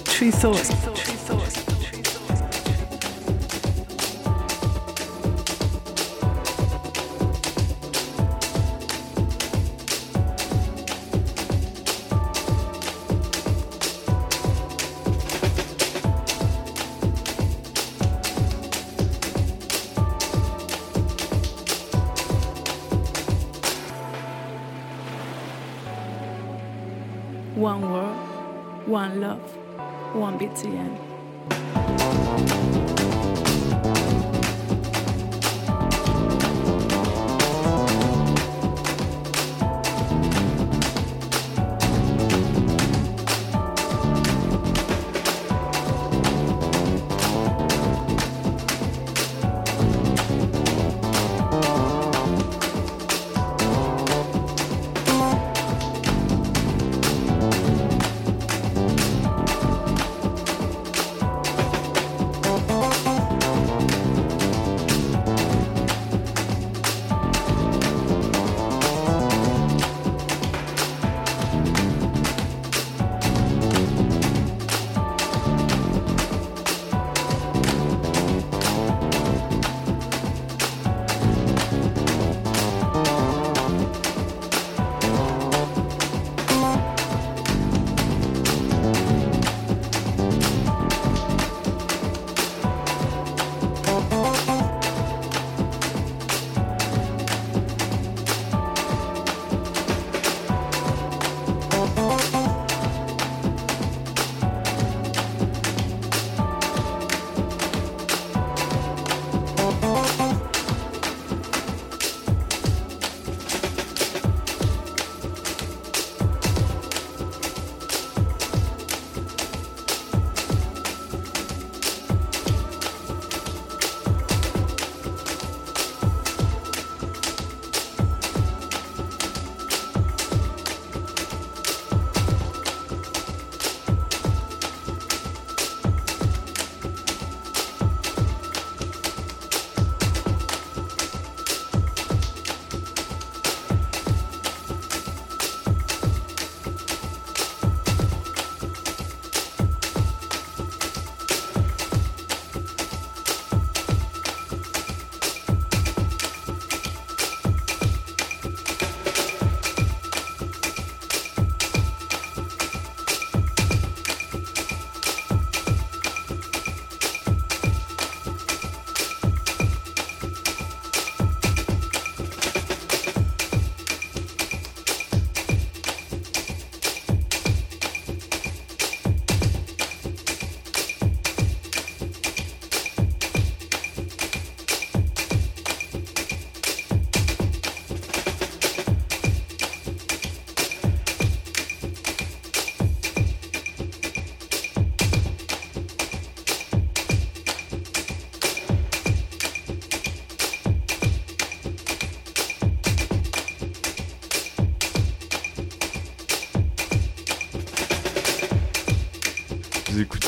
Tru 0.04 0.30
Thoughts. 0.30 0.89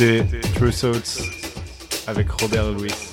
C'était 0.02 0.40
True 0.56 0.72
Thoughts 0.72 1.22
avec 2.08 2.28
Robert 2.32 2.72
Louis. 2.72 3.11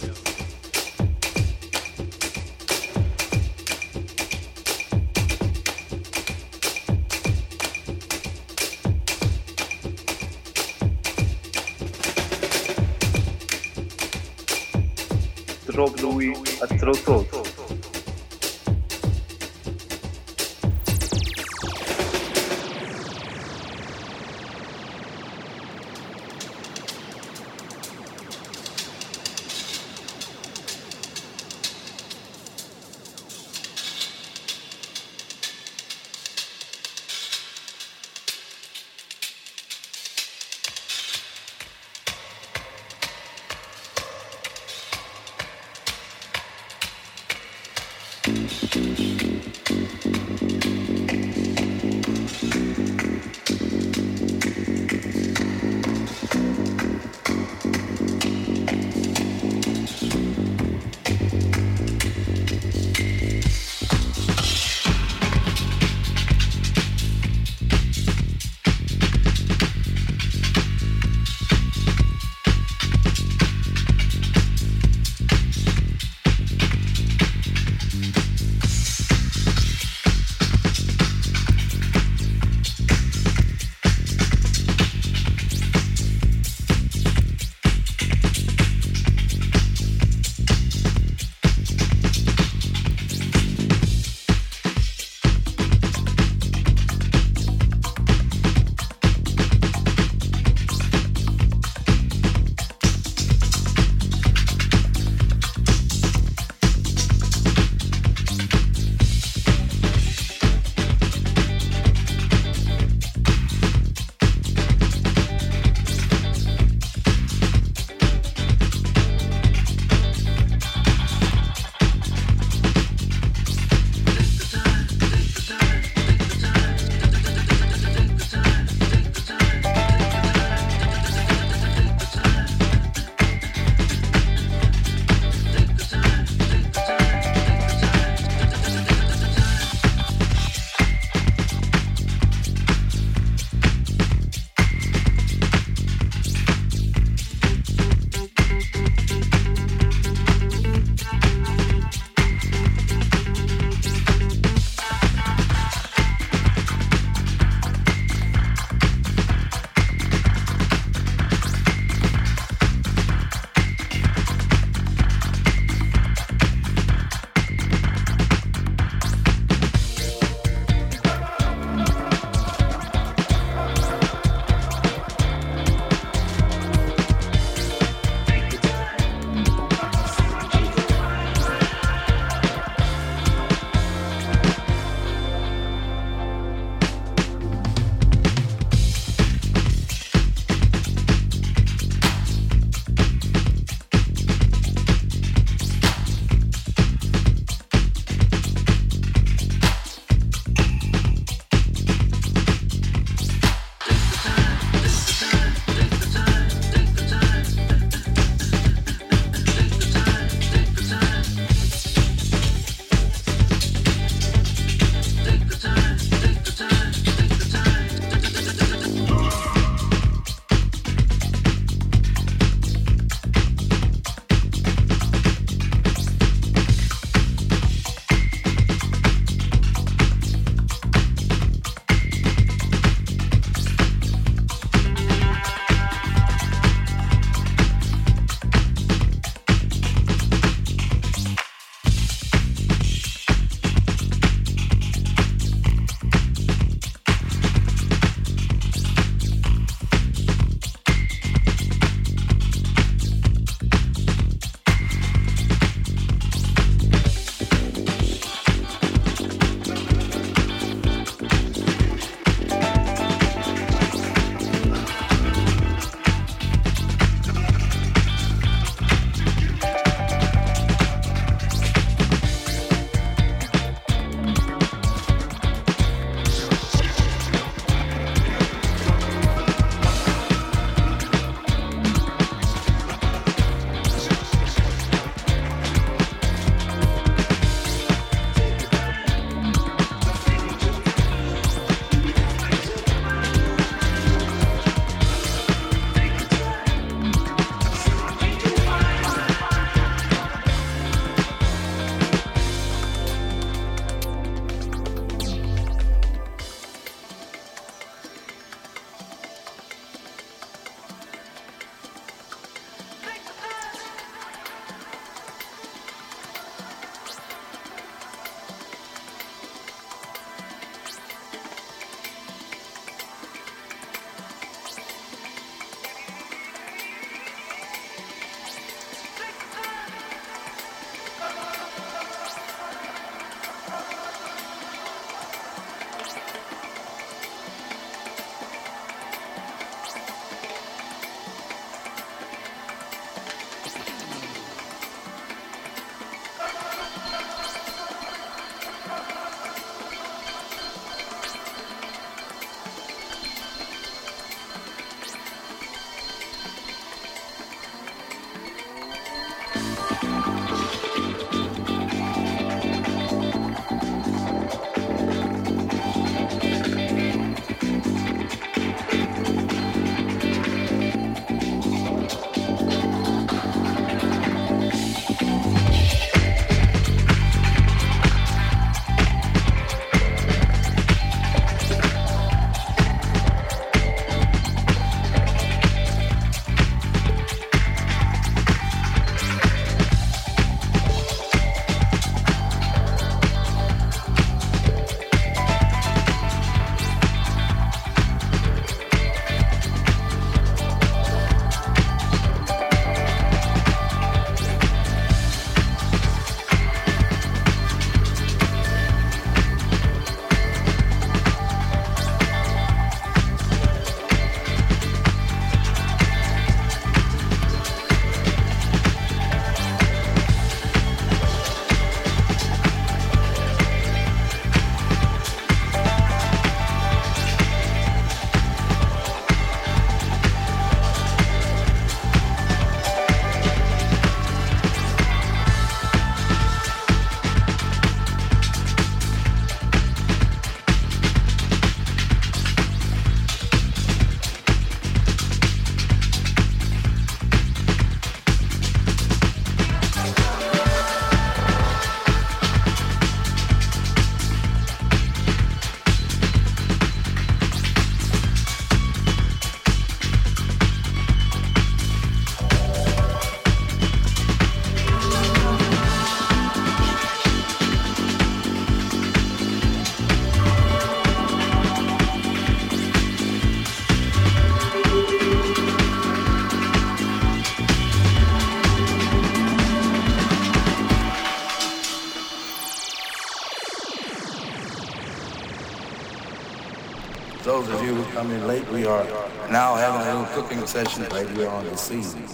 Session 490.70 491.04
right 491.10 491.28
here 491.32 491.50
on 491.50 491.66
the 491.66 491.76
scene. 491.76 492.28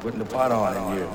Putting 0.00 0.20
the 0.20 0.24
pot 0.24 0.50
on 0.50 0.74
in 0.74 0.96
here. 0.96 1.08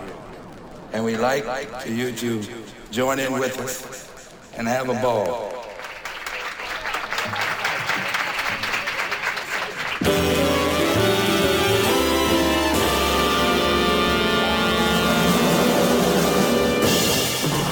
And 0.93 1.03
we 1.03 1.17
like 1.17 1.45
for 1.81 1.89
you 1.89 2.11
to 2.11 2.43
join 2.91 3.17
in 3.17 3.33
with 3.33 3.59
us 3.59 4.31
and 4.55 4.67
have 4.67 4.89
a 4.89 4.93
ball. 5.01 5.51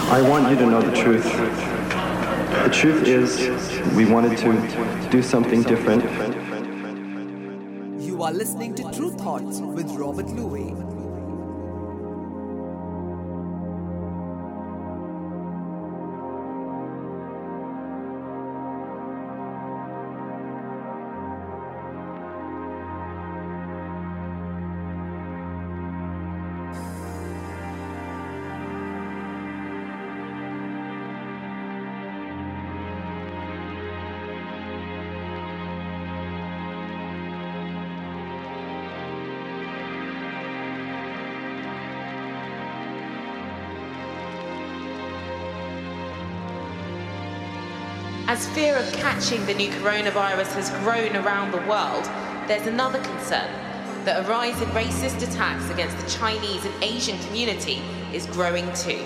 I 0.09 0.27
want 0.27 0.49
you 0.49 0.55
to 0.55 0.65
know 0.65 0.81
the 0.81 0.95
truth. 0.95 1.23
The 2.63 2.69
truth 2.73 3.07
is, 3.07 3.95
we 3.95 4.05
wanted 4.11 4.39
to 4.39 5.09
do 5.11 5.21
something 5.21 5.61
different. 5.61 6.46
Are 8.27 8.33
listening 8.33 8.75
to 8.75 8.83
Tru 8.91 9.11
Thoughts 9.11 9.61
with 9.61 9.89
Robert 9.91 10.27
Luis. 10.31 10.66
As 48.37 48.47
fear 48.49 48.75
of 48.77 48.93
catching 48.93 49.43
the 49.47 49.55
new 49.55 49.71
coronavirus 49.81 50.53
has 50.53 50.69
grown 50.83 51.15
around 51.15 51.51
the 51.51 51.61
world, 51.67 52.05
there's 52.47 52.67
another 52.67 52.99
concern 52.99 53.49
that 54.05 54.23
a 54.23 54.29
rise 54.29 54.61
in 54.61 54.69
racist 54.69 55.27
attacks 55.27 55.67
against 55.71 55.97
the 55.97 56.07
Chinese 56.07 56.63
and 56.63 56.83
Asian 56.83 57.17
community 57.25 57.81
is 58.13 58.27
growing 58.27 58.71
too. 58.73 59.03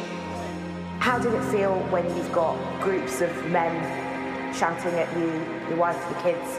How 0.99 1.17
did 1.17 1.33
it 1.33 1.43
feel 1.45 1.79
when 1.91 2.03
you've 2.17 2.33
got 2.33 2.57
groups 2.81 3.21
of 3.21 3.31
men 3.45 3.73
shouting 4.53 4.95
at 4.95 5.07
you, 5.17 5.31
your 5.69 5.77
wife, 5.77 5.95
your 6.11 6.21
kids, 6.23 6.57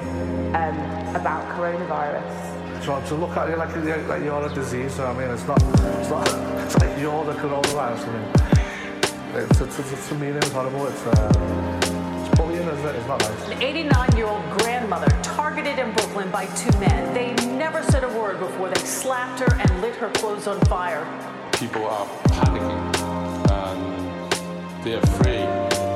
um, 0.56 0.74
about 1.14 1.44
coronavirus? 1.58 2.82
So 2.86 2.98
to 3.06 3.14
look 3.16 3.36
at 3.36 3.50
you 3.50 3.56
like, 3.56 3.74
you're- 3.84 4.02
like 4.04 4.22
you're 4.22 4.46
a 4.46 4.54
disease, 4.54 4.98
I 4.98 5.12
mean, 5.12 5.28
it's 5.28 5.46
not, 5.46 5.62
it's 5.62 6.08
not, 6.08 6.26
it's 6.64 6.78
like 6.80 6.98
you're 6.98 7.22
the 7.26 7.34
coronavirus, 7.34 8.08
I 8.08 8.12
mean. 8.16 9.44
It's, 9.44 9.60
it's, 9.60 9.78
it's, 9.92 10.08
to 10.08 10.14
me, 10.14 10.28
it's 10.28 10.50
horrible, 10.52 10.86
it's, 10.86 11.06
uh, 11.06 11.71
it's 12.84 12.96
isn't 12.96 12.96
it? 12.96 12.98
It's 12.98 13.08
not 13.08 13.20
nice. 13.20 13.48
An 13.48 13.62
89 13.62 14.16
year 14.16 14.26
old 14.26 14.58
grandmother 14.58 15.08
targeted 15.22 15.78
in 15.78 15.92
Brooklyn 15.92 16.30
by 16.30 16.46
two 16.46 16.76
men. 16.78 17.14
They 17.14 17.34
never 17.46 17.82
said 17.84 18.04
a 18.04 18.08
word 18.18 18.40
before 18.40 18.68
they 18.68 18.80
slapped 18.80 19.40
her 19.40 19.54
and 19.54 19.80
lit 19.80 19.94
her 19.96 20.10
clothes 20.10 20.46
on 20.46 20.60
fire. 20.62 21.04
people 21.52 21.84
are 21.86 22.06
panicking 22.28 22.82
and 23.50 24.84
they're 24.84 24.98
afraid 24.98 25.46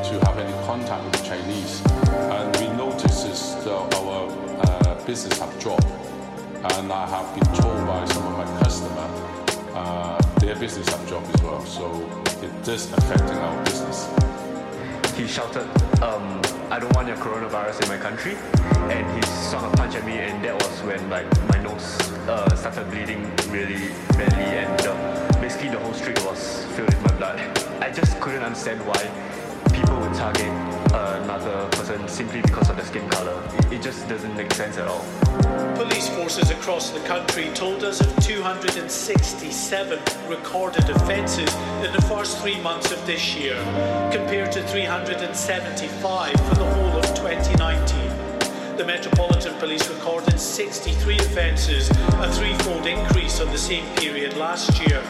to 0.05 0.21
have 0.27 0.39
any 0.39 0.53
contact 0.67 1.03
with 1.05 1.13
the 1.15 1.29
Chinese. 1.29 1.83
And 2.31 2.57
we 2.57 2.69
notice 2.77 3.25
is 3.25 3.65
that 3.65 3.95
our 3.95 4.31
uh, 4.61 5.05
business 5.07 5.39
have 5.39 5.59
dropped. 5.59 5.87
And 5.87 6.93
I 6.93 7.07
have 7.07 7.35
been 7.35 7.55
told 7.55 7.87
by 7.87 8.05
some 8.07 8.27
of 8.27 8.39
my 8.39 8.61
customers 8.61 9.21
uh, 9.75 10.21
their 10.41 10.57
business 10.57 10.89
have 10.89 11.07
dropped 11.09 11.35
as 11.35 11.43
well. 11.43 11.65
So 11.65 11.87
it 12.43 12.69
is 12.69 12.93
affecting 12.93 13.39
our 13.39 13.65
business. 13.65 14.09
He 15.17 15.27
shouted, 15.27 15.67
um, 16.03 16.43
I 16.71 16.79
don't 16.79 16.95
want 16.95 17.09
your 17.09 17.17
coronavirus 17.17 17.83
in 17.85 17.89
my 17.89 17.97
country. 17.97 18.37
And 18.93 19.07
he 19.17 19.23
swung 19.49 19.65
a 19.65 19.75
punch 19.75 19.95
at 19.95 20.05
me, 20.05 20.19
and 20.19 20.45
that 20.45 20.55
was 20.55 20.83
when 20.83 21.09
like 21.09 21.27
my 21.49 21.59
nose 21.63 21.99
uh, 22.29 22.55
started 22.55 22.91
bleeding 22.91 23.23
really 23.49 23.95
badly, 24.13 24.45
and 24.45 24.81
uh, 24.87 25.41
basically 25.41 25.71
the 25.71 25.79
whole 25.79 25.95
street 25.95 26.23
was 26.27 26.67
filled 26.77 26.91
with 26.91 27.03
my 27.03 27.17
blood. 27.17 27.39
I 27.81 27.91
just 27.91 28.21
couldn't 28.21 28.43
understand 28.43 28.87
why 28.87 29.01
people 29.73 29.99
would 30.01 30.13
target 30.13 30.53
another 30.93 31.67
person 31.71 32.07
simply 32.09 32.43
because 32.43 32.69
of 32.69 32.77
their 32.77 32.85
skin 32.85 33.09
color. 33.09 33.43
It 33.73 33.81
just 33.81 34.07
doesn't 34.11 34.37
make 34.37 34.53
sense 34.53 34.77
at 34.77 34.87
all. 34.87 35.46
Police 35.77 36.09
forces 36.09 36.51
across 36.51 36.89
the 36.89 37.01
country 37.01 37.51
told 37.53 37.85
us 37.85 38.01
of 38.01 38.09
267 38.25 40.01
recorded 40.27 40.89
offences 40.89 41.55
in 41.85 41.93
the 41.93 42.01
first 42.09 42.39
three 42.39 42.59
months 42.61 42.91
of 42.93 43.07
this 43.07 43.37
year, 43.37 43.57
compared 44.11 44.53
to 44.53 44.67
375 44.69 46.33
for 46.33 46.55
the 46.55 46.65
whole 46.65 46.97
of 46.97 47.05
2019. 47.15 48.79
The 48.79 48.85
Metropolitan 48.87 49.53
Police 49.59 49.87
recorded 49.91 50.41
63 50.41 51.19
offences, 51.19 51.91
a 51.91 52.33
threefold 52.33 52.87
increase 52.87 53.39
on 53.43 53.49
the 53.49 53.59
same 53.59 53.85
period 53.97 54.35
last 54.39 54.81
year. 54.89 55.03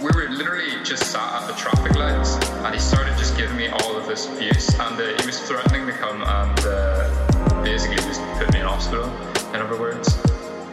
we 0.00 0.10
were 0.16 0.28
literally 0.30 0.82
just 0.82 1.12
sat 1.12 1.42
at 1.42 1.46
the 1.46 1.54
traffic 1.54 1.94
lights 1.94 2.34
and 2.64 2.74
he 2.74 2.80
started 2.80 3.16
just 3.18 3.36
giving 3.36 3.56
me 3.56 3.68
all 3.68 3.94
of 3.96 4.08
this 4.08 4.26
abuse 4.26 4.68
and 4.80 5.00
uh, 5.00 5.20
he 5.20 5.26
was 5.26 5.38
threatening 5.46 5.86
to 5.86 5.92
come 5.92 6.24
and 6.24 6.60
uh, 6.66 7.62
basically 7.62 7.98
just 7.98 8.20
put 8.36 8.52
me 8.52 8.58
in 8.58 8.66
hospital 8.66 9.08
in 9.54 9.60
other 9.60 9.78
words. 9.78 10.08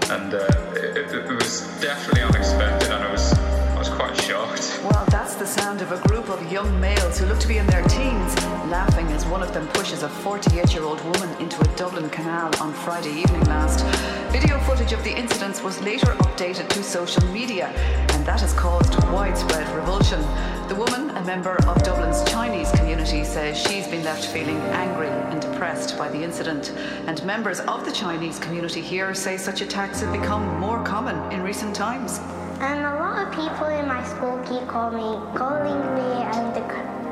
And 0.10 0.34
uh, 0.34 0.48
it, 0.76 0.98
it- 1.14 1.30
was 1.32 1.62
definitely 1.80 2.24
unexpected 2.24 2.92
and 2.92 3.04
I 3.04 3.12
was 3.12 3.32
was 3.80 3.88
quite 3.88 4.22
shocked 4.22 4.82
Well, 4.84 5.06
that's 5.06 5.36
the 5.36 5.48
sound 5.48 5.82
of 5.82 5.94
a 5.94 6.08
group 6.10 6.28
of 6.28 6.52
young 6.52 6.82
males 6.82 7.18
who 7.18 7.26
look 7.28 7.40
to 7.40 7.48
be 7.48 7.60
in 7.60 7.68
their 7.68 7.82
teens, 7.84 8.36
laughing 8.68 9.08
as 9.14 9.26
one 9.26 9.42
of 9.42 9.54
them 9.54 9.70
pushes 9.70 10.04
a 10.04 10.10
48 10.10 10.74
year 10.74 10.84
old 10.84 11.02
woman 11.06 11.30
into 11.40 11.58
a 11.62 11.76
Dublin 11.78 12.10
canal 12.10 12.52
on 12.60 12.74
Friday 12.74 13.22
evening 13.22 13.42
last. 13.46 13.86
Video 14.34 14.60
footage 14.60 14.92
of 14.92 15.02
the 15.06 15.18
incidents 15.18 15.64
was 15.64 15.80
later 15.82 16.08
updated 16.08 16.68
to 16.68 16.84
social 16.84 17.26
media, 17.28 17.68
and 18.10 18.26
that 18.26 18.42
has 18.42 18.54
caused 18.54 19.02
widespread 19.14 19.66
revulsion. 19.74 20.20
The 20.68 20.76
woman, 20.76 21.16
a 21.16 21.24
member 21.24 21.56
of 21.66 21.82
Dublin's 21.82 22.22
Chinese 22.30 22.70
community, 22.72 23.24
says 23.24 23.58
she's 23.58 23.88
been 23.88 24.04
left 24.04 24.26
feeling 24.26 24.58
angry 24.84 25.08
and 25.08 25.42
depressed 25.42 25.98
by 25.98 26.10
the 26.10 26.22
incident. 26.22 26.74
And 27.08 27.24
members 27.24 27.62
of 27.62 27.86
the 27.86 27.94
Chinese 27.94 28.40
community 28.40 28.82
here 28.82 29.14
say 29.14 29.38
such 29.38 29.62
attacks 29.62 30.02
have 30.02 30.12
become 30.12 30.60
more 30.60 30.84
common 30.84 31.32
in 31.32 31.42
recent 31.44 31.74
times. 31.74 32.20
And 32.62 32.86
a 32.86 32.94
lot 33.00 33.26
of 33.26 33.34
people 33.34 33.68
in 33.68 33.88
my 33.88 34.04
school 34.04 34.38
keep 34.44 34.68
calling 34.68 34.98
me, 34.98 35.16
calling 35.34 35.80
me 35.96 36.10
um, 36.28 36.54
the, 36.54 36.60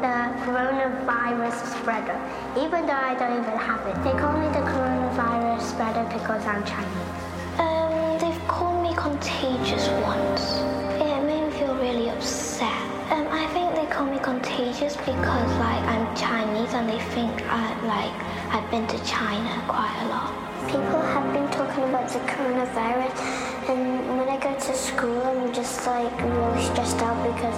the 0.04 0.16
coronavirus 0.44 1.56
spreader, 1.72 2.20
even 2.60 2.86
though 2.86 2.92
I 2.92 3.16
don't 3.16 3.32
even 3.32 3.58
have 3.58 3.80
it. 3.88 3.96
They 4.04 4.12
call 4.20 4.36
me 4.38 4.48
the 4.48 4.60
coronavirus 4.68 5.62
spreader 5.62 6.04
because 6.12 6.46
I'm 6.46 6.66
Chinese. 6.66 7.24
Um, 7.64 8.20
they've 8.20 8.48
called 8.50 8.84
me 8.84 8.94
contagious 8.98 9.88
once. 10.04 10.60
It 11.00 11.24
made 11.24 11.48
me 11.48 11.52
feel 11.58 11.76
really 11.76 12.10
upset. 12.10 12.68
Um, 13.10 13.26
I 13.32 13.48
think 13.54 13.74
they 13.74 13.86
call 13.86 14.06
me 14.06 14.20
contagious 14.20 14.98
because 14.98 15.50
like 15.64 15.84
I'm 15.88 16.14
Chinese 16.18 16.74
and 16.74 16.90
they 16.90 17.00
think 17.16 17.32
I 17.48 17.64
like 17.88 18.12
I've 18.52 18.70
been 18.70 18.86
to 18.88 19.00
China 19.06 19.64
quite 19.66 19.96
a 20.04 20.08
lot. 20.10 20.34
People 20.68 21.00
have 21.00 21.32
been 21.32 21.48
talking 21.52 21.86
about 21.86 22.10
the 22.10 22.20
coronavirus, 22.28 23.57
and 23.70 24.18
when 24.18 24.30
I 24.30 24.38
go 24.40 24.54
to 24.54 24.74
school, 24.76 25.22
I'm 25.24 25.54
just 25.54 25.86
like 25.86 26.12
really 26.22 26.64
stressed 26.64 26.98
out 26.98 27.22
because 27.36 27.58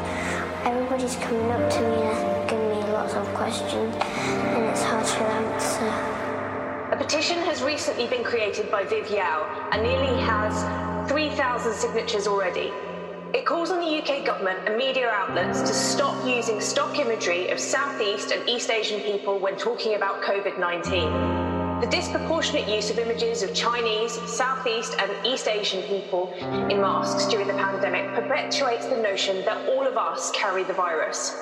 everybody's 0.66 1.16
coming 1.18 1.52
up 1.52 1.70
to 1.72 1.82
me 1.82 2.02
and 2.02 2.50
giving 2.50 2.70
me 2.70 2.82
lots 2.92 3.14
of 3.14 3.26
questions, 3.36 3.96
and 3.96 4.66
it's 4.66 4.82
hard 4.84 5.06
to 5.06 5.24
answer. 5.24 6.94
A 6.94 6.98
petition 6.98 7.38
has 7.40 7.62
recently 7.62 8.08
been 8.08 8.24
created 8.24 8.72
by 8.72 8.84
Viv 8.84 9.12
Yau 9.12 9.70
and 9.72 9.84
nearly 9.84 10.20
has 10.22 11.10
3,000 11.10 11.74
signatures 11.74 12.26
already. 12.26 12.72
It 13.32 13.46
calls 13.46 13.70
on 13.70 13.80
the 13.80 14.02
UK 14.02 14.26
government 14.26 14.60
and 14.66 14.76
media 14.76 15.10
outlets 15.10 15.62
to 15.62 15.74
stop 15.74 16.28
using 16.28 16.60
stock 16.60 16.98
imagery 16.98 17.50
of 17.50 17.60
Southeast 17.60 18.32
and 18.32 18.48
East 18.50 18.72
Asian 18.72 19.02
people 19.02 19.38
when 19.38 19.56
talking 19.56 19.94
about 19.94 20.24
COVID 20.24 20.60
19. 20.60 21.49
The 21.80 21.88
disproportionate 21.88 22.68
use 22.68 22.90
of 22.90 23.00
images 23.00 23.42
of 23.42 23.54
Chinese, 23.54 24.12
Southeast, 24.30 24.96
and 25.00 25.26
East 25.26 25.48
Asian 25.48 25.82
people 25.84 26.34
in 26.70 26.82
masks 26.82 27.26
during 27.28 27.48
the 27.48 27.54
pandemic 27.54 28.14
perpetuates 28.14 28.86
the 28.88 28.98
notion 28.98 29.46
that 29.46 29.70
all 29.70 29.88
of 29.88 29.96
us 29.96 30.30
carry 30.32 30.66
the 30.66 30.74
virus. 30.74 31.34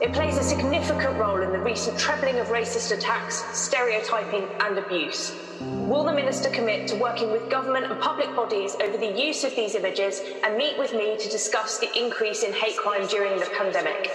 It 0.00 0.12
plays 0.12 0.38
a 0.38 0.42
significant 0.42 1.16
role 1.16 1.40
in 1.40 1.52
the 1.52 1.60
recent 1.60 1.96
trebling 1.96 2.40
of 2.40 2.48
racist 2.48 2.90
attacks, 2.90 3.44
stereotyping, 3.56 4.48
and 4.60 4.76
abuse. 4.76 5.32
Will 5.60 6.02
the 6.02 6.12
Minister 6.12 6.50
commit 6.50 6.88
to 6.88 6.96
working 6.96 7.30
with 7.30 7.48
government 7.48 7.86
and 7.86 8.00
public 8.00 8.34
bodies 8.34 8.74
over 8.82 8.98
the 8.98 9.12
use 9.16 9.44
of 9.44 9.54
these 9.54 9.76
images 9.76 10.20
and 10.42 10.56
meet 10.56 10.76
with 10.78 10.94
me 10.94 11.16
to 11.16 11.30
discuss 11.30 11.78
the 11.78 11.96
increase 11.96 12.42
in 12.42 12.52
hate 12.52 12.76
crime 12.76 13.06
during 13.06 13.38
the 13.38 13.46
pandemic? 13.56 14.10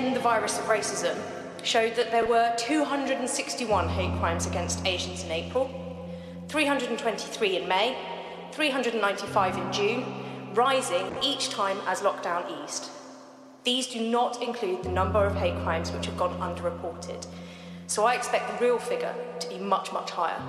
End 0.00 0.16
the 0.16 0.20
Virus 0.20 0.58
of 0.58 0.64
Racism 0.64 1.14
showed 1.62 1.94
that 1.94 2.10
there 2.10 2.24
were 2.24 2.54
261 2.56 3.86
hate 3.90 4.18
crimes 4.18 4.46
against 4.46 4.86
Asians 4.86 5.24
in 5.24 5.30
April, 5.30 5.68
323 6.48 7.58
in 7.58 7.68
May, 7.68 7.98
395 8.52 9.58
in 9.58 9.70
June, 9.70 10.04
rising 10.54 11.14
each 11.22 11.50
time 11.50 11.76
as 11.86 12.00
lockdown 12.00 12.64
eased. 12.64 12.88
These 13.64 13.88
do 13.88 14.00
not 14.00 14.42
include 14.42 14.84
the 14.84 14.90
number 14.90 15.22
of 15.22 15.36
hate 15.36 15.62
crimes 15.64 15.92
which 15.92 16.06
have 16.06 16.16
gone 16.16 16.34
underreported, 16.40 17.26
so 17.86 18.06
I 18.06 18.14
expect 18.14 18.58
the 18.58 18.64
real 18.64 18.78
figure 18.78 19.14
to 19.40 19.48
be 19.50 19.58
much, 19.58 19.92
much 19.92 20.12
higher. 20.12 20.40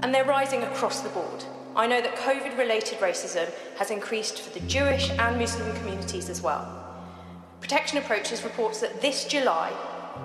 And 0.00 0.14
they're 0.14 0.24
rising 0.24 0.62
across 0.62 1.00
the 1.00 1.10
board. 1.10 1.44
I 1.76 1.86
know 1.86 2.00
that 2.00 2.16
COVID 2.16 2.56
related 2.56 2.98
racism 3.00 3.52
has 3.76 3.90
increased 3.90 4.40
for 4.40 4.58
the 4.58 4.66
Jewish 4.66 5.10
and 5.10 5.38
Muslim 5.38 5.70
communities 5.76 6.30
as 6.30 6.40
well. 6.40 6.83
Protection 7.74 7.98
Approaches 7.98 8.44
reports 8.44 8.78
that 8.82 9.00
this 9.00 9.24
July 9.24 9.72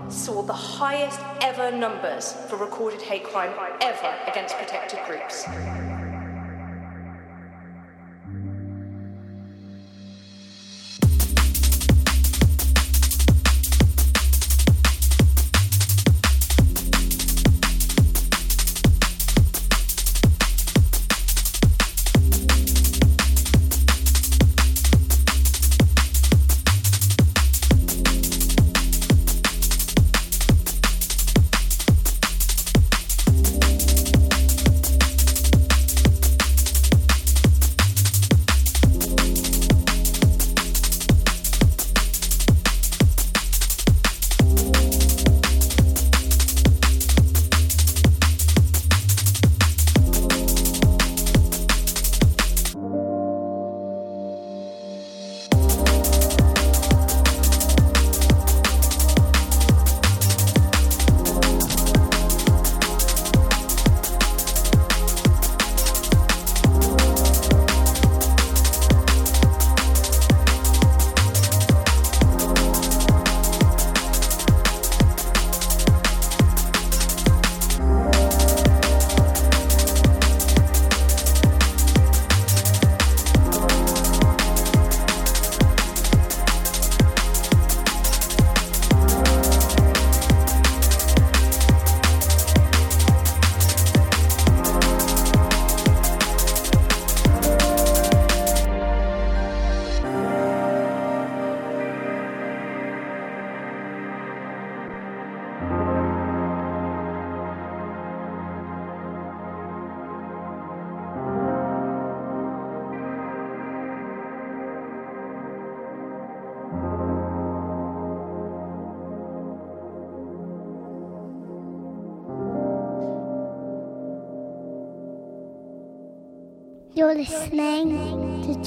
saw 0.07 0.43
the 0.43 0.53
highest 0.53 1.19
ever 1.41 1.71
numbers 1.71 2.33
for 2.47 2.57
recorded 2.57 3.01
hate 3.01 3.23
crime 3.23 3.51
ever 3.81 4.15
against 4.27 4.55
protected 4.55 4.99
groups. 5.07 5.47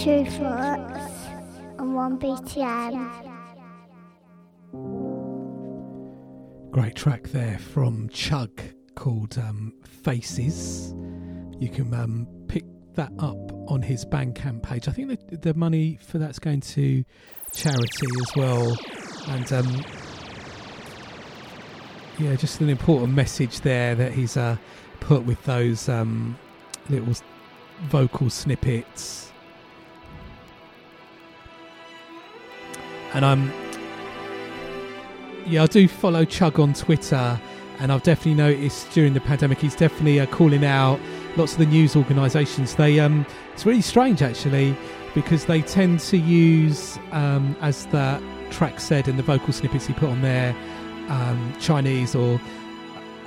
Listening 0.06 0.24
to 0.24 0.44
and 1.78 2.20
1BTM. 2.20 3.30
Great 6.70 6.96
track 6.96 7.24
there 7.28 7.58
from 7.58 8.08
Chug 8.08 8.50
called 8.94 9.38
um, 9.38 9.72
Faces. 9.84 10.92
You 11.60 11.68
can 11.68 11.92
um, 11.94 12.26
pick 12.48 12.64
that 12.94 13.12
up 13.18 13.52
on 13.68 13.82
his 13.82 14.04
Bandcamp 14.04 14.62
page. 14.62 14.88
I 14.88 14.92
think 14.92 15.28
the, 15.28 15.36
the 15.36 15.54
money 15.54 15.98
for 16.02 16.18
that's 16.18 16.38
going 16.38 16.60
to 16.60 17.04
charity 17.54 18.06
as 18.20 18.36
well. 18.36 18.76
And 19.28 19.52
um, 19.52 19.84
yeah, 22.18 22.34
just 22.36 22.60
an 22.60 22.70
important 22.70 23.12
message 23.12 23.60
there 23.60 23.94
that 23.94 24.12
he's 24.12 24.36
uh, 24.36 24.56
put 25.00 25.24
with 25.24 25.42
those 25.44 25.88
um, 25.88 26.38
little 26.88 27.14
vocal 27.84 28.30
snippets. 28.30 29.31
And 33.14 33.24
I'm, 33.24 33.52
yeah, 35.46 35.64
I 35.64 35.66
do 35.66 35.86
follow 35.88 36.24
Chug 36.24 36.58
on 36.58 36.72
Twitter, 36.72 37.40
and 37.78 37.92
I've 37.92 38.02
definitely 38.02 38.34
noticed 38.34 38.90
during 38.92 39.12
the 39.14 39.20
pandemic 39.20 39.58
he's 39.58 39.74
definitely 39.74 40.20
uh, 40.20 40.26
calling 40.26 40.64
out 40.64 40.98
lots 41.36 41.52
of 41.52 41.58
the 41.58 41.66
news 41.66 41.96
organisations. 41.96 42.74
They, 42.76 43.00
um, 43.00 43.26
it's 43.52 43.66
really 43.66 43.82
strange 43.82 44.22
actually, 44.22 44.76
because 45.14 45.44
they 45.44 45.60
tend 45.62 46.00
to 46.00 46.16
use, 46.16 46.98
um, 47.10 47.56
as 47.60 47.86
the 47.86 48.22
track 48.50 48.80
said 48.80 49.08
in 49.08 49.16
the 49.16 49.22
vocal 49.22 49.52
snippets 49.52 49.86
he 49.86 49.92
put 49.94 50.08
on 50.08 50.22
there, 50.22 50.54
um, 51.08 51.52
Chinese 51.60 52.14
or 52.14 52.40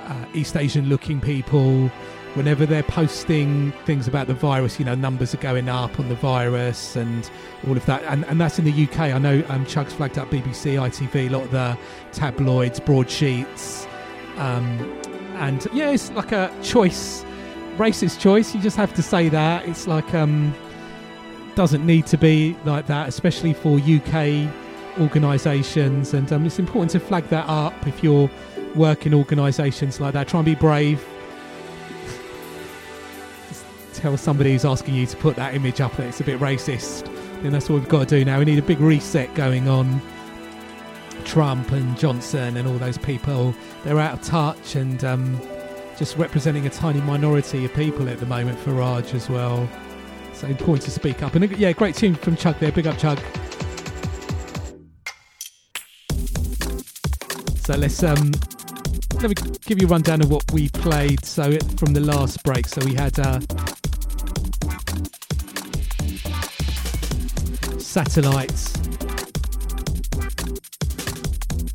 uh, 0.04 0.24
East 0.34 0.56
Asian 0.56 0.88
looking 0.88 1.20
people 1.20 1.90
whenever 2.36 2.66
they're 2.66 2.82
posting 2.82 3.72
things 3.86 4.06
about 4.06 4.26
the 4.26 4.34
virus, 4.34 4.78
you 4.78 4.84
know, 4.84 4.94
numbers 4.94 5.34
are 5.34 5.38
going 5.38 5.68
up 5.68 5.98
on 5.98 6.08
the 6.08 6.14
virus 6.14 6.94
and 6.94 7.30
all 7.66 7.76
of 7.76 7.84
that. 7.86 8.02
And, 8.04 8.24
and 8.26 8.38
that's 8.40 8.58
in 8.58 8.66
the 8.66 8.84
UK. 8.84 9.00
I 9.00 9.18
know 9.18 9.42
um, 9.48 9.64
Chug's 9.64 9.94
flagged 9.94 10.18
up 10.18 10.30
BBC, 10.30 10.74
ITV, 10.74 11.28
a 11.28 11.32
lot 11.32 11.44
of 11.44 11.50
the 11.50 11.78
tabloids, 12.12 12.78
broadsheets. 12.78 13.86
Um, 14.36 14.78
and 15.36 15.66
yeah, 15.72 15.90
it's 15.90 16.10
like 16.12 16.32
a 16.32 16.52
choice, 16.62 17.24
racist 17.78 18.20
choice. 18.20 18.54
You 18.54 18.60
just 18.60 18.76
have 18.76 18.94
to 18.94 19.02
say 19.02 19.30
that. 19.30 19.66
It's 19.66 19.86
like, 19.86 20.12
um, 20.14 20.54
doesn't 21.54 21.86
need 21.86 22.06
to 22.06 22.18
be 22.18 22.54
like 22.66 22.86
that, 22.86 23.08
especially 23.08 23.54
for 23.54 23.78
UK 23.78 24.46
organisations. 25.00 26.12
And 26.12 26.30
um, 26.30 26.44
it's 26.44 26.58
important 26.58 26.90
to 26.90 27.00
flag 27.00 27.24
that 27.30 27.48
up 27.48 27.86
if 27.86 28.04
you're 28.04 28.30
working 28.74 29.14
organisations 29.14 30.00
like 30.00 30.12
that. 30.12 30.28
Try 30.28 30.40
and 30.40 30.44
be 30.44 30.54
brave 30.54 31.02
tell 33.96 34.16
somebody 34.16 34.52
who's 34.52 34.64
asking 34.64 34.94
you 34.94 35.06
to 35.06 35.16
put 35.16 35.36
that 35.36 35.54
image 35.54 35.80
up 35.80 35.96
that 35.96 36.06
it's 36.06 36.20
a 36.20 36.24
bit 36.24 36.38
racist, 36.38 37.04
then 37.42 37.52
that's 37.52 37.68
what 37.68 37.80
we've 37.80 37.88
got 37.88 38.08
to 38.08 38.18
do 38.18 38.24
now. 38.24 38.38
We 38.38 38.44
need 38.44 38.58
a 38.58 38.62
big 38.62 38.80
reset 38.80 39.34
going 39.34 39.68
on. 39.68 40.00
Trump 41.24 41.72
and 41.72 41.98
Johnson 41.98 42.56
and 42.56 42.68
all 42.68 42.78
those 42.78 42.98
people, 42.98 43.54
they're 43.82 43.98
out 43.98 44.14
of 44.14 44.22
touch 44.22 44.76
and 44.76 45.02
um, 45.04 45.40
just 45.98 46.16
representing 46.16 46.66
a 46.66 46.70
tiny 46.70 47.00
minority 47.00 47.64
of 47.64 47.74
people 47.74 48.08
at 48.08 48.18
the 48.18 48.26
moment 48.26 48.58
Raj 48.66 49.12
as 49.12 49.28
well. 49.28 49.68
So 50.32 50.46
important 50.46 50.84
to 50.84 50.90
speak 50.90 51.22
up. 51.22 51.34
And 51.34 51.50
yeah, 51.58 51.72
great 51.72 51.94
tune 51.94 52.14
from 52.14 52.36
Chug 52.36 52.58
there. 52.58 52.70
Big 52.70 52.86
up, 52.86 52.98
Chug. 52.98 53.18
So 57.64 57.74
let's 57.76 58.02
um, 58.02 58.30
let 59.22 59.28
me 59.30 59.58
give 59.64 59.80
you 59.80 59.86
a 59.86 59.90
rundown 59.90 60.20
of 60.20 60.30
what 60.30 60.50
we 60.52 60.68
played. 60.68 61.24
So 61.24 61.42
it, 61.50 61.62
from 61.78 61.92
the 61.92 62.00
last 62.00 62.42
break, 62.44 62.66
so 62.66 62.84
we 62.84 62.94
had 62.94 63.18
uh, 63.18 63.40
Satellites. 67.78 68.72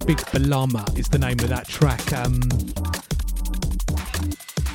Big 0.06 0.18
Balama 0.32 0.98
is 0.98 1.08
the 1.10 1.20
name 1.20 1.40
of 1.40 1.50
that 1.50 1.68
track. 1.68 2.14
Um, 2.14 2.42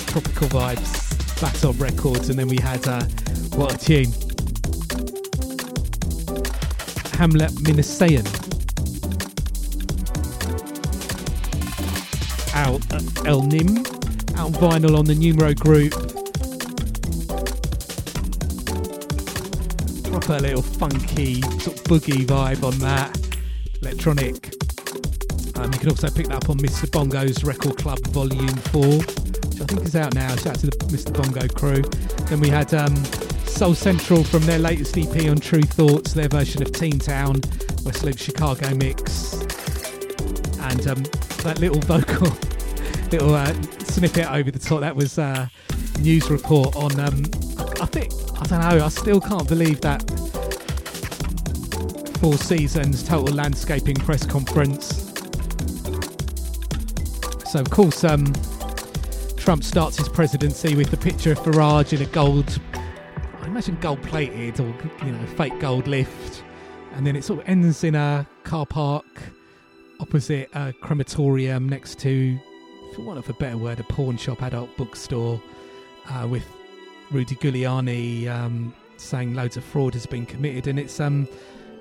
Tropical 0.06 0.48
Vibes, 0.48 1.14
Batop 1.40 1.80
Records, 1.80 2.30
and 2.30 2.38
then 2.38 2.48
we 2.48 2.56
had 2.56 2.86
uh, 2.88 3.05
what 3.56 3.74
a 3.74 3.78
tune. 3.78 4.12
Hamlet 7.18 7.52
Minassian 7.62 8.45
out 12.57 12.81
at 12.95 13.27
El 13.27 13.43
Nim, 13.43 13.77
out 14.37 14.53
vinyl 14.53 14.99
on 14.99 15.05
the 15.05 15.15
Numero 15.15 15.53
Group. 15.53 15.93
Proper 20.11 20.41
little 20.41 20.62
funky 20.62 21.43
sort 21.61 21.77
of 21.77 21.85
boogie 21.85 22.24
vibe 22.24 22.65
on 22.65 22.78
that, 22.78 23.15
electronic. 23.83 24.55
Um, 25.59 25.70
you 25.73 25.78
can 25.78 25.91
also 25.91 26.09
pick 26.09 26.28
that 26.28 26.37
up 26.37 26.49
on 26.49 26.57
Mr. 26.59 26.91
Bongo's 26.91 27.45
Record 27.45 27.77
Club 27.77 27.99
Volume 28.09 28.49
4, 28.49 28.85
which 28.85 29.61
I 29.61 29.65
think 29.65 29.83
is 29.83 29.95
out 29.95 30.15
now. 30.15 30.35
Shout 30.37 30.47
out 30.47 30.59
to 30.61 30.66
the 30.66 30.77
Mr. 30.87 31.12
Bongo 31.12 31.47
crew. 31.49 31.83
Then 32.28 32.41
we 32.41 32.49
had 32.49 32.73
um, 32.73 32.97
Soul 33.45 33.74
Central 33.74 34.24
from 34.24 34.43
their 34.47 34.59
latest 34.59 34.97
EP 34.97 35.28
on 35.28 35.37
Tru 35.37 35.61
Thoughts, 35.62 36.15
their 36.15 36.28
version 36.28 36.62
of 36.62 36.73
Teen 36.73 36.99
Town, 36.99 37.35
West 37.35 37.85
Westlake 37.85 38.19
Chicago 38.19 38.74
mix. 38.74 39.35
And 40.61 40.87
um, 40.89 41.05
that 41.47 41.61
little 41.61 41.81
vocal, 41.83 42.27
little 43.18 43.34
uh, 43.34 43.52
snippet 43.84 44.30
over 44.30 44.51
the 44.51 44.59
top, 44.59 44.80
that 44.80 44.94
was 44.94 45.18
uh, 45.18 45.48
news 46.01 46.28
report 46.28 46.76
on, 46.76 47.01
um, 47.01 47.22
I 47.80 47.86
think, 47.86 48.12
I 48.38 48.44
don't 48.44 48.60
know, 48.60 48.84
I 48.84 48.88
still 48.88 49.22
can't 49.22 49.48
believe 49.48 49.80
that 49.80 50.02
Four 52.20 52.34
Seasons 52.34 53.02
Total 53.02 53.34
Landscaping 53.34 53.97
press 53.97 54.26
conference. 54.26 55.14
So, 57.51 57.60
of 57.60 57.70
course, 57.70 58.05
um, 58.05 58.30
Trump 59.38 59.64
starts 59.64 59.97
his 59.97 60.10
presidency 60.10 60.74
with 60.74 60.90
the 60.90 60.98
picture 60.98 61.32
of 61.32 61.38
Farage 61.38 61.94
in 61.94 62.02
a 62.02 62.10
gold 62.10 62.59
I 63.40 63.47
imagine 63.47 63.78
gold 63.80 64.02
plated 64.02 64.60
or 64.60 64.74
you 65.06 65.12
know 65.12 65.26
fake 65.38 65.59
gold 65.59 65.86
lift, 65.86 66.43
and 66.94 67.06
then 67.06 67.16
it 67.16 67.24
sort 67.24 67.40
of 67.40 67.48
ends 67.48 67.82
in 67.82 67.94
a 67.94 68.26
car 68.44 68.66
park 68.66 69.06
opposite 70.01 70.51
a 70.55 70.74
crematorium 70.74 71.66
next 71.66 71.98
to, 72.01 72.38
for 72.97 73.02
want 73.02 73.18
of 73.18 73.28
a 73.28 73.35
better 73.35 73.59
word, 73.59 73.78
a 73.78 73.85
pawn 73.85 74.16
shop, 74.16 74.43
adult 74.43 74.74
bookstore, 74.78 75.40
uh, 76.09 76.27
with 76.27 76.44
Rudy 77.10 77.35
Giuliani 77.35 78.27
um, 78.27 78.74
saying 78.97 79.35
loads 79.35 79.59
of 79.59 79.64
fraud 79.64 79.93
has 79.93 80.06
been 80.06 80.24
committed, 80.24 80.66
and 80.66 80.78
it's 80.78 80.98
um 80.98 81.28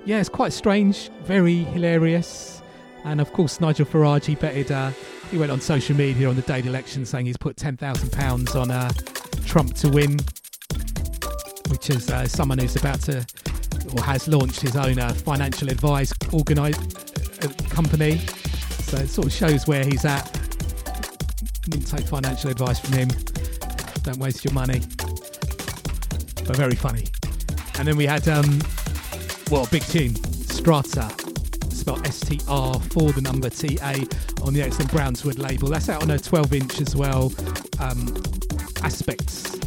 yeah 0.03 0.19
it's 0.19 0.29
quite 0.29 0.51
strange, 0.51 1.09
very 1.23 1.59
hilarious, 1.63 2.61
and 3.05 3.21
of 3.21 3.31
course 3.31 3.61
Nigel 3.61 3.85
Farage 3.85 4.25
he 4.25 4.35
betted 4.35 4.71
uh, 4.71 4.91
he 5.31 5.37
went 5.37 5.51
on 5.51 5.61
social 5.61 5.95
media 5.95 6.27
on 6.27 6.35
the 6.35 6.41
day 6.41 6.59
of 6.59 6.65
the 6.65 6.69
election 6.69 7.05
saying 7.05 7.27
he's 7.27 7.37
put 7.37 7.55
ten 7.55 7.77
thousand 7.77 8.11
pounds 8.11 8.53
on 8.53 8.69
uh, 8.69 8.91
Trump 9.45 9.73
to 9.75 9.89
win 9.89 10.19
which 11.69 11.89
is 11.89 12.11
uh, 12.11 12.27
someone 12.27 12.59
who's 12.59 12.75
about 12.75 12.99
to 13.01 13.25
or 13.95 14.03
has 14.03 14.27
launched 14.27 14.59
his 14.59 14.75
own 14.75 14.99
uh, 14.99 15.13
financial 15.13 15.69
advice 15.69 16.13
organize 16.33 16.77
uh, 17.41 17.47
company. 17.69 18.17
So 18.17 18.97
it 18.97 19.07
sort 19.07 19.27
of 19.27 19.33
shows 19.33 19.65
where 19.65 19.83
he's 19.83 20.05
at. 20.05 20.44
Didn't 21.69 21.85
take 21.85 22.07
financial 22.07 22.49
advice 22.49 22.79
from 22.79 22.93
him. 22.93 23.07
Don't 24.03 24.17
waste 24.17 24.45
your 24.45 24.53
money. 24.53 24.81
But 26.45 26.55
very 26.55 26.75
funny. 26.75 27.05
And 27.77 27.87
then 27.87 27.97
we 27.97 28.05
had, 28.05 28.27
um, 28.27 28.61
well, 29.49 29.67
big 29.71 29.83
tune, 29.83 30.15
Strata, 30.15 31.09
spelled 31.69 32.05
S-T-R 32.05 32.79
for 32.79 33.11
the 33.11 33.21
number 33.21 33.49
T-A 33.49 34.05
on 34.43 34.53
the 34.53 34.61
Excellent 34.61 34.91
Brownswood 34.91 35.39
label. 35.39 35.69
That's 35.69 35.89
out 35.89 36.03
on 36.03 36.11
a 36.11 36.19
12 36.19 36.53
inch 36.53 36.81
as 36.81 36.95
well. 36.95 37.33
Um, 37.79 38.15
aspects 38.83 39.57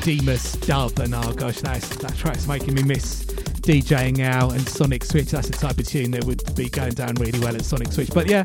Demus 0.00 0.52
dub, 0.52 0.98
and 1.00 1.14
oh 1.14 1.32
gosh, 1.32 1.60
that's, 1.60 1.88
that 1.96 2.16
track's 2.16 2.46
making 2.46 2.74
me 2.74 2.82
miss 2.82 3.25
DJing 3.66 4.20
out 4.20 4.52
and 4.52 4.68
Sonic 4.68 5.02
Switch. 5.02 5.32
That's 5.32 5.48
the 5.48 5.56
type 5.56 5.76
of 5.78 5.88
tune 5.88 6.12
that 6.12 6.24
would 6.24 6.54
be 6.54 6.68
going 6.68 6.92
down 6.92 7.16
really 7.16 7.40
well 7.40 7.52
at 7.52 7.64
Sonic 7.64 7.90
Switch. 7.90 8.10
But 8.14 8.30
yeah, 8.30 8.44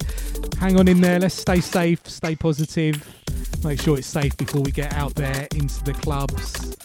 hang 0.59 0.79
on 0.79 0.87
in 0.87 0.99
there. 0.99 1.19
Let's 1.19 1.35
stay 1.35 1.61
safe, 1.61 2.03
stay 2.07 2.35
positive, 2.35 3.07
make 3.63 3.79
sure 3.79 3.99
it's 3.99 4.07
safe 4.07 4.35
before 4.35 4.61
we 4.61 4.71
get 4.71 4.93
out 4.93 5.13
there 5.13 5.47
into 5.53 5.83
the 5.83 5.93
clubs. 5.93 6.75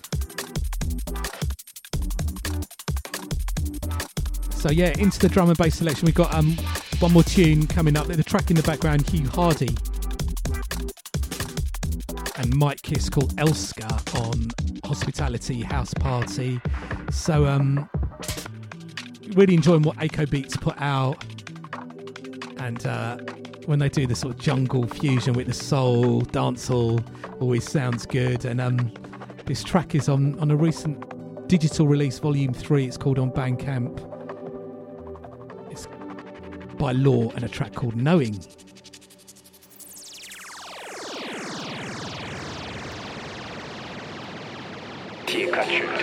So 4.50 4.70
yeah, 4.70 4.92
into 4.98 5.18
the 5.18 5.30
drum 5.30 5.48
and 5.48 5.56
bass 5.56 5.76
selection. 5.76 6.04
We've 6.04 6.14
got 6.14 6.34
um, 6.34 6.58
one 6.98 7.14
more 7.14 7.22
tune 7.22 7.66
coming 7.66 7.96
up. 7.96 8.06
The 8.06 8.22
track 8.22 8.50
in 8.50 8.56
the 8.56 8.62
background, 8.62 9.08
Hugh 9.08 9.28
Hardy 9.30 9.74
and 12.36 12.54
Mike 12.54 12.82
Kiss 12.82 13.08
called 13.08 13.34
Elska 13.36 14.20
on 14.22 14.48
Hospitality 14.84 15.62
House 15.62 15.94
Party. 15.94 16.60
So, 17.10 17.46
um, 17.46 17.88
Really 19.34 19.54
enjoying 19.54 19.82
what 19.82 19.96
Aiko 19.96 20.28
Beats 20.28 20.56
put 20.56 20.74
out, 20.78 21.22
and 22.58 22.86
uh, 22.86 23.18
when 23.66 23.78
they 23.78 23.88
do 23.88 24.06
the 24.06 24.14
sort 24.14 24.34
of 24.34 24.40
jungle 24.40 24.86
fusion 24.86 25.34
with 25.34 25.46
the 25.46 25.52
soul 25.52 26.22
dancehall, 26.22 27.04
always 27.40 27.68
sounds 27.68 28.06
good. 28.06 28.44
And 28.44 28.60
um, 28.60 28.90
this 29.44 29.62
track 29.62 29.94
is 29.94 30.08
on 30.08 30.38
on 30.38 30.50
a 30.50 30.56
recent 30.56 31.48
digital 31.48 31.86
release, 31.86 32.18
Volume 32.18 32.54
Three. 32.54 32.86
It's 32.86 32.96
called 32.96 33.18
On 33.18 33.30
Bandcamp. 33.30 34.00
It's 35.70 35.86
by 36.78 36.92
Law 36.92 37.30
and 37.30 37.44
a 37.44 37.48
track 37.48 37.74
called 37.74 37.96
Knowing. 37.96 38.40
Pikachu 45.26 45.96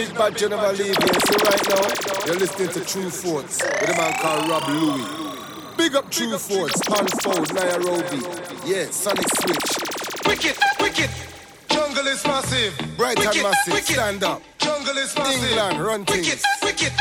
Big 0.00 0.14
Bad 0.14 0.34
General 0.34 0.72
Lee 0.72 0.84
here. 0.84 0.94
So 0.94 1.36
right 1.44 1.68
now, 1.68 2.24
you're 2.24 2.36
listening 2.36 2.68
to 2.70 2.80
Tru 2.86 3.10
Thoughts 3.10 3.62
with 3.62 3.90
a 3.90 3.96
man 3.98 4.14
called 4.14 4.48
Rob 4.48 4.66
Luis. 4.70 5.76
Big 5.76 5.94
up 5.94 6.10
Tru 6.10 6.38
Thoughts, 6.38 6.80
Panfold, 6.88 7.52
Nairobi. 7.52 8.24
Yeah, 8.66 8.86
Sonic 8.90 9.28
Switch. 9.42 10.26
Wicked, 10.26 10.56
wicked. 10.80 11.10
Jungle 11.68 12.06
is 12.06 12.24
massive. 12.24 12.96
Bright 12.96 13.18
wicked, 13.18 13.34
and 13.34 13.42
massive. 13.42 13.74
Wicked. 13.74 13.94
Stand 13.94 14.24
up. 14.24 14.40
Jungle 14.56 14.96
is 14.96 15.14
massive. 15.14 15.50
England, 15.50 15.80
run 15.84 16.04
things. 16.06 16.28
Wicked, 16.28 16.42
wicked. 16.62 16.92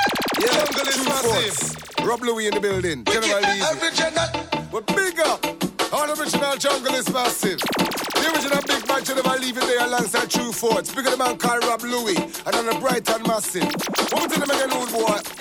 Yeah, 0.41 0.65
Jungle 0.65 0.87
is 0.89 1.05
massive. 1.05 1.55
Forts. 1.55 2.05
Rob 2.05 2.21
Luis 2.21 2.49
in 2.49 2.55
the 2.55 2.59
building. 2.59 3.05
General 3.05 3.39
Lee. 3.39 3.63
Original. 3.79 4.27
We're 4.73 4.81
big 4.81 5.21
up. 5.21 5.45
All 5.93 6.11
original 6.19 6.57
jungle 6.57 6.95
is 6.95 7.09
massive. 7.13 7.61
The 8.19 8.31
original 8.33 8.61
big 8.67 8.87
man 8.87 9.05
should 9.05 9.15
never 9.15 9.39
leave 9.39 9.57
it 9.57 9.63
there 9.63 9.85
alongside 9.85 10.29
Tru 10.29 10.51
Thoughts. 10.51 10.93
Bigger 10.93 11.11
the 11.11 11.17
man 11.17 11.37
called 11.37 11.63
Rob 11.63 11.81
Luis. 11.83 12.19
And 12.45 12.55
on 12.55 12.65
the 12.65 12.77
bright 12.79 13.09
and 13.09 13.25
massive. 13.25 13.63
What 14.11 14.29
we 14.29 14.35
tell 14.35 14.45
them 14.45 14.51
again, 14.51 14.71
old 14.73 14.91
boy? 14.91 15.38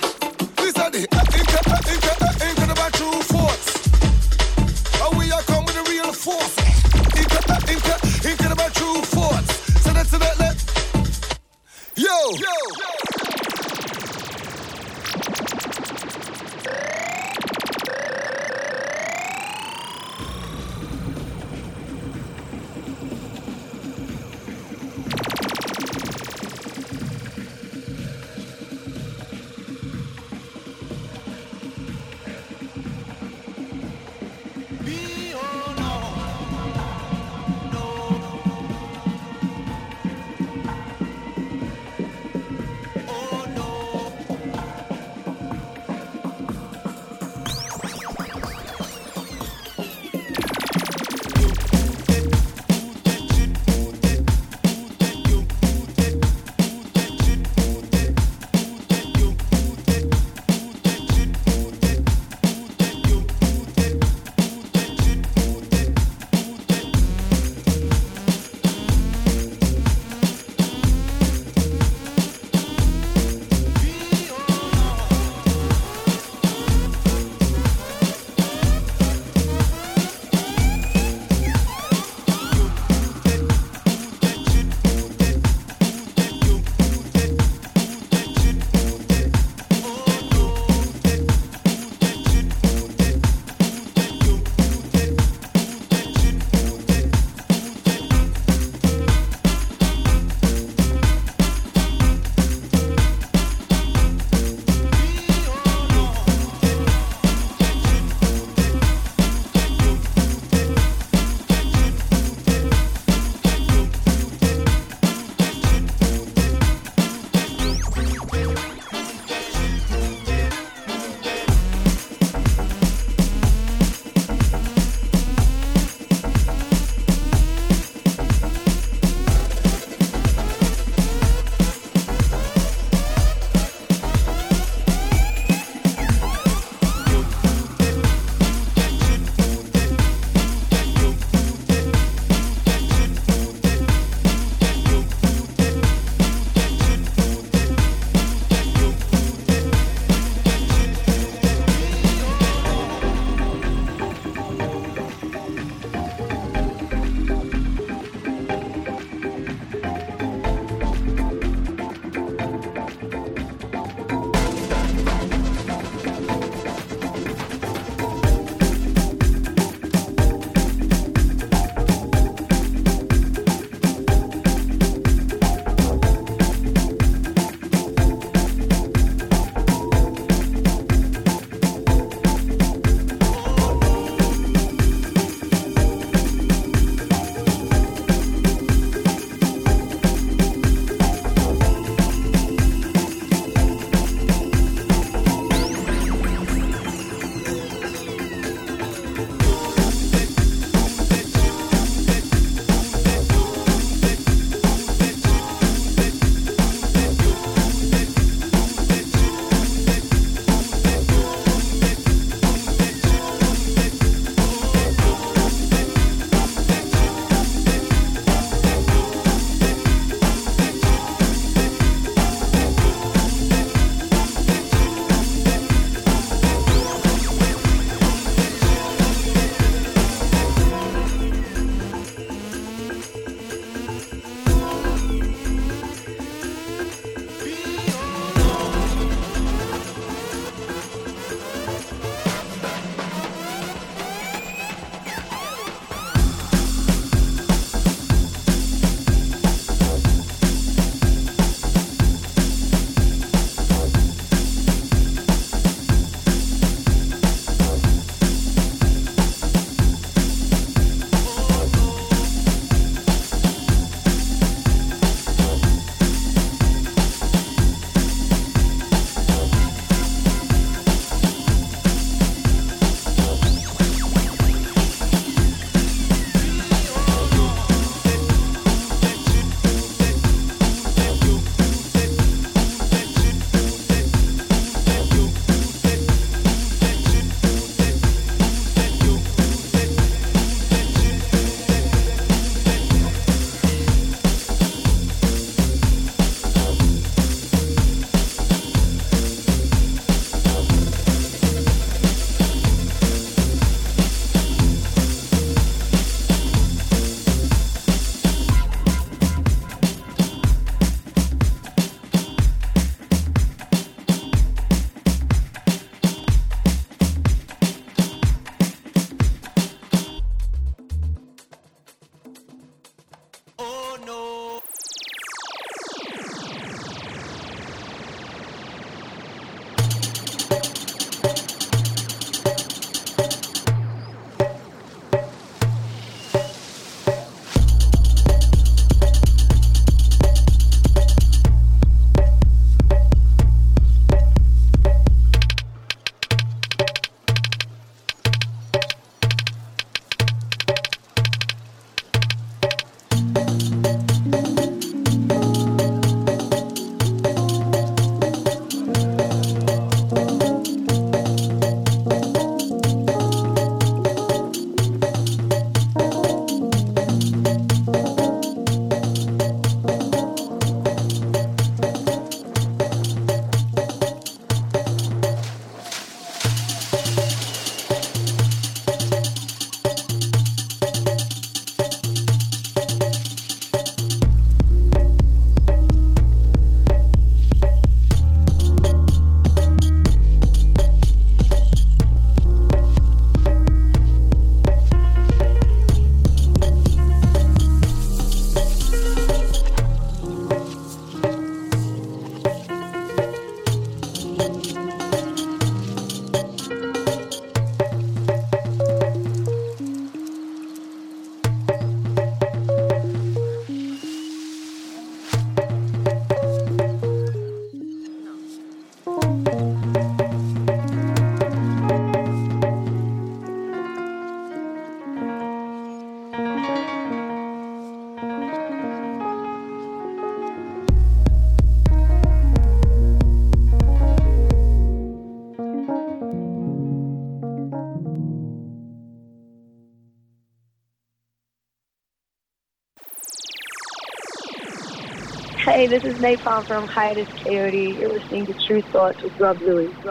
Hey, 445.79 445.87
this 445.87 446.03
is 446.03 446.21
Nai 446.21 446.35
Palm 446.35 446.65
from 446.65 446.89
Hiatus 446.89 447.29
Kaiyote. 447.29 448.01
You're 448.01 448.09
listening 448.09 448.47
to 448.47 448.53
Tru 448.67 448.83
Thoughts 448.83 449.23
with 449.23 449.39
Rob 449.39 449.61
Luis. 449.61 449.95
I 450.05 450.11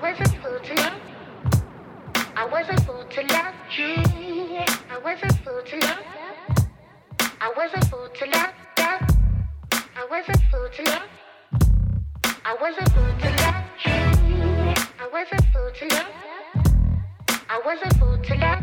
wasn't 0.00 0.34
fool 0.42 0.58
to 0.58 0.74
love. 0.76 1.02
I 2.34 2.46
wasn't 2.46 2.80
fool 2.86 3.04
to 3.04 3.20
love 3.20 3.54
you. 3.76 3.96
I 4.90 4.98
wasn't 5.04 5.36
fool 5.44 5.60
to 5.62 5.76
love. 5.80 5.98
I 7.42 7.52
wasn't 7.54 7.84
fool 7.90 8.08
to 8.08 8.24
love. 8.24 8.54
I 9.70 10.06
wasn't 10.10 10.40
fool 10.50 10.68
to 10.76 10.82
love. 10.84 11.10
I 12.42 12.56
wasn't 12.58 12.88
fool 12.88 13.12
to 13.20 13.28
love 13.42 13.64
you. 13.84 13.92
I 14.98 15.08
wasn't 15.12 15.44
fool 15.52 15.70
to 15.70 15.84
love. 15.94 16.14
I 17.50 17.60
wasn't 17.62 17.94
fool 17.98 18.16
to 18.16 18.34
love. 18.36 18.53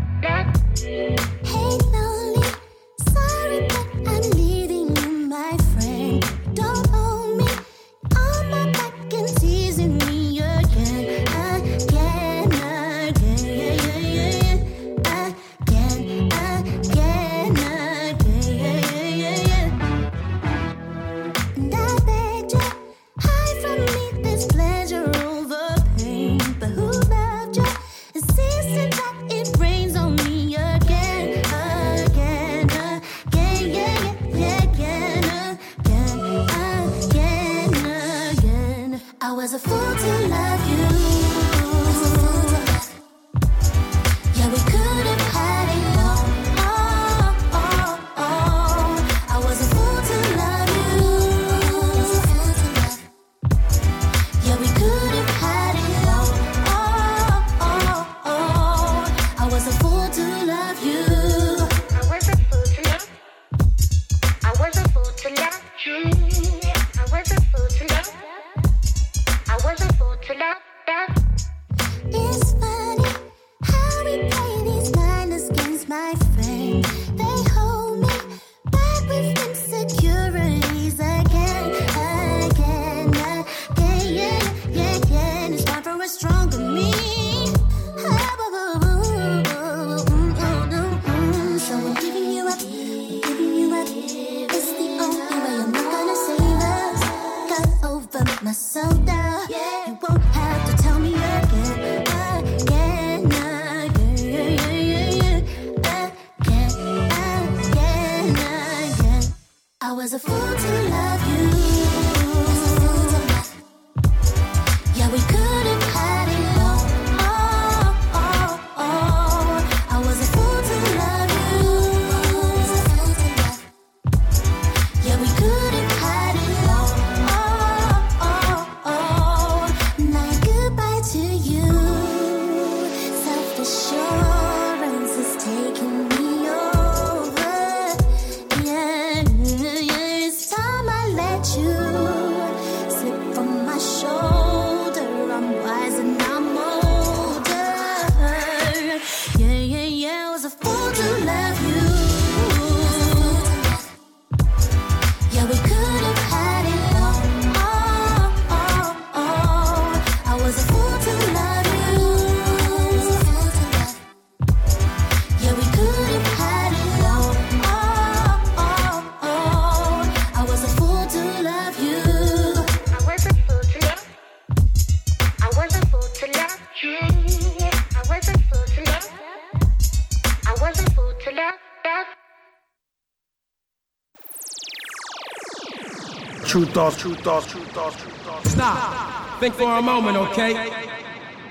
true 187.02 187.16
thoughts, 187.16 187.48
true 187.48 187.62
thoughts, 187.62 187.96
true 188.00 188.12
thoughts. 188.12 188.52
Stop. 188.52 189.40
Think 189.40 189.56
for 189.56 189.76
a 189.76 189.82
moment, 189.82 190.18
okay? 190.18 190.70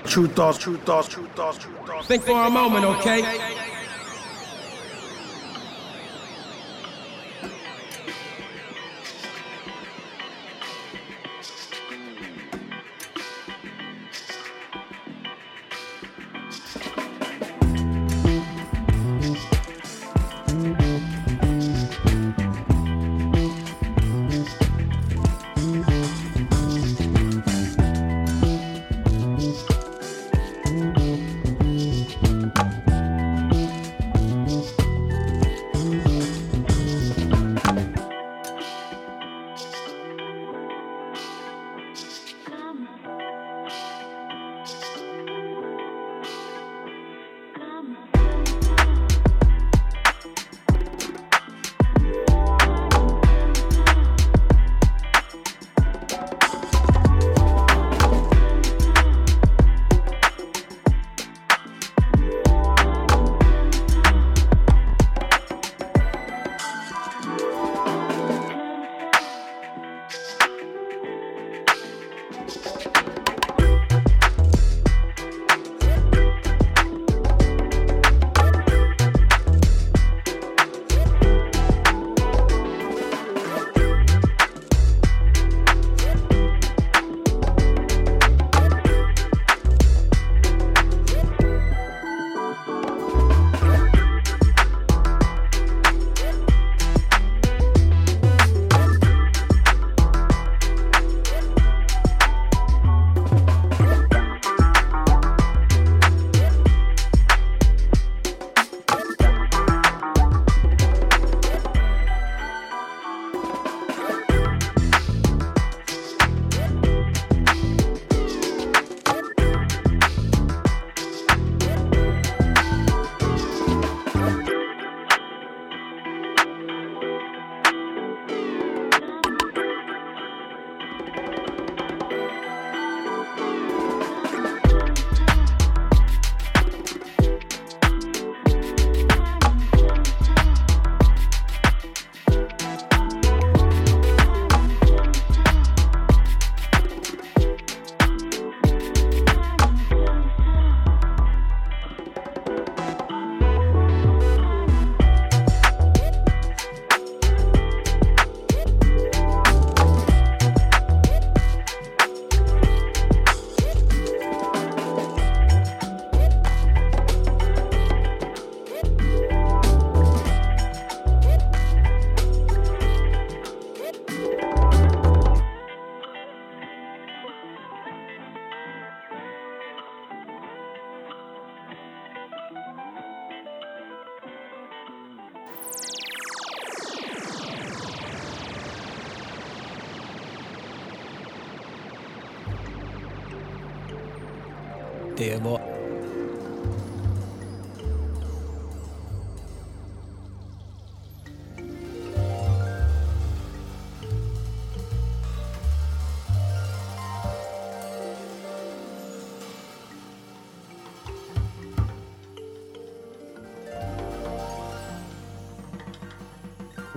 True 0.05 0.27
thoughts, 0.27 0.57
true 0.57 0.77
thoughts, 0.77 1.09
true 1.09 1.27
thoughts, 1.35 1.57
true 1.57 1.73
thoughts. 1.85 2.07
Think 2.07 2.23
for 2.23 2.41
a 2.41 2.49
moment, 2.49 2.85
okay? 2.85 3.50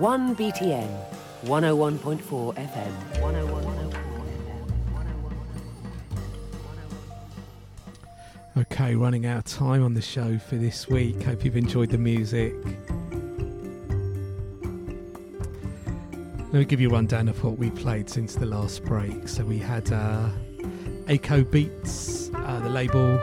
1 0.05 0.35
BTN, 0.35 0.87
101.4 1.45 2.53
FM. 2.53 2.93
Okay, 8.55 8.93
running 8.93 9.25
out 9.25 9.39
of 9.39 9.45
time 9.45 9.81
on 9.81 9.95
the 9.95 10.01
show 10.03 10.37
for 10.37 10.57
this 10.57 10.87
week. 10.87 11.23
Hope 11.23 11.43
you've 11.43 11.57
enjoyed 11.57 11.89
the 11.89 11.97
music. 11.97 12.53
Let 16.37 16.53
me 16.53 16.65
give 16.65 16.79
you 16.79 16.89
a 16.91 16.93
rundown 16.93 17.27
of 17.27 17.43
what 17.43 17.57
we 17.57 17.71
played 17.71 18.07
since 18.07 18.35
the 18.35 18.45
last 18.45 18.85
break. 18.85 19.27
So 19.27 19.43
we 19.43 19.57
had 19.57 19.91
uh, 19.91 20.29
Aco 21.07 21.43
Beats, 21.43 22.29
uh, 22.31 22.59
the 22.59 22.69
label 22.69 23.19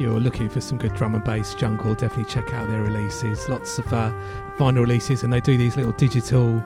You're 0.00 0.18
looking 0.18 0.48
for 0.48 0.60
some 0.60 0.76
good 0.76 0.92
drum 0.94 1.14
and 1.14 1.22
bass 1.22 1.54
jungle, 1.54 1.94
definitely 1.94 2.24
check 2.24 2.52
out 2.52 2.68
their 2.68 2.82
releases. 2.82 3.48
Lots 3.48 3.78
of 3.78 3.92
uh, 3.92 4.12
vinyl 4.56 4.80
releases, 4.80 5.22
and 5.22 5.32
they 5.32 5.40
do 5.40 5.56
these 5.56 5.76
little 5.76 5.92
digital 5.92 6.62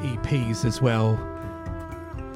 EPs 0.00 0.64
as 0.64 0.80
well. 0.80 1.18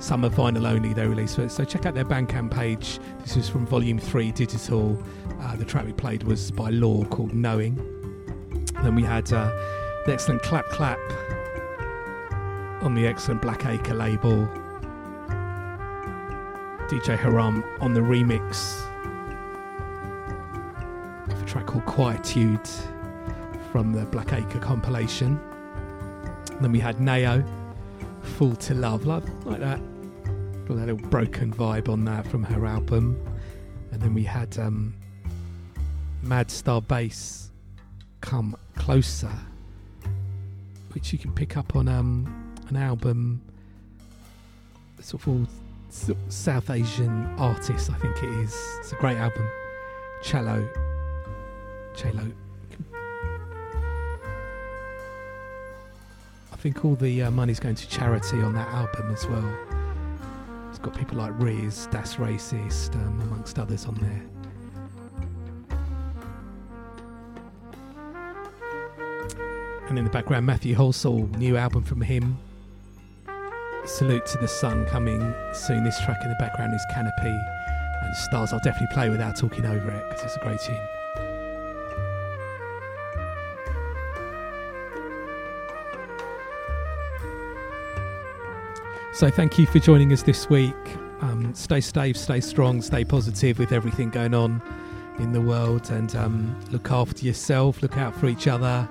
Some 0.01 0.25
are 0.25 0.31
vinyl 0.31 0.69
only, 0.69 0.93
they 0.95 1.07
release. 1.07 1.39
So, 1.49 1.65
check 1.65 1.87
out 1.87 1.95
their 1.95 2.05
Bandcamp 2.05 2.51
page. 2.51 2.99
This 3.21 3.37
is 3.37 3.49
from 3.49 3.67
Volume 3.67 4.01
3 4.01 4.33
Digital. 4.33 5.01
Uh, 5.41 5.55
the 5.55 5.65
track 5.65 5.87
we 5.87 5.93
played 5.93 6.25
was 6.25 6.51
by 6.51 6.71
Law 6.71 7.05
called 7.05 7.33
Knowing. 7.33 7.77
Then 8.83 8.97
we 8.97 9.05
had 9.05 9.33
uh, 9.33 9.49
the 10.07 10.13
excellent 10.13 10.43
Clap 10.43 10.67
Clap 10.67 10.99
on 12.83 12.95
the 12.95 13.07
excellent 13.07 13.43
Black 13.43 13.65
Acre 13.65 13.95
label. 13.95 14.49
DJ 16.89 17.17
Haram 17.17 17.63
on 17.81 17.95
the 17.95 18.01
remix 18.01 18.92
called 21.73 21.87
Quietude 21.87 22.69
from 23.71 23.93
the 23.93 24.05
Black 24.07 24.35
Acre 24.35 24.59
compilation. 24.59 25.41
then 26.61 26.71
we 26.71 26.79
had 26.79 27.01
Nao, 27.01 27.43
Fool 28.37 28.55
to 28.57 28.75
Love, 28.75 29.07
like, 29.07 29.23
like 29.47 29.61
that. 29.61 29.81
Got 30.69 30.77
that 30.77 30.87
little 30.87 31.09
broken 31.09 31.51
vibe 31.51 31.89
on 31.89 32.05
that 32.05 32.27
from 32.27 32.45
her 32.45 32.67
album. 32.67 33.19
And 33.91 34.03
then 34.03 34.13
we 34.13 34.23
had 34.23 34.59
um, 34.59 34.95
Mad 36.23 36.51
Star 36.51 36.83
Bass, 36.83 37.51
Come 38.21 38.55
Closer, 38.77 39.33
which 40.93 41.11
you 41.11 41.19
can 41.19 41.33
pick 41.33 41.57
up 41.57 41.75
on 41.75 41.89
um, 41.89 42.55
an 42.69 42.77
album, 42.77 43.41
sort 45.01 45.23
of 45.23 45.29
all 45.29 45.47
South 46.29 46.69
Asian 46.69 47.25
artists, 47.39 47.89
I 47.89 47.95
think 47.95 48.23
it 48.23 48.31
is. 48.41 48.55
It's 48.81 48.93
a 48.93 48.97
great 48.97 49.17
album. 49.17 49.49
Cello. 50.23 50.69
Cello. 51.97 52.31
I 56.53 56.57
think 56.57 56.85
all 56.85 56.95
the 56.95 57.23
uh, 57.23 57.31
money's 57.31 57.59
going 57.61 57.75
to 57.75 57.89
charity 57.89 58.41
on 58.41 58.55
that 58.55 58.69
album 58.69 59.13
as 59.13 59.27
well. 59.27 59.57
It's 60.71 60.79
got 60.79 60.97
people 60.97 61.19
like 61.19 61.33
Riz, 61.37 61.89
Das 61.91 62.17
Racist, 62.17 62.95
um, 62.95 63.21
amongst 63.21 63.59
others 63.59 63.87
on 63.87 63.95
there. 63.97 64.23
And 69.89 69.99
in 69.99 70.05
the 70.05 70.11
background, 70.11 70.47
Matthew 70.47 70.75
Halsall, 70.75 71.37
new 71.37 71.57
album 71.57 71.85
from 71.85 72.01
him. 72.01 72.39
Salute 73.85 74.25
to 74.27 74.39
the 74.39 74.49
Sun 74.49 74.87
coming 74.87 75.35
soon. 75.53 75.85
This 75.85 76.01
track 76.01 76.19
in 76.23 76.31
the 76.31 76.37
background 76.39 76.73
is 76.73 76.83
Canopy 76.95 77.37
and 78.03 78.17
Stars. 78.17 78.53
I'll 78.53 78.61
definitely 78.61 78.95
play 78.95 79.11
without 79.11 79.37
talking 79.37 79.67
over 79.67 79.91
it 79.91 80.09
because 80.09 80.25
it's 80.25 80.37
a 80.37 80.41
great 80.41 80.61
tune. 80.61 81.02
So 89.15 89.29
thank 89.31 89.59
you 89.59 89.67
for 89.67 89.79
joining 89.79 90.11
us 90.13 90.23
this 90.23 90.49
week. 90.49 90.75
Um, 91.21 91.55
stay 91.55 91.83
safe, 91.83 92.17
stay 92.17 92.41
strong, 92.41 92.81
stay 92.81 93.05
positive 93.05 93.59
with 93.59 93.71
everything 93.71 94.09
going 94.09 94.33
on 94.33 94.63
in 95.19 95.33
the 95.33 95.41
world, 95.41 95.91
and 95.91 96.17
um, 96.17 96.59
look 96.71 96.91
after 96.91 97.25
yourself. 97.25 97.83
Look 97.83 97.99
out 97.99 98.17
for 98.17 98.27
each 98.27 98.49
other. 98.49 98.89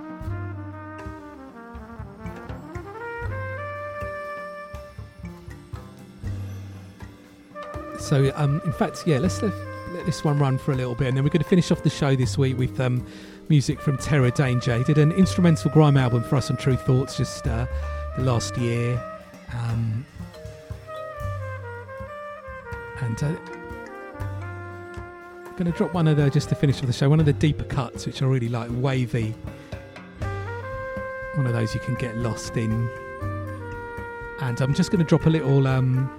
So, 8.00 8.32
um, 8.36 8.62
in 8.64 8.74
fact, 8.74 9.04
yeah, 9.08 9.18
let's 9.18 9.42
let, 9.42 9.54
let 9.90 10.06
this 10.06 10.24
one 10.24 10.38
run 10.38 10.60
for 10.60 10.72
a 10.72 10.76
little 10.76 10.96
bit, 10.96 11.08
and 11.08 11.18
then 11.18 11.24
we're 11.24 11.32
going 11.32 11.44
to 11.44 11.50
finish 11.50 11.72
off 11.72 11.82
the 11.82 11.90
show 11.90 12.16
this 12.16 12.38
week 12.38 12.60
with 12.60 12.80
um, 12.80 13.06
music 13.50 13.82
from 13.82 13.98
Terror 13.98 14.30
Danjah. 14.30 14.78
He 14.78 14.84
did 14.84 15.00
an 15.00 15.12
instrumental 15.14 15.72
grime 15.72 15.98
album 15.98 16.24
for 16.24 16.36
us 16.36 16.52
on 16.52 16.58
Tru 16.58 16.76
Thoughts 16.76 17.18
just 17.18 17.48
uh, 17.48 17.66
last 18.20 18.56
year. 18.58 19.11
Um, 19.54 20.06
and 23.02 23.24
uh, 23.24 23.36
I'm 25.46 25.52
going 25.58 25.72
to 25.72 25.78
drop 25.78 25.94
one 25.94 26.08
of 26.08 26.18
the, 26.18 26.30
just 26.30 26.50
to 26.50 26.56
finish 26.56 26.80
off 26.80 26.88
the 26.88 26.94
show, 26.94 27.10
one 27.10 27.20
of 27.20 27.26
the 27.26 27.34
deeper 27.34 27.64
cuts, 27.64 28.06
which 28.06 28.22
I 28.22 28.26
really 28.26 28.50
like, 28.50 28.70
wavy. 28.74 29.34
One 31.36 31.48
of 31.48 31.54
those 31.54 31.74
you 31.74 31.80
can 31.82 31.96
get 31.96 32.18
lost 32.18 32.58
in. 32.58 32.90
And 34.42 34.60
I'm 34.60 34.74
just 34.74 34.92
going 34.92 35.04
to 35.04 35.08
drop 35.08 35.26
a 35.26 35.30
little 35.30 35.68
um, 35.68 36.10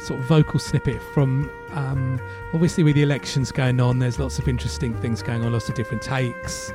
sort 0.00 0.20
of 0.20 0.26
vocal 0.26 0.58
snippet 0.58 1.00
from, 1.14 1.50
um, 1.72 2.20
obviously, 2.52 2.82
with 2.82 2.94
the 2.94 3.02
elections 3.02 3.52
going 3.52 3.80
on, 3.80 3.98
there's 3.98 4.18
lots 4.18 4.38
of 4.38 4.48
interesting 4.48 4.94
things 4.94 5.22
going 5.22 5.44
on, 5.44 5.52
lots 5.52 5.68
of 5.68 5.74
different 5.74 6.02
takes. 6.02 6.72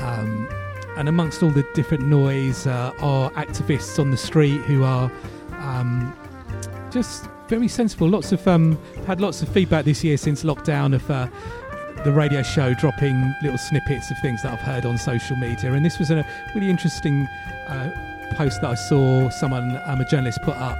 Um, 0.00 0.48
and 0.96 1.08
amongst 1.08 1.42
all 1.42 1.50
the 1.50 1.66
different 1.74 2.06
noise 2.06 2.66
uh, 2.66 2.92
are 3.00 3.30
activists 3.32 3.98
on 3.98 4.10
the 4.10 4.16
street 4.16 4.60
who 4.62 4.84
are 4.84 5.10
um, 5.58 6.14
just 6.90 7.28
very 7.48 7.68
sensible. 7.68 8.08
Lots 8.08 8.32
of 8.32 8.46
um, 8.46 8.78
had 9.06 9.20
lots 9.20 9.42
of 9.42 9.48
feedback 9.48 9.84
this 9.84 10.02
year 10.04 10.16
since 10.16 10.44
lockdown 10.44 10.94
of 10.94 11.10
uh, 11.10 11.28
the 12.04 12.12
radio 12.12 12.42
show 12.42 12.74
dropping 12.74 13.34
little 13.42 13.58
snippets 13.58 14.10
of 14.10 14.18
things 14.18 14.42
that 14.42 14.52
I've 14.52 14.60
heard 14.60 14.84
on 14.84 14.98
social 14.98 15.36
media, 15.36 15.72
and 15.72 15.84
this 15.84 15.98
was 15.98 16.10
a 16.10 16.26
really 16.54 16.70
interesting 16.70 17.26
uh, 17.68 17.90
post 18.36 18.60
that 18.60 18.70
I 18.70 18.74
saw 18.74 19.28
someone, 19.30 19.80
um, 19.84 20.00
a 20.00 20.04
journalist, 20.04 20.40
put 20.42 20.56
up. 20.56 20.78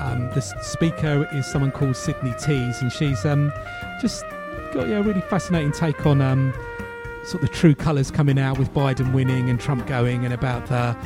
Um, 0.00 0.30
the 0.30 0.40
speaker 0.40 1.28
is 1.32 1.46
someone 1.46 1.70
called 1.70 1.96
Sydney 1.96 2.34
Tees, 2.38 2.80
and 2.82 2.92
she's 2.92 3.24
um, 3.24 3.52
just 4.00 4.24
got 4.72 4.88
yeah, 4.88 4.98
a 4.98 5.02
really 5.02 5.20
fascinating 5.22 5.72
take 5.72 6.06
on 6.06 6.20
um, 6.20 6.52
sort 7.24 7.42
of 7.42 7.48
the 7.50 7.54
true 7.54 7.74
colours 7.74 8.10
coming 8.10 8.38
out 8.38 8.58
with 8.58 8.72
Biden 8.72 9.12
winning 9.12 9.48
and 9.48 9.58
Trump 9.58 9.86
going, 9.86 10.24
and 10.24 10.34
about 10.34 10.66
the 10.66 10.96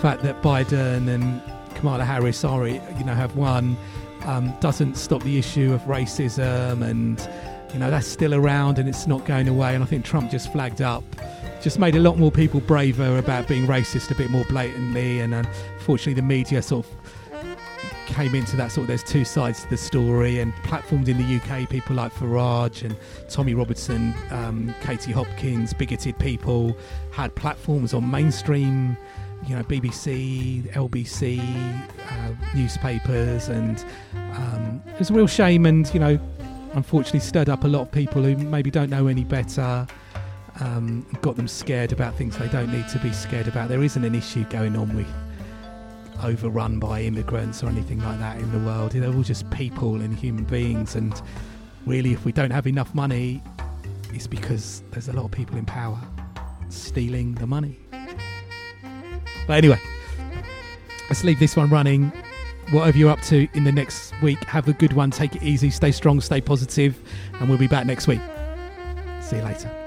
fact 0.00 0.22
that 0.22 0.42
Biden 0.42 1.08
and 1.08 1.42
Kamala 1.74 2.04
Harris 2.04 2.44
are, 2.44 2.66
you 2.66 3.04
know, 3.04 3.14
have 3.14 3.36
won, 3.36 3.76
um, 4.24 4.52
doesn't 4.60 4.96
stop 4.96 5.22
the 5.22 5.38
issue 5.38 5.72
of 5.72 5.80
racism, 5.82 6.82
and 6.82 7.20
you 7.72 7.78
know 7.78 7.90
that's 7.90 8.06
still 8.06 8.34
around 8.34 8.78
and 8.78 8.88
it's 8.88 9.06
not 9.06 9.24
going 9.24 9.48
away. 9.48 9.74
And 9.74 9.82
I 9.82 9.86
think 9.86 10.04
Trump 10.04 10.30
just 10.30 10.52
flagged 10.52 10.82
up, 10.82 11.04
just 11.62 11.78
made 11.78 11.96
a 11.96 12.00
lot 12.00 12.18
more 12.18 12.30
people 12.30 12.60
braver 12.60 13.18
about 13.18 13.48
being 13.48 13.66
racist 13.66 14.10
a 14.10 14.14
bit 14.14 14.30
more 14.30 14.44
blatantly, 14.44 15.20
and 15.20 15.34
unfortunately 15.34 16.14
the 16.14 16.22
media 16.22 16.62
sort 16.62 16.86
of 16.86 17.05
came 18.16 18.34
into 18.34 18.56
that 18.56 18.72
sort 18.72 18.84
of 18.84 18.88
there's 18.88 19.02
two 19.02 19.26
sides 19.26 19.60
to 19.60 19.68
the 19.68 19.76
story 19.76 20.38
and 20.38 20.54
platformed 20.64 21.06
in 21.06 21.18
the 21.18 21.36
UK 21.36 21.68
people 21.68 21.94
like 21.94 22.10
Farage 22.14 22.82
and 22.82 22.96
Tommy 23.28 23.52
Robertson, 23.52 24.14
um, 24.30 24.74
Katie 24.80 25.12
Hopkins, 25.12 25.74
bigoted 25.74 26.18
people 26.18 26.74
had 27.10 27.34
platforms 27.34 27.92
on 27.92 28.10
mainstream, 28.10 28.96
you 29.46 29.54
know, 29.54 29.62
BBC, 29.64 30.62
LBC, 30.72 31.38
uh, 32.08 32.54
newspapers, 32.54 33.50
and 33.50 33.84
um, 34.14 34.82
it 34.86 34.98
was 34.98 35.10
a 35.10 35.12
real 35.12 35.26
shame. 35.26 35.66
And 35.66 35.92
you 35.92 36.00
know, 36.00 36.18
unfortunately, 36.72 37.20
stirred 37.20 37.50
up 37.50 37.64
a 37.64 37.68
lot 37.68 37.82
of 37.82 37.92
people 37.92 38.22
who 38.22 38.34
maybe 38.34 38.70
don't 38.70 38.88
know 38.88 39.08
any 39.08 39.24
better. 39.24 39.86
Um, 40.60 41.06
got 41.20 41.36
them 41.36 41.48
scared 41.48 41.92
about 41.92 42.14
things 42.14 42.38
they 42.38 42.48
don't 42.48 42.72
need 42.72 42.88
to 42.88 42.98
be 42.98 43.12
scared 43.12 43.46
about. 43.46 43.68
There 43.68 43.82
isn't 43.82 44.02
an 44.02 44.14
issue 44.14 44.44
going 44.44 44.74
on 44.74 44.96
with 44.96 45.06
overrun 46.22 46.78
by 46.78 47.02
immigrants 47.02 47.62
or 47.62 47.68
anything 47.68 48.00
like 48.00 48.18
that 48.18 48.38
in 48.38 48.50
the 48.52 48.58
world. 48.58 48.92
They're 48.92 49.12
all 49.12 49.22
just 49.22 49.48
people 49.50 50.00
and 50.00 50.16
human 50.16 50.44
beings. 50.44 50.94
And 50.94 51.20
really, 51.86 52.12
if 52.12 52.24
we 52.24 52.32
don't 52.32 52.50
have 52.50 52.66
enough 52.66 52.94
money, 52.94 53.42
it's 54.12 54.26
because 54.26 54.82
there's 54.90 55.08
a 55.08 55.12
lot 55.12 55.24
of 55.24 55.30
people 55.30 55.56
in 55.56 55.66
power 55.66 56.00
stealing 56.68 57.34
the 57.34 57.46
money. 57.46 57.78
But 59.46 59.58
anyway, 59.58 59.80
let's 61.08 61.22
leave 61.22 61.38
this 61.38 61.56
one 61.56 61.70
running. 61.70 62.12
whatever 62.70 62.98
you're 62.98 63.10
up 63.10 63.20
to 63.22 63.48
in 63.54 63.64
the 63.64 63.72
next 63.72 64.12
week, 64.22 64.42
have 64.44 64.68
a 64.68 64.72
good 64.72 64.92
one. 64.92 65.10
Take 65.10 65.36
it 65.36 65.42
easy. 65.42 65.70
Stay 65.70 65.92
strong. 65.92 66.20
Stay 66.20 66.40
positive, 66.40 66.98
and 67.34 67.48
we'll 67.48 67.58
be 67.58 67.68
back 67.68 67.86
next 67.86 68.06
week. 68.06 68.20
See 69.20 69.36
you 69.36 69.42
later. 69.42 69.85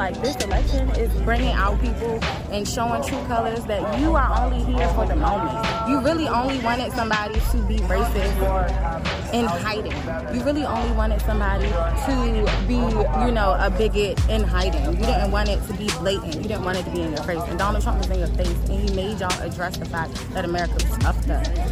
Like 0.00 0.22
this 0.22 0.34
election 0.36 0.88
is 0.92 1.12
bringing 1.24 1.52
out 1.52 1.78
people 1.78 2.18
and 2.50 2.66
showing 2.66 3.04
true 3.04 3.22
colors 3.26 3.62
that 3.66 4.00
you 4.00 4.16
are 4.16 4.42
only 4.42 4.64
here 4.64 4.88
for 4.94 5.04
the 5.04 5.14
moment. 5.14 5.52
You 5.90 6.00
really 6.00 6.26
only 6.26 6.58
wanted 6.60 6.90
somebody 6.92 7.34
to 7.34 7.58
be 7.68 7.76
racist 7.80 8.40
or 8.40 8.64
in 9.34 9.44
hiding. 9.44 9.92
You 10.34 10.42
really 10.42 10.64
only 10.64 10.90
wanted 10.96 11.20
somebody 11.20 11.68
to 11.68 12.64
be, 12.66 12.76
you 12.76 13.30
know, 13.30 13.54
a 13.60 13.68
bigot 13.68 14.18
in 14.30 14.42
hiding. 14.42 14.82
You 14.86 15.04
didn't 15.04 15.32
want 15.32 15.50
it 15.50 15.62
to 15.66 15.74
be 15.74 15.90
blatant. 15.98 16.36
You 16.36 16.48
didn't 16.48 16.64
want 16.64 16.78
it 16.78 16.84
to 16.84 16.90
be 16.92 17.02
in 17.02 17.12
your 17.12 17.22
face. 17.24 17.42
And 17.48 17.58
Donald 17.58 17.84
Trump 17.84 17.98
was 17.98 18.08
in 18.08 18.20
your 18.20 18.28
face 18.28 18.56
and 18.70 18.88
he 18.88 18.96
made 18.96 19.20
y'all 19.20 19.42
address 19.42 19.76
the 19.76 19.84
fact 19.84 20.14
that 20.32 20.46
America 20.46 20.76
was 20.76 21.04
up. 21.04 21.16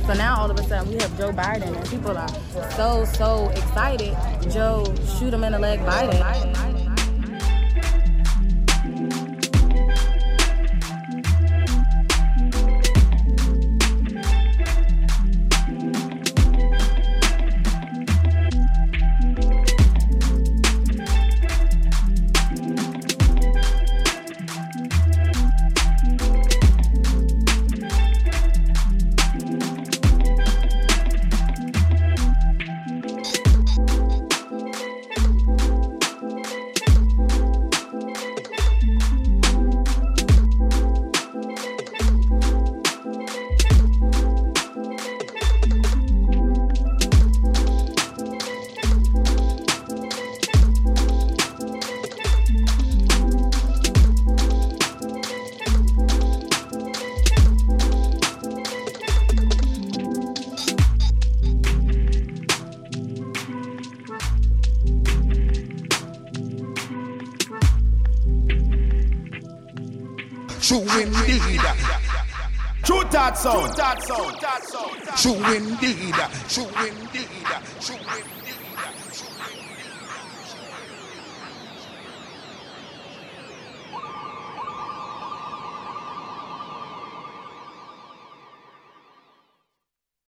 So 0.07 0.13
now 0.13 0.37
all 0.39 0.51
of 0.51 0.59
a 0.59 0.63
sudden 0.65 0.93
we 0.93 0.99
have 1.01 1.17
Joe 1.17 1.33
Biden 1.33 1.75
and 1.75 1.89
people 1.89 2.15
are 2.15 2.29
so, 2.77 3.07
so 3.07 3.49
excited. 3.49 4.15
Joe, 4.51 4.85
shoot 5.19 5.33
him 5.33 5.45
in 5.45 5.53
the 5.53 5.59
leg, 5.59 5.81
Biden. 5.81 6.48